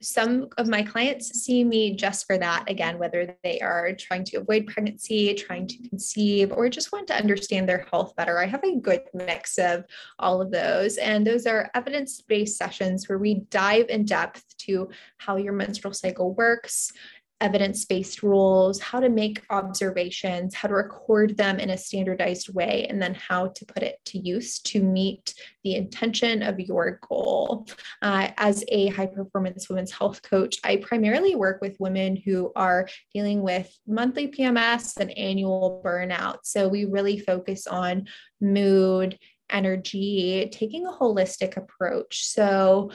some 0.00 0.48
of 0.58 0.68
my 0.68 0.82
clients 0.82 1.40
see 1.40 1.64
me 1.64 1.96
just 1.96 2.26
for 2.26 2.38
that 2.38 2.64
again 2.68 2.98
whether 2.98 3.36
they 3.42 3.58
are 3.60 3.92
trying 3.94 4.22
to 4.22 4.36
avoid 4.36 4.66
pregnancy 4.66 5.34
trying 5.34 5.66
to 5.66 5.88
conceive 5.88 6.52
or 6.52 6.68
just 6.68 6.92
want 6.92 7.06
to 7.08 7.16
understand 7.16 7.68
their 7.68 7.86
health 7.90 8.14
better. 8.14 8.38
I 8.38 8.46
have 8.46 8.62
a 8.62 8.76
good 8.76 9.02
mix 9.12 9.58
of 9.58 9.84
all 10.18 10.40
of 10.40 10.52
those 10.52 10.98
and 10.98 11.26
those 11.26 11.46
are 11.46 11.70
evidence-based 11.74 12.56
sessions 12.56 13.08
where 13.08 13.18
we 13.18 13.46
dive 13.50 13.88
in 13.88 14.04
depth 14.04 14.56
to 14.58 14.88
how 15.16 15.36
your 15.36 15.52
menstrual 15.52 15.94
cycle 15.94 16.34
works 16.34 16.92
evidence 17.40 17.84
based 17.84 18.22
rules, 18.22 18.80
how 18.80 19.00
to 19.00 19.08
make 19.08 19.42
observations, 19.50 20.54
how 20.54 20.68
to 20.68 20.74
record 20.74 21.36
them 21.36 21.60
in 21.60 21.70
a 21.70 21.78
standardized 21.78 22.52
way, 22.52 22.86
and 22.88 23.00
then 23.00 23.14
how 23.14 23.48
to 23.48 23.64
put 23.66 23.82
it 23.82 23.98
to 24.06 24.18
use 24.18 24.58
to 24.60 24.82
meet 24.82 25.34
the 25.64 25.74
intention 25.76 26.42
of 26.42 26.58
your 26.58 26.98
goal. 27.08 27.66
Uh, 28.02 28.28
as 28.36 28.64
a 28.68 28.88
high 28.88 29.06
performance 29.06 29.68
women's 29.68 29.92
health 29.92 30.22
coach, 30.22 30.56
I 30.64 30.76
primarily 30.76 31.34
work 31.34 31.60
with 31.60 31.76
women 31.78 32.16
who 32.16 32.52
are 32.56 32.88
dealing 33.14 33.42
with 33.42 33.72
monthly 33.86 34.28
PMS 34.28 34.96
and 34.98 35.16
annual 35.16 35.80
burnout. 35.84 36.38
So 36.44 36.68
we 36.68 36.84
really 36.84 37.18
focus 37.20 37.66
on 37.66 38.06
mood, 38.40 39.18
energy, 39.50 40.48
taking 40.52 40.86
a 40.86 40.92
holistic 40.92 41.56
approach. 41.56 42.26
So, 42.26 42.90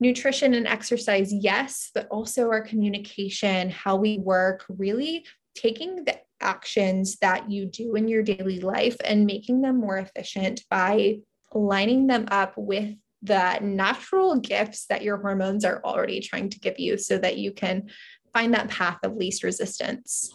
nutrition 0.00 0.54
and 0.54 0.66
exercise, 0.66 1.32
yes, 1.32 1.90
but 1.94 2.08
also 2.08 2.48
our 2.48 2.62
communication, 2.62 3.70
how 3.70 3.96
we 3.96 4.18
work, 4.18 4.64
really 4.68 5.24
taking 5.54 6.04
the 6.04 6.18
actions 6.40 7.16
that 7.16 7.50
you 7.50 7.66
do 7.66 7.94
in 7.94 8.08
your 8.08 8.22
daily 8.22 8.60
life 8.60 8.96
and 9.04 9.26
making 9.26 9.60
them 9.60 9.78
more 9.78 9.98
efficient 9.98 10.64
by 10.70 11.16
lining 11.52 12.06
them 12.06 12.26
up 12.30 12.54
with 12.56 12.94
the 13.22 13.58
natural 13.60 14.36
gifts 14.40 14.86
that 14.86 15.02
your 15.02 15.18
hormones 15.18 15.64
are 15.64 15.82
already 15.84 16.20
trying 16.20 16.48
to 16.48 16.58
give 16.58 16.78
you 16.78 16.96
so 16.96 17.18
that 17.18 17.36
you 17.36 17.52
can 17.52 17.90
find 18.32 18.54
that 18.54 18.70
path 18.70 18.98
of 19.02 19.16
least 19.16 19.42
resistance. 19.42 20.32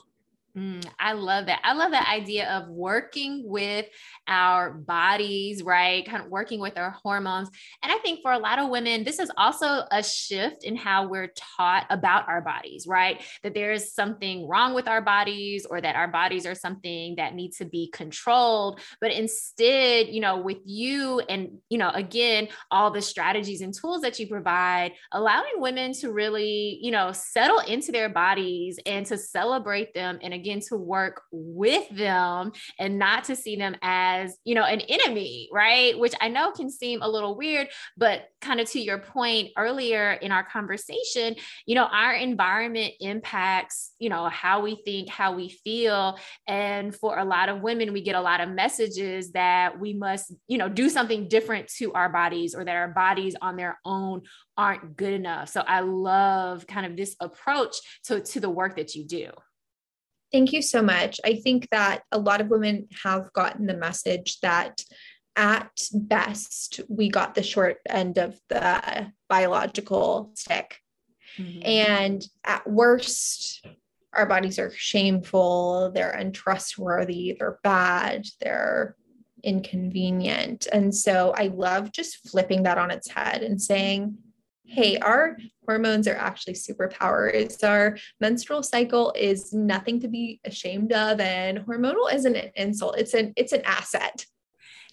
Mm, 0.58 0.86
I 0.98 1.12
love 1.14 1.48
that. 1.48 1.60
I 1.66 1.74
love 1.74 1.92
that 1.92 2.08
idea 2.08 2.50
of 2.50 2.70
working 2.70 3.44
with 3.46 3.88
our 4.26 4.72
bodies, 4.72 5.62
right? 5.64 6.06
Kind 6.06 6.24
of 6.24 6.32
working 6.32 6.62
with 6.62 6.78
our 6.78 6.92
hormones. 7.04 7.50
And 7.84 7.92
I 7.92 7.98
think 7.98 8.22
for 8.22 8.32
a 8.32 8.40
lot 8.40 8.60
of 8.60 8.70
women, 8.70 9.04
this 9.04 9.20
is 9.20 9.30
also 9.38 9.84
a 9.92 10.02
shift 10.02 10.64
in 10.64 10.78
how 10.78 11.10
we're 11.10 11.34
taught 11.58 11.88
about 11.90 12.30
our 12.30 12.42
bodies, 12.42 12.88
right? 12.88 13.22
That 13.44 13.54
there 13.54 13.74
is 13.74 13.94
something 13.94 14.48
wrong 14.48 14.74
with 14.74 14.88
our 14.88 15.02
bodies 15.02 15.66
or 15.66 15.82
that 15.82 15.98
our 15.98 16.08
bodies 16.08 16.46
are 16.46 16.56
something 16.56 17.16
that 17.18 17.36
needs 17.36 17.58
to 17.58 17.66
be 17.66 17.90
controlled. 17.92 18.80
But 19.02 19.12
instead, 19.12 20.08
you 20.08 20.22
know, 20.22 20.38
with 20.38 20.60
you 20.64 21.20
and, 21.28 21.58
you 21.70 21.78
know, 21.78 21.90
again, 21.90 22.48
all 22.72 22.92
the 22.92 23.02
strategies 23.02 23.60
and 23.60 23.74
tools 23.74 24.02
that 24.02 24.20
you 24.20 24.28
provide, 24.28 24.94
allowing 25.12 25.56
women 25.58 25.92
to 25.96 26.14
really, 26.14 26.80
you 26.82 26.92
know, 26.92 27.12
settle 27.12 27.60
into 27.60 27.92
their 27.92 28.08
bodies 28.08 28.80
and 28.86 29.06
to 29.08 29.18
celebrate 29.18 29.94
them 29.94 30.18
and 30.22 30.34
begin 30.46 30.60
to 30.60 30.78
work 30.78 31.24
with 31.32 31.90
them 31.90 32.52
and 32.78 33.00
not 33.00 33.24
to 33.24 33.36
see 33.36 33.56
them 33.56 33.76
as, 33.82 34.38
you 34.44 34.54
know, 34.54 34.64
an 34.64 34.80
enemy, 34.82 35.50
right? 35.52 35.98
Which 35.98 36.14
I 36.22 36.28
know 36.28 36.52
can 36.52 36.70
seem 36.70 37.02
a 37.02 37.10
little 37.10 37.36
weird, 37.36 37.68
but 37.98 38.28
kind 38.42 38.60
of 38.60 38.70
to 38.70 38.80
your 38.80 39.00
point 39.00 39.50
earlier 39.58 40.12
in 40.12 40.32
our 40.32 40.44
conversation, 40.44 41.36
you 41.66 41.74
know, 41.74 41.86
our 41.86 42.14
environment 42.14 42.94
impacts, 43.00 43.94
you 43.98 44.08
know, 44.08 44.30
how 44.30 44.62
we 44.62 44.80
think, 44.86 45.10
how 45.10 45.34
we 45.34 45.50
feel. 45.50 46.20
And 46.48 46.96
for 46.96 47.18
a 47.18 47.26
lot 47.26 47.50
of 47.50 47.62
women, 47.62 47.92
we 47.92 48.04
get 48.04 48.16
a 48.16 48.22
lot 48.22 48.40
of 48.40 48.50
messages 48.50 49.32
that 49.32 49.80
we 49.80 49.94
must, 49.94 50.32
you 50.48 50.60
know, 50.60 50.70
do 50.70 50.90
something 50.90 51.28
different 51.28 51.70
to 51.80 51.92
our 51.94 52.10
bodies 52.10 52.54
or 52.54 52.64
that 52.64 52.76
our 52.76 52.90
bodies 52.90 53.36
on 53.42 53.56
their 53.56 53.80
own 53.84 54.22
aren't 54.56 54.96
good 54.96 55.14
enough. 55.14 55.50
So 55.50 55.62
I 55.62 55.80
love 55.80 56.68
kind 56.68 56.86
of 56.86 56.96
this 56.96 57.16
approach 57.20 57.76
to, 58.06 58.22
to 58.22 58.40
the 58.40 58.50
work 58.50 58.76
that 58.76 58.94
you 58.94 59.06
do. 59.06 59.32
Thank 60.36 60.52
you 60.52 60.62
so 60.62 60.82
much. 60.82 61.22
I 61.24 61.36
think 61.36 61.70
that 61.70 62.04
a 62.12 62.20
lot 62.20 62.42
of 62.42 62.50
women 62.50 62.90
have 63.06 63.32
gotten 63.32 63.68
the 63.68 63.74
message 63.74 64.42
that 64.42 64.84
at 65.38 65.72
best, 65.94 66.82
we 66.90 67.08
got 67.08 67.36
the 67.36 67.42
short 67.42 67.78
end 67.88 68.18
of 68.18 68.38
the 68.50 69.14
biological 69.30 70.32
stick. 70.34 70.82
Mm-hmm. 71.38 71.62
And 71.64 72.28
at 72.44 72.70
worst, 72.70 73.66
our 74.12 74.26
bodies 74.26 74.60
are 74.60 74.72
shameful, 74.76 75.94
they're 75.96 76.12
untrustworthy, 76.12 77.38
they're 77.40 77.60
bad, 77.64 78.26
they're 78.42 78.98
inconvenient. 79.42 80.68
And 80.74 80.94
so 80.94 81.34
I 81.38 81.48
love 81.48 81.94
just 81.94 82.28
flipping 82.30 82.64
that 82.64 82.78
on 82.78 82.92
its 82.92 83.10
head 83.10 83.42
and 83.42 83.62
saying, 83.62 84.18
hey, 84.66 84.98
our 84.98 85.38
hormones 85.66 86.08
are 86.08 86.16
actually 86.16 86.54
superpowers. 86.54 87.64
Our 87.64 87.98
menstrual 88.20 88.64
cycle 88.64 89.14
is 89.18 89.54
nothing 89.54 90.00
to 90.02 90.08
be 90.08 90.40
ashamed 90.46 90.92
of, 90.94 91.20
and 91.20 91.60
hormonal 91.60 92.14
isn't 92.14 92.36
an 92.36 92.52
insult. 92.56 92.98
It's 92.98 93.14
an 93.14 93.34
it's 93.36 93.54
an 93.54 93.62
asset. 93.66 94.26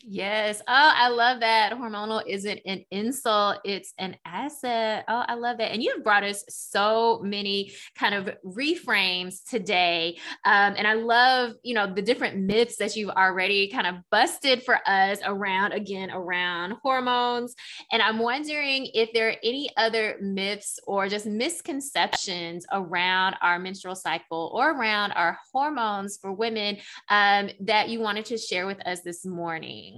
Yes. 0.05 0.61
Oh, 0.61 0.93
I 0.95 1.09
love 1.09 1.41
that. 1.41 1.73
Hormonal 1.73 2.23
isn't 2.27 2.61
an 2.67 2.85
insult, 2.91 3.59
it's 3.65 3.95
an 3.99 4.17
asset. 4.25 5.05
Oh, 5.09 5.25
I 5.27 5.35
love 5.35 5.59
that. 5.59 5.73
And 5.73 5.83
you've 5.83 6.03
brought 6.03 6.25
us 6.25 6.45
so 6.49 7.21
many 7.23 7.73
kind 7.95 8.15
of 8.15 8.35
reframes 8.45 9.49
today. 9.49 10.19
Um, 10.45 10.75
and 10.77 10.87
I 10.87 10.95
love, 10.95 11.53
you 11.63 11.75
know, 11.75 11.93
the 11.93 12.03
different 12.03 12.39
myths 12.39 12.77
that 12.79 12.97
you've 12.97 13.11
already 13.11 13.69
kind 13.69 13.87
of 13.87 13.97
busted 14.11 14.65
for 14.65 14.81
us 14.87 15.21
around, 15.25 15.73
again, 15.73 16.11
around 16.11 16.75
hormones. 16.83 17.55
And 17.93 18.03
I'm 18.03 18.19
wondering 18.19 18.89
if 18.95 19.13
there 19.13 19.29
are 19.29 19.37
any 19.45 19.71
other 19.77 20.17
myths 20.21 20.81
or 20.87 21.09
just 21.09 21.27
misconceptions 21.27 22.67
around 22.73 23.37
our 23.41 23.59
menstrual 23.59 23.95
cycle 23.95 24.51
or 24.53 24.73
around 24.73 25.13
our 25.13 25.39
hormones 25.53 26.19
for 26.21 26.33
women 26.33 26.79
um, 27.09 27.51
that 27.61 27.89
you 27.89 28.01
wanted 28.01 28.25
to 28.27 28.39
share 28.39 28.67
with 28.67 28.85
us 28.87 29.03
this 29.03 29.25
morning. 29.25 29.92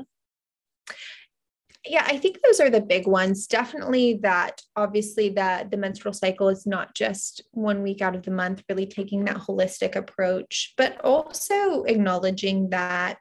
Yeah, 1.87 2.05
I 2.07 2.17
think 2.17 2.39
those 2.43 2.61
are 2.61 2.71
the 2.71 2.81
big 2.81 3.07
ones. 3.07 3.47
Definitely 3.47 4.21
that 4.23 4.63
obviously 4.75 5.29
that 5.31 5.71
the 5.71 5.77
menstrual 5.77 6.15
cycle 6.15 6.49
is 6.49 6.67
not 6.67 6.95
just 6.95 7.43
one 7.53 7.83
week 7.83 8.01
out 8.01 8.17
of 8.17 8.23
the 8.23 8.31
month, 8.31 8.63
really 8.69 8.87
taking 8.87 9.25
that 9.27 9.37
holistic 9.37 9.95
approach, 9.95 10.73
but 10.79 10.99
also 11.03 11.85
acknowledging 11.85 12.71
that 12.71 13.19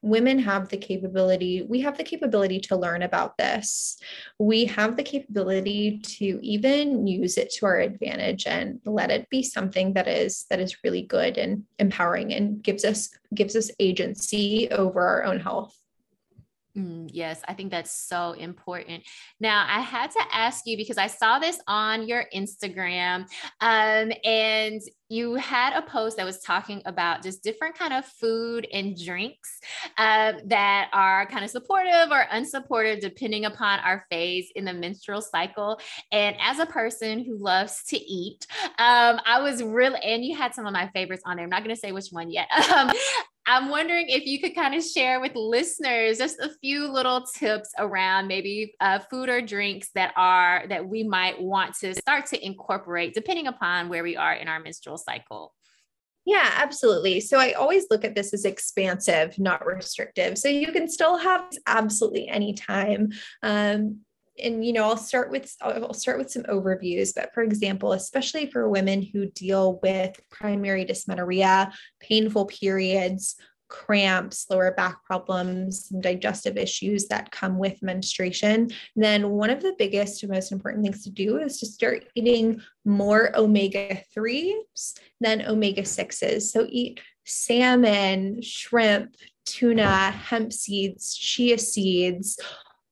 women 0.00 0.38
have 0.38 0.68
the 0.68 0.76
capability 0.76 1.66
we 1.66 1.80
have 1.80 1.96
the 1.96 2.04
capability 2.04 2.60
to 2.60 2.76
learn 2.76 3.00
about 3.00 3.38
this 3.38 3.96
we 4.38 4.66
have 4.66 4.98
the 4.98 5.02
capability 5.02 5.98
to 6.00 6.38
even 6.42 7.06
use 7.06 7.38
it 7.38 7.50
to 7.50 7.64
our 7.64 7.78
advantage 7.78 8.46
and 8.46 8.78
let 8.84 9.10
it 9.10 9.26
be 9.30 9.42
something 9.42 9.94
that 9.94 10.06
is 10.06 10.44
that 10.50 10.60
is 10.60 10.76
really 10.84 11.00
good 11.00 11.38
and 11.38 11.64
empowering 11.78 12.34
and 12.34 12.62
gives 12.62 12.84
us 12.84 13.08
gives 13.34 13.56
us 13.56 13.70
agency 13.80 14.68
over 14.70 15.00
our 15.00 15.24
own 15.24 15.40
health 15.40 15.74
Mm, 16.76 17.08
yes, 17.12 17.40
I 17.46 17.54
think 17.54 17.70
that's 17.70 17.92
so 17.92 18.32
important. 18.32 19.04
Now, 19.38 19.64
I 19.68 19.80
had 19.80 20.10
to 20.10 20.20
ask 20.32 20.66
you 20.66 20.76
because 20.76 20.98
I 20.98 21.06
saw 21.06 21.38
this 21.38 21.60
on 21.68 22.08
your 22.08 22.24
Instagram, 22.34 23.26
um, 23.60 24.12
and 24.24 24.80
you 25.08 25.36
had 25.36 25.76
a 25.76 25.82
post 25.82 26.16
that 26.16 26.24
was 26.26 26.40
talking 26.40 26.82
about 26.84 27.22
just 27.22 27.44
different 27.44 27.78
kind 27.78 27.92
of 27.92 28.04
food 28.04 28.66
and 28.72 28.98
drinks 29.00 29.60
uh, 29.98 30.32
that 30.46 30.90
are 30.92 31.26
kind 31.26 31.44
of 31.44 31.50
supportive 31.50 32.10
or 32.10 32.24
unsupportive 32.32 33.00
depending 33.00 33.44
upon 33.44 33.78
our 33.80 34.04
phase 34.10 34.50
in 34.56 34.64
the 34.64 34.72
menstrual 34.72 35.20
cycle. 35.20 35.78
And 36.10 36.34
as 36.40 36.58
a 36.58 36.66
person 36.66 37.24
who 37.24 37.38
loves 37.38 37.84
to 37.90 37.96
eat, 37.96 38.48
um, 38.78 39.20
I 39.24 39.40
was 39.40 39.62
really, 39.62 40.00
and 40.00 40.24
you 40.24 40.36
had 40.36 40.54
some 40.54 40.66
of 40.66 40.72
my 40.72 40.88
favorites 40.88 41.22
on 41.24 41.36
there. 41.36 41.44
I'm 41.44 41.50
not 41.50 41.62
going 41.62 41.74
to 41.74 41.80
say 41.80 41.92
which 41.92 42.08
one 42.10 42.32
yet. 42.32 42.48
Um, 42.74 42.90
I'm 43.46 43.68
wondering 43.68 44.06
if 44.08 44.24
you 44.24 44.40
could 44.40 44.54
kind 44.54 44.74
of 44.74 44.82
share 44.82 45.20
with 45.20 45.34
listeners 45.34 46.18
just 46.18 46.38
a 46.38 46.50
few 46.62 46.90
little 46.90 47.24
tips 47.36 47.70
around 47.78 48.26
maybe 48.26 48.74
uh, 48.80 49.00
food 49.10 49.28
or 49.28 49.42
drinks 49.42 49.90
that 49.94 50.14
are 50.16 50.64
that 50.68 50.88
we 50.88 51.02
might 51.02 51.40
want 51.40 51.74
to 51.80 51.94
start 51.94 52.26
to 52.26 52.44
incorporate 52.44 53.12
depending 53.12 53.46
upon 53.46 53.90
where 53.90 54.02
we 54.02 54.16
are 54.16 54.32
in 54.32 54.48
our 54.48 54.60
menstrual 54.60 54.96
cycle. 54.96 55.52
Yeah, 56.26 56.50
absolutely. 56.54 57.20
So 57.20 57.38
I 57.38 57.52
always 57.52 57.84
look 57.90 58.02
at 58.02 58.14
this 58.14 58.32
as 58.32 58.46
expansive, 58.46 59.38
not 59.38 59.66
restrictive. 59.66 60.38
So 60.38 60.48
you 60.48 60.72
can 60.72 60.88
still 60.88 61.18
have 61.18 61.44
absolutely 61.66 62.28
any 62.28 62.54
time. 62.54 63.10
Um, 63.42 64.00
and 64.42 64.64
you 64.64 64.72
know 64.72 64.84
i'll 64.84 64.96
start 64.96 65.30
with 65.30 65.54
i'll 65.60 65.94
start 65.94 66.18
with 66.18 66.30
some 66.30 66.42
overviews 66.44 67.12
but 67.14 67.32
for 67.34 67.42
example 67.42 67.92
especially 67.92 68.50
for 68.50 68.68
women 68.68 69.02
who 69.02 69.26
deal 69.26 69.78
with 69.82 70.18
primary 70.30 70.84
dysmenorrhea 70.84 71.72
painful 72.00 72.46
periods 72.46 73.36
cramps 73.68 74.46
lower 74.50 74.72
back 74.72 75.02
problems 75.04 75.88
some 75.88 76.00
digestive 76.00 76.56
issues 76.56 77.06
that 77.06 77.30
come 77.30 77.58
with 77.58 77.82
menstruation 77.82 78.68
then 78.94 79.30
one 79.30 79.50
of 79.50 79.62
the 79.62 79.74
biggest 79.78 80.22
and 80.22 80.30
most 80.30 80.52
important 80.52 80.84
things 80.84 81.02
to 81.02 81.10
do 81.10 81.38
is 81.38 81.58
to 81.58 81.66
start 81.66 82.04
eating 82.14 82.60
more 82.84 83.36
omega 83.36 84.00
3s 84.16 84.98
than 85.20 85.42
omega 85.42 85.82
6s 85.82 86.42
so 86.42 86.66
eat 86.68 87.00
salmon 87.24 88.40
shrimp 88.42 89.14
tuna 89.46 90.10
hemp 90.10 90.52
seeds 90.52 91.16
chia 91.16 91.58
seeds 91.58 92.38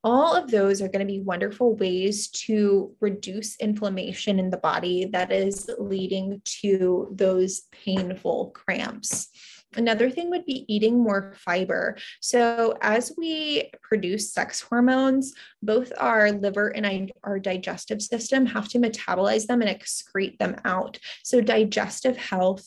all 0.05 0.34
of 0.34 0.50
those 0.50 0.82
are 0.82 0.88
going 0.88 1.07
to 1.07 1.12
be 1.12 1.20
wonderful 1.20 1.76
ways 1.76 2.28
to 2.28 2.94
reduce 3.00 3.57
inflammation 3.57 4.38
in 4.38 4.50
the 4.50 4.57
body 4.57 5.07
that 5.12 5.30
is 5.30 5.70
leading 5.78 6.42
to 6.44 7.09
those 7.12 7.62
painful 7.70 8.50
cramps. 8.50 9.28
Another 9.74 10.11
thing 10.11 10.28
would 10.30 10.44
be 10.44 10.66
eating 10.72 11.03
more 11.03 11.34
fiber. 11.36 11.96
So, 12.20 12.76
as 12.82 13.12
we 13.16 13.70
produce 13.82 14.32
sex 14.32 14.61
hormones, 14.61 15.32
both 15.62 15.92
our 15.98 16.30
liver 16.32 16.68
and 16.68 17.11
our 17.24 17.38
digestive 17.38 18.03
system 18.03 18.44
have 18.46 18.68
to 18.70 18.78
metabolize 18.78 19.46
them 19.46 19.62
and 19.62 19.70
excrete 19.70 20.38
them 20.38 20.57
out. 20.64 20.98
So, 21.22 21.40
digestive 21.40 22.18
health 22.18 22.66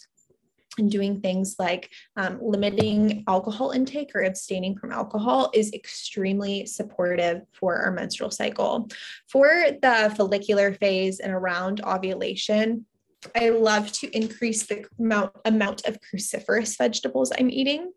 and 0.78 0.90
doing 0.90 1.22
things 1.22 1.56
like 1.60 1.90
um, 2.18 2.40
limiting 2.42 3.24
alcohol 3.28 3.72
intake 3.72 4.12
or 4.16 4.22
abstaining 4.22 4.78
from 4.78 4.92
alcohol 4.92 5.50
is 5.54 5.74
extremely 5.74 6.66
supportive 6.66 7.42
for 7.54 7.78
our 7.78 7.92
menstrual 7.92 8.32
cycle. 8.32 8.88
For 9.28 9.66
the 9.82 10.14
follicular 10.16 10.74
phase 10.74 11.20
and 11.20 11.34
around 11.34 11.82
ovulation, 11.84 12.86
I 13.36 13.50
love 13.50 13.92
to 13.94 14.16
increase 14.16 14.64
the 14.64 14.86
amount, 15.00 15.32
amount 15.46 15.86
of 15.88 15.98
cruciferous 16.02 16.78
vegetables 16.78 17.32
I'm 17.38 17.50
eating 17.50 17.92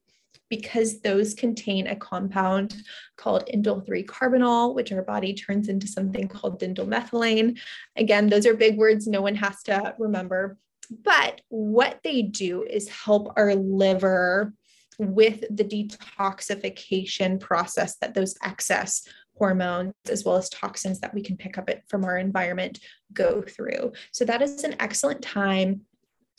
because 0.49 1.01
those 1.01 1.35
contain 1.35 1.87
a 1.87 1.97
compound 1.97 2.75
called 3.17 3.45
indole 3.53 3.85
3 3.85 4.03
carbinol, 4.05 4.75
which 4.75 4.93
our 4.93 5.03
body 5.03 5.35
turns 5.35 5.69
into 5.69 5.87
something 5.87 6.29
called 6.29 6.61
diindolylmethane. 6.61 7.59
Again, 7.97 8.29
those 8.29 8.47
are 8.47 8.55
big 8.55 8.79
words 8.79 9.07
no 9.07 9.21
one 9.21 9.35
has 9.35 9.63
to 9.65 9.95
remember. 9.99 10.57
But 10.91 11.41
what 11.49 12.01
they 12.03 12.23
do 12.23 12.65
is 12.65 12.89
help 12.89 13.33
our 13.37 13.55
liver 13.55 14.53
with 14.99 15.45
the 15.51 15.65
detoxification 15.65 17.41
process 17.41 17.97
that 17.97 18.15
those 18.15 18.37
excess 18.43 19.07
hormones 19.37 19.95
as 20.11 20.25
well 20.25 20.37
as 20.37 20.49
toxins 20.49 21.01
that 21.01 21.15
we 21.15 21.23
can 21.23 21.37
pick 21.37 21.57
up 21.57 21.71
it 21.71 21.85
from 21.89 22.05
our 22.05 22.19
environment 22.19 22.81
go 23.13 23.43
through. 23.43 23.93
So 24.13 24.25
that 24.25 24.43
is 24.43 24.65
an 24.65 24.75
excellent 24.81 25.23
time 25.23 25.83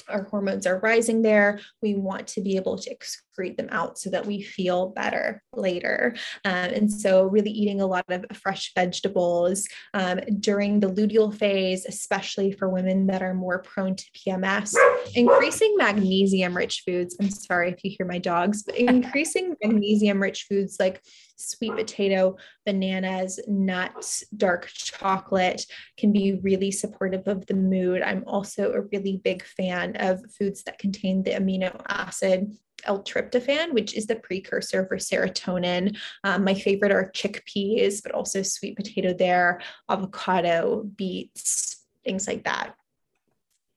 our 0.08 0.24
hormones 0.24 0.66
are 0.66 0.80
rising 0.80 1.22
there. 1.22 1.60
We 1.82 1.96
want 1.96 2.28
to 2.30 2.42
be 2.42 2.56
able 2.56 2.78
to 2.78 2.96
excrete 2.96 3.58
them 3.58 3.70
out 3.72 3.98
so 3.98 4.10
that 4.10 4.26
we 4.26 4.42
feel 4.42 4.90
better 4.90 5.42
later. 5.54 6.16
Um, 6.46 6.54
and 6.54 6.92
so, 6.92 7.24
really 7.24 7.52
eating 7.52 7.82
a 7.82 7.86
lot 7.86 8.06
of 8.10 8.26
fresh 8.34 8.74
vegetables 8.74 9.68
um, 9.94 10.20
during 10.40 10.80
the 10.80 10.88
luteal 10.88 11.34
phase, 11.34 11.86
especially 11.86 12.52
for 12.52 12.70
women 12.70 13.08
that 13.08 13.22
are 13.22 13.34
more 13.34 13.60
prone 13.60 13.96
to 13.96 14.06
PMS, 14.12 14.74
increasing 15.16 15.76
magnesium 15.78 16.56
rich 16.56 16.84
foods. 16.86 17.16
I'm 17.20 17.30
sorry 17.30 17.72
if 17.72 17.84
you 17.84 17.92
hear 17.98 18.08
my 18.08 18.20
dogs, 18.20 18.64
but 18.64 18.76
increasing 18.78 19.56
magnesium 19.64 20.22
rich 20.22 20.46
foods 20.50 20.78
like 20.80 21.02
sweet 21.40 21.76
potato, 21.76 22.36
bananas, 22.66 23.40
nuts, 23.48 24.24
dark 24.36 24.68
chocolate 24.74 25.66
can 25.98 26.12
be 26.12 26.40
really 26.44 26.72
supportive 26.72 27.28
of 27.28 27.46
the 27.48 27.54
mood. 27.54 28.02
I'm 28.02 28.24
also 28.28 28.74
a 28.74 28.82
really 28.82 29.22
big 29.24 29.44
fan 29.44 29.89
of 29.98 30.22
foods 30.32 30.64
that 30.64 30.80
contain 30.80 31.24
the 31.24 31.32
amino 31.32 31.82
acid 31.88 32.56
L-tryptophan, 32.86 33.74
which 33.74 33.96
is 33.96 34.08
the 34.08 34.16
precursor 34.16 34.86
for 34.88 34.98
serotonin. 34.98 35.98
Um, 36.24 36.44
my 36.44 36.54
favorite 36.54 36.92
are 36.92 37.12
chickpeas, 37.14 38.02
but 38.02 38.14
also 38.14 38.42
sweet 38.42 38.76
potato 38.76 39.14
there, 39.14 39.62
avocado, 39.90 40.84
beets, 40.96 41.86
things 42.04 42.28
like 42.28 42.44
that. 42.46 42.76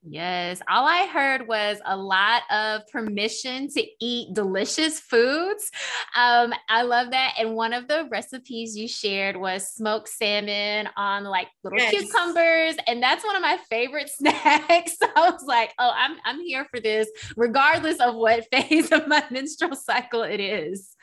Yes. 0.04 0.60
All 0.68 0.84
I 0.84 1.06
heard 1.06 1.46
was 1.46 1.78
a 1.84 1.96
lot 1.96 2.42
of 2.50 2.86
permission 2.88 3.68
to 3.68 3.86
eat 4.00 4.34
delicious 4.34 4.98
foods. 4.98 5.70
Um, 6.16 6.52
I 6.68 6.82
love 6.82 7.12
that. 7.12 7.34
And 7.38 7.54
one 7.54 7.72
of 7.72 7.86
the 7.86 8.08
recipes 8.10 8.76
you 8.76 8.88
shared 8.88 9.36
was 9.36 9.72
smoked 9.72 10.08
salmon 10.08 10.88
on 10.96 11.24
like 11.24 11.46
little 11.62 11.78
yes. 11.78 11.92
cucumbers. 11.92 12.76
And 12.88 13.00
that's 13.00 13.24
one 13.24 13.36
of 13.36 13.42
my 13.42 13.58
favorite 13.70 14.08
snacks. 14.16 14.98
So 14.98 15.06
I 15.14 15.30
was 15.30 15.44
like, 15.46 15.72
oh, 15.78 15.92
I'm, 15.94 16.16
I'm 16.24 16.40
here 16.40 16.66
for 16.68 16.80
this, 16.80 17.08
regardless 17.36 18.00
of 18.00 18.16
what 18.16 18.46
phase 18.52 18.90
of 18.90 19.06
my 19.06 19.22
menstrual 19.30 19.76
cycle 19.76 20.22
it 20.22 20.40
is. 20.40 20.96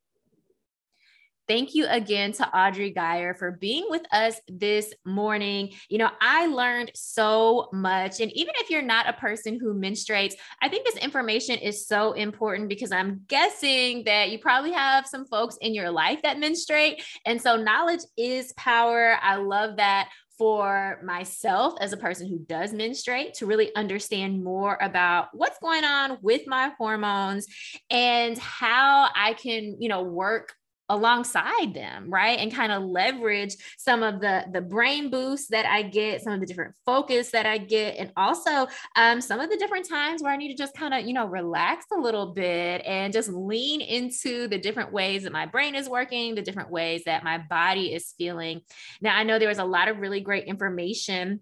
Thank 1.50 1.74
you 1.74 1.88
again 1.88 2.30
to 2.34 2.48
Audrey 2.56 2.92
Geyer 2.92 3.34
for 3.34 3.50
being 3.50 3.86
with 3.88 4.02
us 4.12 4.40
this 4.46 4.94
morning. 5.04 5.72
You 5.88 5.98
know, 5.98 6.10
I 6.20 6.46
learned 6.46 6.92
so 6.94 7.68
much. 7.72 8.20
And 8.20 8.30
even 8.36 8.54
if 8.58 8.70
you're 8.70 8.82
not 8.82 9.08
a 9.08 9.14
person 9.14 9.58
who 9.58 9.74
menstruates, 9.74 10.34
I 10.62 10.68
think 10.68 10.84
this 10.84 10.94
information 10.98 11.56
is 11.56 11.88
so 11.88 12.12
important 12.12 12.68
because 12.68 12.92
I'm 12.92 13.22
guessing 13.26 14.04
that 14.04 14.30
you 14.30 14.38
probably 14.38 14.70
have 14.70 15.08
some 15.08 15.26
folks 15.26 15.56
in 15.60 15.74
your 15.74 15.90
life 15.90 16.22
that 16.22 16.38
menstruate. 16.38 17.02
And 17.26 17.42
so 17.42 17.56
knowledge 17.56 18.02
is 18.16 18.52
power. 18.52 19.16
I 19.20 19.34
love 19.34 19.78
that 19.78 20.08
for 20.38 21.00
myself 21.04 21.74
as 21.80 21.92
a 21.92 21.96
person 21.96 22.28
who 22.28 22.38
does 22.38 22.72
menstruate 22.72 23.34
to 23.34 23.44
really 23.44 23.74
understand 23.74 24.44
more 24.44 24.78
about 24.80 25.30
what's 25.32 25.58
going 25.58 25.82
on 25.82 26.16
with 26.22 26.46
my 26.46 26.70
hormones 26.78 27.46
and 27.90 28.38
how 28.38 29.10
I 29.16 29.34
can, 29.34 29.76
you 29.80 29.88
know, 29.88 30.02
work 30.02 30.54
alongside 30.90 31.72
them 31.72 32.10
right? 32.10 32.38
And 32.38 32.52
kind 32.52 32.72
of 32.72 32.82
leverage 32.82 33.56
some 33.78 34.02
of 34.02 34.20
the 34.20 34.44
the 34.52 34.60
brain 34.60 35.10
boosts 35.10 35.48
that 35.48 35.66
i 35.66 35.82
get 35.82 36.22
some 36.22 36.32
of 36.32 36.40
the 36.40 36.46
different 36.46 36.74
focus 36.84 37.30
that 37.30 37.46
i 37.46 37.58
get 37.58 37.96
and 37.96 38.12
also 38.16 38.66
um, 38.96 39.20
some 39.20 39.40
of 39.40 39.50
the 39.50 39.56
different 39.56 39.88
times 39.88 40.22
where 40.22 40.32
i 40.32 40.36
need 40.36 40.48
to 40.48 40.56
just 40.56 40.74
kind 40.74 40.92
of 40.92 41.06
you 41.06 41.12
know 41.12 41.26
relax 41.26 41.86
a 41.96 42.00
little 42.00 42.32
bit 42.32 42.82
and 42.84 43.12
just 43.12 43.28
lean 43.30 43.80
into 43.80 44.48
the 44.48 44.58
different 44.58 44.92
ways 44.92 45.22
that 45.22 45.32
my 45.32 45.46
brain 45.46 45.74
is 45.74 45.88
working 45.88 46.34
the 46.34 46.42
different 46.42 46.70
ways 46.70 47.02
that 47.04 47.24
my 47.24 47.38
body 47.38 47.94
is 47.94 48.14
feeling. 48.18 48.60
Now 49.00 49.16
i 49.16 49.22
know 49.22 49.38
there 49.38 49.48
was 49.48 49.58
a 49.58 49.64
lot 49.64 49.88
of 49.88 49.98
really 49.98 50.20
great 50.20 50.44
information 50.44 51.40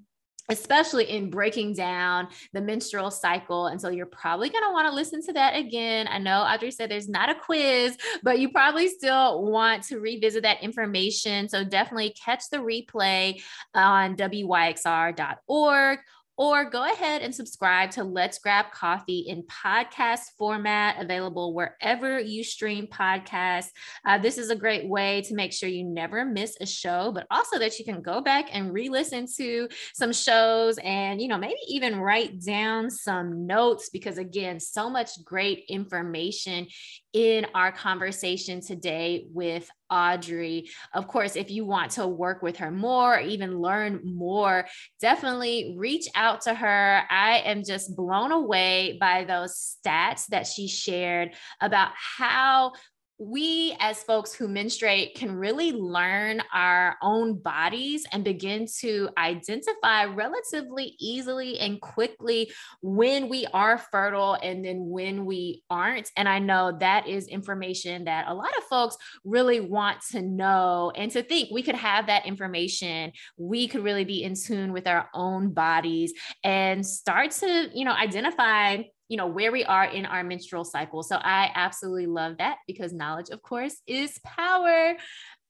especially 0.48 1.10
in 1.10 1.30
breaking 1.30 1.74
down 1.74 2.28
the 2.52 2.60
menstrual 2.60 3.10
cycle. 3.10 3.66
And 3.66 3.80
so 3.80 3.90
you're 3.90 4.06
probably 4.06 4.48
going 4.48 4.64
to 4.64 4.72
want 4.72 4.88
to 4.88 4.94
listen 4.94 5.22
to 5.26 5.32
that 5.34 5.56
again. 5.56 6.08
I 6.08 6.18
know 6.18 6.40
Audrey 6.40 6.70
said 6.70 6.90
there's 6.90 7.08
not 7.08 7.28
a 7.28 7.34
quiz, 7.34 7.96
but 8.22 8.38
you 8.38 8.50
probably 8.50 8.88
still 8.88 9.42
want 9.44 9.82
to 9.84 9.98
revisit 9.98 10.42
that 10.44 10.62
information. 10.62 11.48
So 11.48 11.64
definitely 11.64 12.10
catch 12.10 12.48
the 12.50 12.58
replay 12.58 13.42
on 13.74 14.16
wyxr.org 14.16 15.98
or 16.38 16.70
go 16.70 16.84
ahead 16.84 17.20
and 17.20 17.34
subscribe 17.34 17.90
to 17.90 18.04
Let's 18.04 18.38
Grab 18.38 18.70
Coffee 18.70 19.24
in 19.26 19.42
podcast 19.42 20.20
format, 20.38 21.02
available 21.02 21.52
wherever 21.52 22.20
you 22.20 22.44
stream 22.44 22.86
podcasts. 22.86 23.70
Uh, 24.06 24.18
this 24.18 24.38
is 24.38 24.48
a 24.48 24.56
great 24.56 24.88
way 24.88 25.20
to 25.22 25.34
make 25.34 25.52
sure 25.52 25.68
you 25.68 25.84
never 25.84 26.24
miss 26.24 26.56
a 26.60 26.66
show, 26.66 27.10
but 27.12 27.26
also 27.28 27.58
that 27.58 27.76
you 27.80 27.84
can 27.84 28.00
go 28.02 28.20
back 28.20 28.46
and 28.52 28.72
re 28.72 28.88
listen 28.88 29.26
to 29.36 29.68
some 29.94 30.12
shows 30.12 30.78
and, 30.84 31.20
you 31.20 31.26
know, 31.26 31.38
maybe 31.38 31.58
even 31.66 31.98
write 31.98 32.40
down 32.40 32.88
some 32.88 33.44
notes 33.44 33.90
because, 33.90 34.16
again, 34.16 34.60
so 34.60 34.88
much 34.88 35.10
great 35.24 35.64
information 35.68 36.68
in 37.12 37.46
our 37.54 37.72
conversation 37.72 38.60
today 38.60 39.26
with 39.32 39.68
Audrey. 39.90 40.68
Of 40.92 41.08
course, 41.08 41.36
if 41.36 41.50
you 41.50 41.64
want 41.64 41.92
to 41.92 42.06
work 42.06 42.42
with 42.42 42.58
her 42.58 42.70
more, 42.70 43.16
or 43.16 43.20
even 43.20 43.60
learn 43.60 44.00
more, 44.04 44.66
definitely 45.00 45.74
reach 45.76 46.08
out 46.14 46.42
to 46.42 46.54
her. 46.54 47.02
I 47.10 47.38
am 47.38 47.64
just 47.64 47.96
blown 47.96 48.32
away 48.32 48.98
by 49.00 49.24
those 49.24 49.76
stats 49.84 50.26
that 50.26 50.46
she 50.46 50.68
shared 50.68 51.34
about 51.60 51.92
how 51.94 52.72
we 53.18 53.76
as 53.80 54.02
folks 54.04 54.32
who 54.32 54.46
menstruate 54.46 55.16
can 55.16 55.34
really 55.34 55.72
learn 55.72 56.40
our 56.54 56.96
own 57.02 57.36
bodies 57.38 58.06
and 58.12 58.22
begin 58.22 58.66
to 58.78 59.08
identify 59.18 60.04
relatively 60.04 60.94
easily 61.00 61.58
and 61.58 61.80
quickly 61.80 62.50
when 62.80 63.28
we 63.28 63.46
are 63.52 63.76
fertile 63.76 64.34
and 64.40 64.64
then 64.64 64.88
when 64.88 65.24
we 65.26 65.64
aren't. 65.68 66.10
And 66.16 66.28
I 66.28 66.38
know 66.38 66.76
that 66.78 67.08
is 67.08 67.26
information 67.26 68.04
that 68.04 68.28
a 68.28 68.34
lot 68.34 68.56
of 68.56 68.64
folks 68.64 68.96
really 69.24 69.60
want 69.60 70.00
to 70.12 70.22
know 70.22 70.92
and 70.94 71.10
to 71.10 71.22
think 71.22 71.50
we 71.50 71.62
could 71.62 71.74
have 71.74 72.06
that 72.06 72.26
information. 72.26 73.12
We 73.36 73.66
could 73.66 73.82
really 73.82 74.04
be 74.04 74.22
in 74.22 74.34
tune 74.34 74.72
with 74.72 74.86
our 74.86 75.08
own 75.12 75.52
bodies 75.52 76.12
and 76.44 76.86
start 76.86 77.32
to, 77.32 77.68
you 77.74 77.84
know, 77.84 77.92
identify 77.92 78.82
you 79.08 79.16
know 79.16 79.26
where 79.26 79.52
we 79.52 79.64
are 79.64 79.84
in 79.84 80.06
our 80.06 80.22
menstrual 80.22 80.64
cycle. 80.64 81.02
So 81.02 81.16
i 81.16 81.50
absolutely 81.54 82.06
love 82.06 82.38
that 82.38 82.58
because 82.66 82.92
knowledge 82.92 83.30
of 83.30 83.42
course 83.42 83.76
is 83.86 84.18
power. 84.24 84.96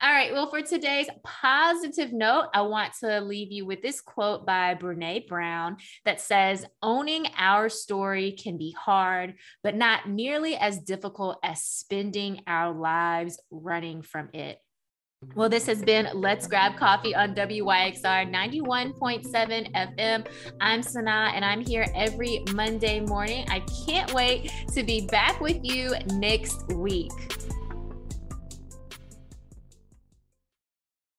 All 0.00 0.12
right 0.12 0.32
well 0.32 0.48
for 0.48 0.62
today's 0.62 1.08
positive 1.24 2.12
note 2.12 2.50
i 2.54 2.60
want 2.60 2.92
to 3.00 3.20
leave 3.20 3.50
you 3.50 3.66
with 3.66 3.82
this 3.82 4.00
quote 4.00 4.46
by 4.46 4.76
brene 4.76 5.26
brown 5.26 5.76
that 6.04 6.20
says 6.20 6.64
owning 6.84 7.26
our 7.36 7.68
story 7.68 8.30
can 8.30 8.56
be 8.56 8.70
hard 8.78 9.34
but 9.64 9.74
not 9.74 10.08
nearly 10.08 10.54
as 10.54 10.78
difficult 10.78 11.40
as 11.42 11.62
spending 11.62 12.42
our 12.46 12.72
lives 12.72 13.40
running 13.50 14.02
from 14.02 14.28
it 14.34 14.60
well, 15.38 15.48
this 15.48 15.66
has 15.66 15.82
been 15.82 16.08
Let's 16.14 16.48
Grab 16.48 16.76
Coffee 16.76 17.14
on 17.14 17.32
WYXR 17.32 18.28
91.7 18.28 19.72
FM. 19.72 20.26
I'm 20.60 20.82
Sana 20.82 21.30
and 21.32 21.44
I'm 21.44 21.60
here 21.60 21.86
every 21.94 22.42
Monday 22.54 22.98
morning. 22.98 23.46
I 23.48 23.60
can't 23.86 24.12
wait 24.14 24.52
to 24.74 24.82
be 24.82 25.06
back 25.06 25.40
with 25.40 25.58
you 25.62 25.92
next 26.14 26.66
week. 26.72 27.12